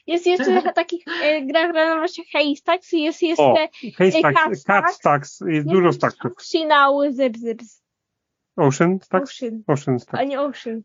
Jest 0.08 0.26
jeszcze 0.26 0.74
takich 0.74 1.04
e, 1.24 1.42
grach 1.42 1.74
na 1.74 1.96
właśnie 1.98 2.24
Haystacks 2.34 2.94
i 2.94 3.02
jest 3.02 3.22
jeszcze 3.22 3.44
O, 3.44 3.56
Hey 3.98 4.12
Cat 4.12 4.22
Stacks, 4.22 4.36
Cat 4.44 4.58
Stacks. 4.60 4.96
Stacks, 4.96 5.40
jest 5.48 5.68
dużo. 5.68 5.90
Oceanały 6.24 7.12
Zip 7.12 7.38
Zips. 7.38 7.84
Ocean 8.56 9.00
Stacks? 9.02 9.32
Ocean, 9.32 9.64
Ocean 9.68 9.96
a 9.96 10.00
Stacks. 10.00 10.30
nie 10.30 10.42
Ocean. 10.42 10.82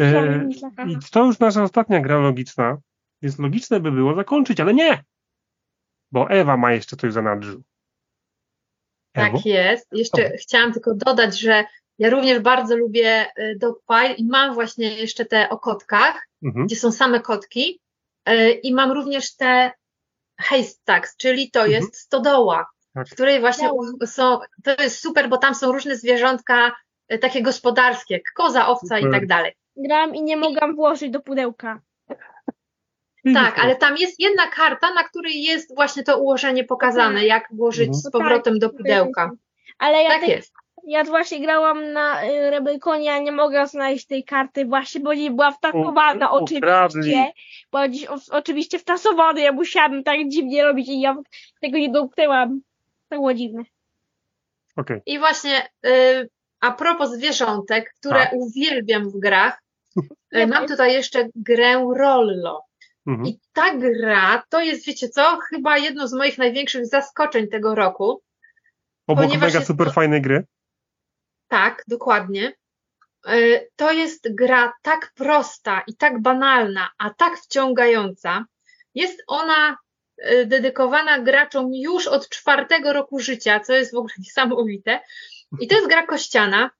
E, 0.00 0.48
I 0.88 0.96
to 1.10 1.24
już 1.24 1.38
nasza 1.38 1.62
ostatnia 1.62 2.00
gra 2.00 2.18
logiczna, 2.18 2.78
więc 3.22 3.38
logiczne 3.38 3.80
by 3.80 3.92
było 3.92 4.14
zakończyć, 4.14 4.60
ale 4.60 4.74
nie! 4.74 5.04
Bo 6.12 6.30
Ewa 6.30 6.56
ma 6.56 6.72
jeszcze 6.72 6.96
coś 6.96 7.12
za 7.12 7.22
nadrzu. 7.22 7.62
Ewo? 9.16 9.36
Tak 9.36 9.46
jest. 9.46 9.86
Jeszcze 9.92 10.30
chciałam 10.36 10.72
tylko 10.72 10.94
dodać, 10.94 11.38
że 11.40 11.64
ja 11.98 12.10
również 12.10 12.38
bardzo 12.38 12.76
lubię 12.76 13.26
y, 13.38 13.56
Dogpile 13.60 14.12
i 14.12 14.24
mam 14.26 14.54
właśnie 14.54 14.94
jeszcze 14.94 15.24
te 15.24 15.48
o 15.48 15.58
kotkach, 15.58 16.26
Mhm. 16.44 16.66
gdzie 16.66 16.76
są 16.76 16.92
same 16.92 17.20
kotki 17.20 17.80
y, 18.28 18.50
i 18.50 18.74
mam 18.74 18.92
również 18.92 19.36
te 19.36 19.70
haystacks, 20.40 21.16
czyli 21.16 21.50
to 21.50 21.60
Mhm. 21.60 21.72
jest 21.80 21.96
stodoła, 21.96 22.66
Tak. 22.94 23.08
w 23.08 23.12
której 23.12 23.40
właśnie 23.40 23.70
są, 24.06 24.38
to 24.64 24.82
jest 24.82 25.00
super, 25.00 25.28
bo 25.28 25.36
tam 25.38 25.54
są 25.54 25.72
różne 25.72 25.96
zwierzątka 25.96 26.72
y, 27.12 27.18
takie 27.18 27.42
gospodarskie, 27.42 28.14
jak 28.14 28.22
koza, 28.36 28.68
owca 28.68 28.98
i 28.98 29.02
Super. 29.02 29.20
tak 29.20 29.26
dalej. 29.28 29.52
Grałam 29.76 30.14
i 30.14 30.22
nie 30.22 30.36
mogłam 30.36 30.76
włożyć 30.76 31.10
do 31.10 31.20
pudełka. 31.20 31.80
Tak, 33.34 33.58
ale 33.58 33.76
tam 33.76 33.96
jest 33.96 34.20
jedna 34.20 34.46
karta, 34.46 34.94
na 34.94 35.04
której 35.04 35.42
jest 35.42 35.74
właśnie 35.74 36.02
to 36.02 36.18
ułożenie 36.18 36.64
pokazane, 36.64 37.26
jak 37.26 37.48
włożyć 37.52 37.88
Mhm. 37.88 37.94
z 38.02 38.10
powrotem 38.10 38.58
do 38.58 38.70
pudełka. 38.70 39.30
Ale 39.78 40.02
ja, 40.02 40.08
Tak 40.08 40.20
tej- 40.20 40.30
jest. 40.30 40.52
ja 40.86 41.04
właśnie 41.04 41.40
grałam 41.40 41.92
na 41.92 42.24
y, 42.24 42.50
Rebelkonie, 42.50 43.12
a 43.12 43.18
nie 43.18 43.32
mogłam 43.32 43.66
znaleźć 43.66 44.06
tej 44.06 44.24
karty 44.24 44.64
właśnie, 44.64 45.00
bo 45.00 45.14
nie 45.14 45.30
była 45.30 45.50
wtasowana 45.52 46.30
U- 46.30 46.34
oczywiście. 46.34 47.32
Była 47.70 47.88
dziś 47.88 48.06
o, 48.06 48.16
oczywiście 48.30 48.78
wtasowana, 48.78 49.40
ja 49.40 49.52
musiałam 49.52 50.02
tak 50.04 50.16
dziwnie 50.28 50.64
robić 50.64 50.88
i 50.88 51.00
ja 51.00 51.16
tego 51.60 51.78
nie 51.78 51.90
dotknęłam. 51.90 52.60
To 53.08 53.16
było 53.16 53.34
dziwne. 53.34 53.62
Okej. 54.76 55.00
I 55.06 55.18
właśnie 55.18 55.68
y, 55.86 56.28
a 56.60 56.70
propos 56.72 57.10
zwierzątek, 57.10 57.92
które 58.00 58.20
Tak. 58.20 58.32
uwielbiam 58.32 59.10
w 59.10 59.18
grach, 59.20 59.62
y, 60.36 60.46
mam 60.46 60.66
tutaj 60.66 60.92
jeszcze 60.92 61.28
grę 61.34 61.84
Rollo. 61.96 62.62
Mhm. 63.06 63.26
I 63.26 63.40
ta 63.52 63.74
gra 63.76 64.42
to 64.48 64.60
jest, 64.60 64.86
wiecie 64.86 65.08
co, 65.08 65.38
chyba 65.50 65.78
jedno 65.78 66.08
z 66.08 66.12
moich 66.12 66.38
największych 66.38 66.86
zaskoczeń 66.86 67.48
tego 67.48 67.74
roku. 67.74 68.22
Obok 69.06 69.32
mega 69.32 69.46
jest 69.46 69.66
super 69.66 69.92
fajnej 69.92 70.22
gry. 70.22 70.44
Tak, 71.48 71.82
dokładnie. 71.88 72.52
Y, 73.28 73.68
To 73.76 73.92
jest 73.92 74.34
gra 74.34 74.72
tak 74.82 75.12
prosta 75.14 75.82
i 75.86 75.96
tak 75.96 76.22
banalna, 76.22 76.88
a 76.98 77.10
tak 77.10 77.38
wciągająca. 77.38 78.44
Jest 78.94 79.22
ona 79.26 79.76
y, 80.30 80.46
dedykowana 80.46 81.18
graczom 81.18 81.74
już 81.74 82.06
od 82.06 82.28
czwartego 82.28 82.92
roku 82.92 83.18
życia, 83.18 83.60
co 83.60 83.72
jest 83.74 83.92
w 83.94 83.96
ogóle 83.96 84.14
niesamowite. 84.24 85.00
I 85.60 85.68
to 85.68 85.74
jest 85.74 85.88
gra 85.88 86.06
kościana. 86.06 86.70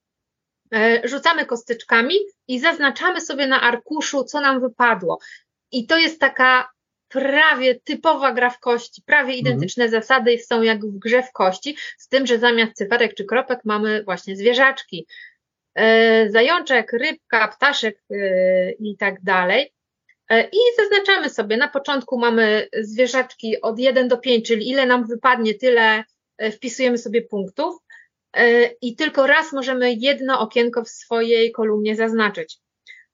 Y, 0.74 1.01
Rzucamy 1.05 1.47
kosteczkami 1.47 2.14
i 2.49 2.61
zaznaczamy 2.61 3.20
sobie 3.20 3.47
na 3.47 3.61
arkuszu, 3.61 4.24
co 4.24 4.41
nam 4.41 4.61
wypadło. 4.61 5.18
I 5.73 5.87
to 5.87 5.99
jest 5.99 6.21
taka 6.21 6.77
prawie 7.09 7.81
typowa 7.81 8.33
gra 8.33 8.51
w 8.51 8.61
kości, 8.61 9.03
prawie 9.07 9.35
identyczne 9.35 9.89
zasady 9.89 10.39
są 10.39 10.62
jak 10.62 10.87
w 10.87 10.99
grze 10.99 11.23
w 11.23 11.33
kości, 11.33 11.77
z 11.99 12.09
tym, 12.09 12.27
że 12.27 12.39
zamiast 12.39 12.73
cyferek 12.73 13.14
czy 13.14 13.25
kropek 13.25 13.61
mamy 13.64 14.05
właśnie 14.05 14.37
zwierzaczki. 14.37 15.07
E, 15.75 16.31
Zajączek, 16.31 16.93
rybka, 16.93 17.49
ptaszek 17.49 18.03
e, 18.11 18.73
i 18.73 18.97
tak 18.97 19.23
dalej. 19.23 19.73
E, 20.31 20.45
I 20.45 20.59
zaznaczamy 20.77 21.31
sobie, 21.31 21.57
na 21.57 21.69
początku 21.69 22.19
mamy 22.19 22.69
zwierzaczki 22.81 23.61
od 23.61 23.79
1 23.79 24.09
do 24.09 24.19
5, 24.19 24.47
czyli 24.47 24.71
ile 24.71 24.87
nam 24.87 25.07
wypadnie, 25.07 25.55
tyle 25.55 26.05
wpisujemy 26.53 26.99
sobie 26.99 27.23
punktów. 27.23 27.75
I 28.83 28.97
tylko 28.97 29.27
raz 29.27 29.53
możemy 29.53 29.93
jedno 29.93 30.41
okienko 30.41 30.85
w 30.85 30.89
swojej 30.89 31.53
kolumnie 31.53 31.97
zaznaczyć. 31.97 32.59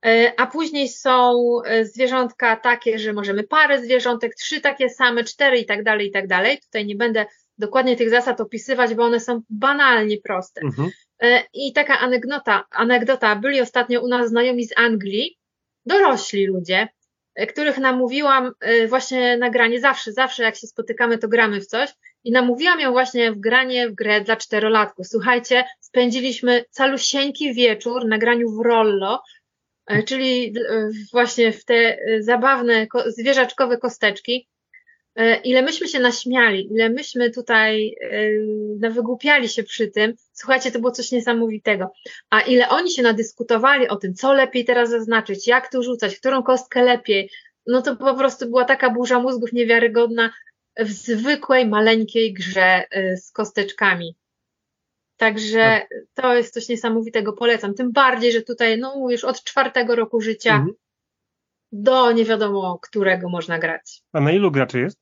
E, 0.07 0.33
A 0.37 0.47
później 0.47 0.89
są 0.89 1.43
e, 1.65 1.85
zwierzątka 1.85 2.57
takie, 2.57 2.99
że 2.99 3.13
możemy 3.13 3.45
parę 3.45 3.83
zwierzątek, 3.83 4.35
trzy 4.35 4.61
takie 4.61 4.89
same, 4.89 5.25
cztery 5.25 5.59
i 5.59 5.67
tak 5.67 5.83
dalej, 5.83 6.09
i 6.09 6.11
tak 6.11 6.27
dalej. 6.27 6.59
Tutaj 6.59 6.87
nie 6.87 6.97
będę 6.97 7.27
dokładnie 7.59 7.97
tych 7.97 8.11
zasad 8.11 8.41
opisywać, 8.41 8.95
bo 8.95 9.05
one 9.05 9.21
są 9.21 9.43
banalnie 9.51 10.17
proste. 10.19 10.61
Mhm. 10.65 10.91
E, 11.23 11.43
I 11.55 11.73
taka 11.73 11.99
anegdota, 11.99 12.65
anegdota, 12.71 13.37
byli 13.37 13.61
ostatnio 13.61 14.01
u 14.01 14.09
nas 14.09 14.29
znajomi 14.29 14.65
z 14.65 14.79
Anglii, 14.79 15.39
dorośli 15.87 16.47
ludzie, 16.47 16.89
których 17.49 17.79
namówiłam 17.79 18.53
właśnie 18.89 19.37
na 19.37 19.51
granie, 19.51 19.81
zawsze, 19.81 20.13
zawsze 20.13 20.43
jak 20.43 20.57
się 20.57 20.67
spotykamy, 20.67 21.19
to 21.19 21.29
gramy 21.29 21.61
w 21.61 21.67
coś 21.67 21.91
i 22.25 22.33
namówiłam 22.33 22.81
ją 22.81 22.93
właśnie 22.93 23.33
w 23.33 23.41
granie 23.41 23.89
w 23.89 23.95
grę 23.95 24.21
dla 24.21 24.37
czterolatków. 24.37 25.07
Słuchajcie, 25.07 25.65
spędziliśmy 25.81 26.65
calusieńki 26.71 27.55
wieczór 27.55 28.07
na 28.07 28.19
graniu 28.19 28.51
w 28.51 28.61
Rollo, 28.67 29.23
czyli 30.07 30.55
e, 30.71 30.89
właśnie 31.13 31.53
w 31.53 31.65
te 31.65 31.75
e, 31.75 32.23
zabawne 32.23 32.87
ko- 32.87 33.11
zwierzaczkowe 33.11 33.79
kosteczki. 33.79 34.49
E, 35.17 35.37
ile 35.37 35.63
myśmy 35.63 35.89
się 35.89 36.01
naśmiali, 36.01 36.69
ile 36.71 36.91
myśmy 36.91 37.31
tutaj 37.31 37.97
e, 38.83 38.91
wygłupiali 38.91 39.49
się 39.49 39.63
przy 39.63 39.89
tym, 39.89 40.15
słuchajcie, 40.33 40.71
to 40.73 40.79
było 40.79 40.93
coś 40.93 41.13
niesamowitego. 41.13 41.93
A 42.31 42.41
ile 42.41 42.69
oni 42.69 42.91
się 42.91 43.03
nadyskutowali 43.03 43.89
o 43.89 43.97
tym, 43.97 44.15
co 44.15 44.33
lepiej 44.33 44.65
teraz 44.65 44.91
zaznaczyć, 44.91 45.47
jak 45.47 45.73
tu 45.73 45.83
rzucać, 45.83 46.17
którą 46.17 46.43
kostkę 46.43 46.83
lepiej, 46.83 47.31
no 47.67 47.83
to 47.83 47.97
po 47.97 48.15
prostu 48.15 48.47
była 48.47 48.65
taka 48.65 48.91
burza 48.91 49.19
mózgów 49.21 49.53
niewiarygodna 49.53 50.33
w 50.79 50.89
zwykłej, 50.91 51.67
maleńkiej 51.67 52.33
grze 52.33 52.85
e, 52.91 53.17
z 53.17 53.33
kosteczkami. 53.33 54.17
Także 55.23 55.87
to 56.15 56.35
jest 56.35 56.55
coś 56.55 56.69
niesamowitego, 56.69 57.33
polecam. 57.33 57.75
Tym 57.75 57.93
bardziej, 57.93 58.33
że 58.33 58.43
tutaj, 58.43 58.79
no 58.79 58.97
mówisz, 58.97 59.25
od 59.25 59.45
czwartego 59.45 59.97
roku 59.97 60.21
życia 60.21 60.55
mhm. 60.55 60.73
do 61.73 62.13
nie 62.13 62.25
wiadomo 62.25 62.79
którego 62.83 63.29
można 63.29 63.59
grać. 63.59 64.03
A 64.13 64.21
na 64.21 64.33
ilu 64.33 64.51
graczy 64.51 64.81
jest? 64.81 64.99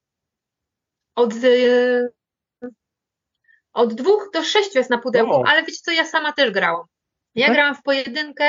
Od, 1.14 1.34
y, 1.44 2.08
od 3.72 3.94
dwóch 3.94 4.30
do 4.34 4.42
sześciu 4.42 4.78
jest 4.78 4.90
na 4.90 4.98
pudełku, 4.98 5.34
o. 5.34 5.44
ale 5.46 5.62
wiecie 5.62 5.78
co, 5.82 5.90
ja 5.90 6.04
sama 6.04 6.32
też 6.32 6.50
grałam. 6.50 6.86
Ja 7.34 7.46
tak? 7.46 7.54
grałam 7.54 7.74
w 7.74 7.82
pojedynkę, 7.82 8.44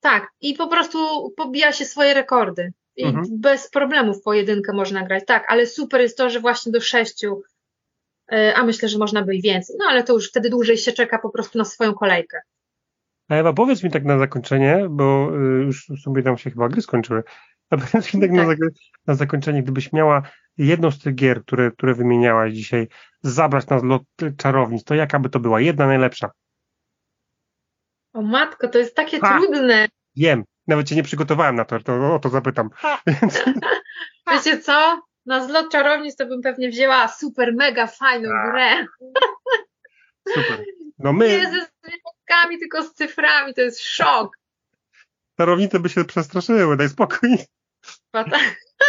tak, 0.00 0.28
i 0.40 0.54
po 0.54 0.68
prostu 0.68 1.30
pobija 1.36 1.72
się 1.72 1.84
swoje 1.84 2.14
rekordy. 2.14 2.72
I 2.96 3.04
mhm. 3.04 3.26
bez 3.30 3.70
problemów 3.70 4.20
w 4.20 4.22
pojedynkę 4.22 4.72
można 4.72 5.02
grać, 5.02 5.24
tak, 5.26 5.44
ale 5.48 5.66
super 5.66 6.00
jest 6.00 6.18
to, 6.18 6.30
że 6.30 6.40
właśnie 6.40 6.72
do 6.72 6.80
sześciu, 6.80 7.42
a 8.30 8.64
myślę, 8.64 8.88
że 8.88 8.98
można 8.98 9.22
by 9.22 9.34
i 9.34 9.42
więcej. 9.42 9.76
No 9.78 9.84
ale 9.88 10.04
to 10.04 10.12
już 10.12 10.28
wtedy 10.28 10.50
dłużej 10.50 10.78
się 10.78 10.92
czeka 10.92 11.18
po 11.18 11.30
prostu 11.30 11.58
na 11.58 11.64
swoją 11.64 11.94
kolejkę. 11.94 12.40
A 13.28 13.34
Ewa, 13.34 13.52
powiedz 13.52 13.82
mi 13.82 13.90
tak 13.90 14.04
na 14.04 14.18
zakończenie, 14.18 14.86
bo 14.90 15.30
y, 15.36 15.64
już 15.64 15.86
sobie 16.02 16.22
tam 16.22 16.38
się 16.38 16.50
chyba 16.50 16.68
gry 16.68 16.82
skończyły. 16.82 17.22
A 17.70 17.76
powiedz 17.76 18.14
mi 18.14 18.20
tak, 18.20 18.30
tak. 18.30 18.58
Na, 18.58 18.66
na 19.06 19.14
zakończenie, 19.14 19.62
gdybyś 19.62 19.92
miała 19.92 20.22
jedną 20.58 20.90
z 20.90 20.98
tych 20.98 21.14
gier, 21.14 21.42
które, 21.44 21.70
które 21.70 21.94
wymieniałaś 21.94 22.52
dzisiaj, 22.52 22.88
zabrać 23.22 23.66
na 23.66 23.78
zlot 23.78 24.02
czarownic, 24.36 24.84
to 24.84 24.94
jaka 24.94 25.18
by 25.18 25.30
to 25.30 25.40
była? 25.40 25.60
Jedna 25.60 25.86
najlepsza. 25.86 26.30
O 28.12 28.22
matko, 28.22 28.68
to 28.68 28.78
jest 28.78 28.94
takie 28.94 29.20
ha! 29.20 29.38
trudne. 29.38 29.88
Wiem, 30.16 30.44
nawet 30.66 30.88
cię 30.88 30.96
nie 30.96 31.02
przygotowałem 31.02 31.56
na 31.56 31.64
to, 31.64 31.80
to 31.80 32.14
o 32.14 32.18
to 32.18 32.28
zapytam. 32.28 32.70
Wiecie 34.30 34.58
co? 34.58 35.02
Na 35.26 35.46
zlot 35.46 35.72
czarownic 35.72 36.16
to 36.16 36.26
bym 36.26 36.42
pewnie 36.42 36.68
wzięła 36.68 37.08
super, 37.08 37.54
mega 37.54 37.86
fajną 37.86 38.30
A. 38.34 38.50
grę. 38.50 38.86
Super. 40.28 40.64
No 41.02 41.12
my... 41.12 41.28
Nie 41.28 41.44
ze 41.44 41.48
zwierzętkami, 41.48 42.58
tylko 42.58 42.82
z 42.82 42.94
cyframi, 42.94 43.54
to 43.54 43.60
jest 43.60 43.80
szok. 43.80 44.36
Czarownice 45.38 45.80
by 45.80 45.88
się 45.88 46.04
przestraszyły, 46.04 46.76
daj 46.76 46.88
spokój. 46.88 47.38
Tak. 48.10 48.26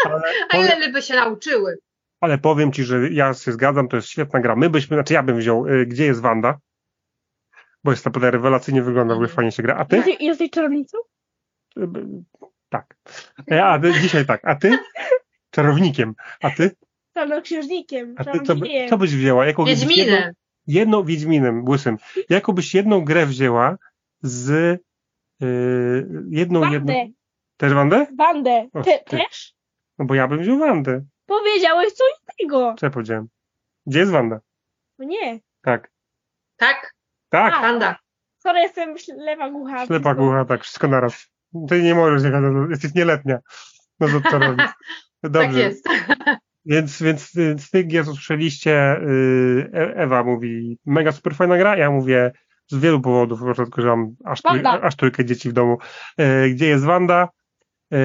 Ale 0.05 0.21
A 0.49 0.57
ile 0.57 0.89
by 0.89 1.01
się 1.01 1.15
nauczyły? 1.15 1.77
Ale 2.21 2.37
powiem 2.37 2.71
ci, 2.71 2.83
że 2.83 3.09
ja 3.09 3.33
się 3.33 3.51
zgadzam, 3.51 3.87
to 3.87 3.95
jest 3.95 4.07
świetna 4.07 4.39
gra. 4.39 4.55
My 4.55 4.69
byśmy, 4.69 4.95
znaczy 4.95 5.13
ja 5.13 5.23
bym 5.23 5.37
wziął, 5.37 5.67
y, 5.67 5.85
gdzie 5.85 6.05
jest 6.05 6.21
Wanda? 6.21 6.59
Bo 7.83 7.91
jest 7.91 8.05
naprawdę 8.05 8.31
rewelacyjnie 8.31 8.81
wygląda, 8.81 9.13
w 9.13 9.17
ogóle 9.17 9.29
fajnie 9.29 9.51
się 9.51 9.63
gra. 9.63 9.75
A 9.75 9.85
ty? 9.85 9.95
Jesteś, 9.95 10.15
jesteś 10.19 10.49
czarownicą? 10.49 10.97
Y, 11.77 11.87
tak. 12.69 12.95
E, 13.51 13.65
a 13.65 13.79
ty, 13.79 13.93
dzisiaj 13.93 14.25
tak. 14.25 14.41
A 14.43 14.55
ty? 14.55 14.77
Czarownikiem. 15.51 16.15
A 16.41 16.49
ty? 16.49 16.71
Czarnoksiężnikiem. 17.13 18.15
A 18.17 18.23
ty 18.23 18.39
co, 18.39 18.53
co 18.89 18.97
byś 18.97 19.15
wzięła? 19.15 19.45
Jaką 19.45 19.65
Wiedźminem. 19.65 20.07
Jedną, 20.07 20.31
jedną 20.67 21.03
Wiedźminem, 21.03 21.69
łysym. 21.69 21.97
Jaką 22.29 22.53
byś 22.53 22.73
jedną 22.73 23.05
grę 23.05 23.25
wzięła 23.25 23.77
z 24.21 24.49
yy, 25.39 26.07
jedną, 26.29 26.61
Bandę. 26.61 26.75
jedną. 26.75 27.13
Też 27.57 27.73
Wandę? 27.73 28.07
Wandę. 28.17 28.67
Te, 28.83 28.99
też? 28.99 29.53
No 29.99 30.05
bo 30.05 30.15
ja 30.15 30.27
bym 30.27 30.39
wziął 30.39 30.57
Wandę. 30.57 31.05
Powiedziałeś 31.25 31.93
coś 31.93 32.07
innego. 32.39 32.75
Co 32.77 32.85
ja 32.85 32.89
powiedziałem? 32.89 33.27
Gdzie 33.85 33.99
jest 33.99 34.11
Wanda? 34.11 34.39
No 34.99 35.05
nie. 35.05 35.39
Tak. 35.61 35.91
Tak? 36.57 36.93
Tak. 37.29 37.53
A, 37.53 37.61
Wanda. 37.61 37.99
Sorry, 38.37 38.59
jestem 38.59 38.97
ślepa 38.97 39.49
głucha. 39.49 39.85
Ślepa 39.85 40.15
głucha, 40.15 40.45
tak, 40.45 40.61
wszystko 40.61 40.87
naraz. 40.87 41.27
Ty 41.69 41.83
nie 41.83 41.95
możesz, 41.95 42.23
nie 42.23 42.31
jesteś 42.69 42.93
nieletnia. 42.93 43.39
No 43.99 44.07
to 44.07 44.29
co 44.31 44.39
robić? 44.39 44.67
Dobrze. 45.23 45.47
Tak 45.47 45.55
jest. 45.55 45.85
Więc, 46.65 47.01
więc 47.01 47.31
z 47.63 47.69
tych 47.69 47.87
gier 47.87 48.09
usłyszeliście, 48.09 48.97
y, 48.97 49.71
e, 49.73 49.95
Ewa 49.95 50.23
mówi, 50.23 50.77
mega 50.85 51.11
super 51.11 51.35
fajna 51.35 51.57
gra, 51.57 51.77
ja 51.77 51.91
mówię 51.91 52.31
z 52.67 52.77
wielu 52.77 53.01
powodów, 53.01 53.39
po 53.39 53.45
prostu, 53.45 53.81
że 53.81 53.87
mam 53.87 54.15
aż, 54.25 54.41
trój, 54.41 54.61
aż 54.65 54.95
trójkę 54.95 55.25
dzieci 55.25 55.49
w 55.49 55.53
domu. 55.53 55.77
E, 56.17 56.49
gdzie 56.49 56.67
jest 56.67 56.83
Wanda? 56.83 57.29
E, 57.93 57.97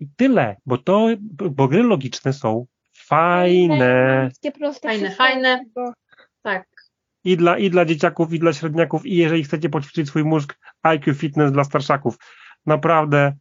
I 0.00 0.08
tyle, 0.16 0.56
bo 0.66 0.78
to, 0.78 1.08
bo 1.50 1.68
gry 1.68 1.82
logiczne 1.82 2.32
są 2.32 2.66
fajne. 2.92 4.30
Fajne, 5.10 5.10
fajne. 5.10 5.64
Tak. 6.42 6.66
I 7.24 7.36
dla, 7.36 7.58
I 7.58 7.70
dla 7.70 7.84
dzieciaków, 7.84 8.32
i 8.32 8.38
dla 8.38 8.52
średniaków, 8.52 9.06
i 9.06 9.16
jeżeli 9.16 9.44
chcecie 9.44 9.68
poćwiczyć 9.68 10.08
swój 10.08 10.24
mózg, 10.24 10.58
IQ 10.82 11.14
Fitness 11.14 11.52
dla 11.52 11.64
starszaków. 11.64 12.16
Naprawdę 12.66 13.32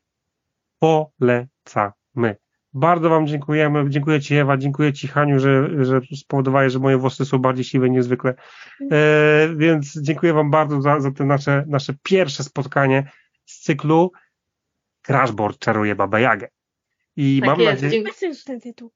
polecamy. 0.80 2.36
Bardzo 2.74 3.10
Wam 3.10 3.28
dziękujemy. 3.28 3.90
Dziękuję 3.90 4.22
Ci 4.22 4.36
Ewa, 4.36 4.58
dziękuję 4.58 4.94
Ci 4.94 5.08
Haniu, 5.08 5.40
że, 5.40 5.86
że 5.86 6.02
spowodowałeś, 6.16 6.74
że 6.74 6.80
moje 6.80 6.98
włosy 6.98 7.26
są 7.26 7.38
bardziej 7.38 7.66
siwe 7.66 7.90
niezwykle. 7.90 8.34
E, 8.92 9.50
więc 9.56 10.02
dziękuję 10.02 10.34
Wam 10.34 10.52
bardzo 10.52 10.82
za, 10.82 11.00
za 11.00 11.12
to 11.12 11.26
nasze, 11.26 11.64
nasze 11.68 11.94
pierwsze 12.04 12.44
spotkanie 12.44 13.12
z 13.46 13.60
cyklu 13.60 14.12
Crashboard 15.02 15.60
czaruje 15.60 15.96
Baba 15.96 16.20
Jagę. 16.20 16.48
I 17.16 17.40
tak 17.40 17.50
mam 17.50 17.60
jest. 17.60 17.84
nadzieję... 17.84 18.04
Dziękuję 18.04 18.32
ten 18.46 18.62
tytuł. 18.62 18.92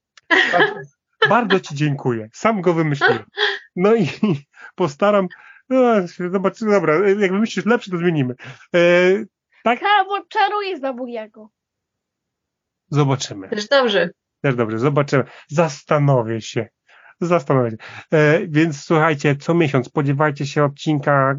Bardzo 1.28 1.60
Ci 1.60 1.74
dziękuję. 1.74 2.28
Sam 2.32 2.60
go 2.60 2.74
wymyśliłem. 2.74 3.24
No 3.76 3.94
i 3.94 4.08
postaram... 4.74 5.28
No, 5.68 5.94
zobacz, 6.32 6.60
dobra, 6.60 7.08
jak 7.08 7.32
wymyślisz 7.32 7.66
lepszy, 7.66 7.90
to 7.90 7.96
zmienimy. 7.96 8.34
E, 8.74 8.78
tak? 9.64 9.80
bo 10.08 10.24
czaruje 10.28 10.78
Babu 10.78 11.06
Jago. 11.06 11.57
Zobaczymy. 12.90 13.48
Też 13.48 13.68
dobrze. 13.68 14.10
Też 14.40 14.54
dobrze, 14.54 14.78
zobaczymy. 14.78 15.24
Zastanowię 15.48 16.40
się. 16.40 16.68
Zastanowię 17.20 17.70
się. 17.70 17.76
E, 18.12 18.46
więc 18.46 18.84
słuchajcie, 18.84 19.36
co 19.36 19.54
miesiąc 19.54 19.86
spodziewajcie 19.86 20.46
się 20.46 20.64
odcinka 20.64 21.36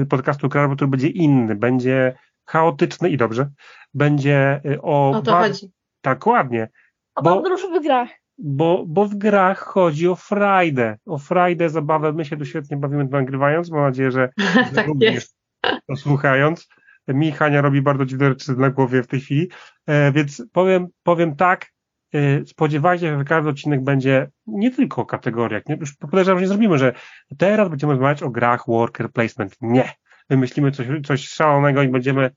e, 0.00 0.06
podcastu 0.06 0.48
Krasz, 0.48 0.74
który 0.74 0.88
będzie 0.88 1.08
inny, 1.08 1.54
będzie 1.54 2.14
chaotyczny 2.46 3.10
i 3.10 3.16
dobrze. 3.16 3.50
Będzie 3.94 4.60
e, 4.64 4.82
o... 4.82 5.10
O 5.10 5.22
to 5.22 5.36
chodzi. 5.36 5.70
Tak, 6.00 6.26
ładnie. 6.26 6.68
O 7.14 7.22
bo, 7.22 7.36
podróż 7.36 7.62
w 7.62 7.82
grach. 7.82 8.08
Bo, 8.38 8.84
bo 8.86 9.04
w 9.04 9.14
grach 9.14 9.58
chodzi 9.58 10.08
o 10.08 10.14
frajdę. 10.14 10.96
O 11.06 11.18
frajdę, 11.18 11.70
zabawę. 11.70 12.12
My 12.12 12.24
się 12.24 12.36
tu 12.36 12.44
świetnie 12.44 12.76
bawimy 12.76 13.04
nagrywając. 13.04 13.70
Mam 13.70 13.82
nadzieję, 13.82 14.10
że, 14.10 14.28
tak 14.74 14.86
jest. 15.00 15.36
to 15.62 15.96
słuchając. 15.96 16.68
Mi 17.08 17.32
Hania 17.32 17.60
robi 17.60 17.82
bardzo 17.82 18.06
dziwne 18.06 18.28
rzeczy 18.28 18.52
na 18.52 18.70
głowie 18.70 19.02
w 19.02 19.06
tej 19.06 19.20
chwili, 19.20 19.48
e, 19.86 20.12
więc 20.12 20.42
powiem, 20.52 20.86
powiem 21.02 21.36
tak, 21.36 21.66
e, 22.14 22.46
spodziewajcie 22.46 23.06
się, 23.06 23.18
że 23.18 23.24
każdy 23.24 23.50
odcinek 23.50 23.84
będzie 23.84 24.30
nie 24.46 24.70
tylko 24.70 25.02
o 25.02 25.06
kategoriach, 25.06 25.66
nie, 25.66 25.76
już 25.80 25.96
podejrzewam, 25.96 26.38
że 26.38 26.42
nie 26.42 26.48
zrobimy, 26.48 26.78
że 26.78 26.92
teraz 27.38 27.68
będziemy 27.68 27.92
rozmawiać 27.92 28.22
o 28.22 28.30
grach 28.30 28.64
worker 28.68 29.12
placement. 29.12 29.56
Nie. 29.60 29.92
Wymyślimy 30.30 30.72
coś, 30.72 30.86
coś 31.04 31.28
szalonego 31.28 31.82
i 31.82 31.88
będziemy 31.88 32.30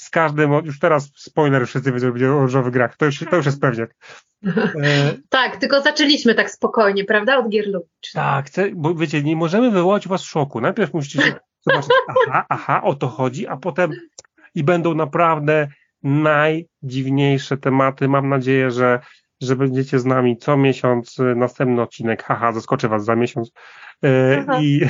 z 0.00 0.10
każdym, 0.10 0.52
już 0.64 0.78
teraz 0.78 1.10
spoiler, 1.16 1.66
wszyscy 1.66 1.92
wiedzą, 1.92 2.06
że 2.06 2.12
będzie 2.12 2.32
o 2.32 2.40
różowych 2.40 2.72
grach, 2.72 2.96
to 2.96 3.06
już, 3.06 3.18
to 3.30 3.36
już 3.36 3.46
jest 3.46 3.60
pewnie. 3.60 3.86
E, 4.82 5.12
tak, 5.28 5.56
tylko 5.56 5.82
zaczęliśmy 5.82 6.34
tak 6.34 6.50
spokojnie, 6.50 7.04
prawda, 7.04 7.38
od 7.38 7.48
gier 7.48 7.66
logicznych. 7.66 8.14
Tak, 8.14 8.46
bo 8.74 8.94
wiecie, 8.94 9.22
nie 9.22 9.36
możemy 9.36 9.70
wywołać 9.70 10.08
was 10.08 10.22
szoku. 10.22 10.60
Najpierw 10.60 10.94
musicie 10.94 11.40
zobaczyć, 11.60 11.90
aha, 12.08 12.46
aha, 12.48 12.82
o 12.82 12.94
to 12.94 13.08
chodzi, 13.08 13.46
a 13.46 13.56
potem 13.56 13.90
i 14.54 14.64
będą 14.64 14.94
naprawdę 14.94 15.68
najdziwniejsze 16.02 17.56
tematy. 17.56 18.08
Mam 18.08 18.28
nadzieję, 18.28 18.70
że, 18.70 19.00
że 19.40 19.56
będziecie 19.56 19.98
z 19.98 20.04
nami 20.04 20.36
co 20.36 20.56
miesiąc. 20.56 21.16
Następny 21.36 21.82
odcinek, 21.82 22.22
haha, 22.22 22.52
zaskoczę 22.52 22.88
Was 22.88 23.04
za 23.04 23.16
miesiąc. 23.16 23.50
E, 24.04 24.44
I, 24.60 24.86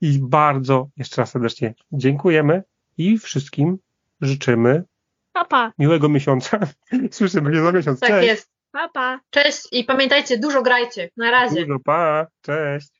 I 0.00 0.18
bardzo 0.22 0.88
jeszcze 0.96 1.22
raz 1.22 1.30
serdecznie 1.30 1.74
dziękujemy 1.92 2.62
i 2.98 3.18
wszystkim 3.18 3.78
życzymy 4.20 4.84
Papa. 5.32 5.72
miłego 5.78 6.08
miesiąca. 6.08 6.58
Słyszymy 7.10 7.54
się 7.54 7.62
za 7.62 7.72
miesiąc. 7.72 8.00
Tak 8.00 8.10
Cześć. 8.10 8.28
jest. 8.28 8.50
Papa. 8.72 9.20
Cześć 9.30 9.68
i 9.72 9.84
pamiętajcie, 9.84 10.38
dużo 10.38 10.62
grajcie. 10.62 11.10
Na 11.16 11.30
razie. 11.30 11.66
Dużo, 11.66 11.78
pa. 11.84 12.26
Cześć. 12.42 12.99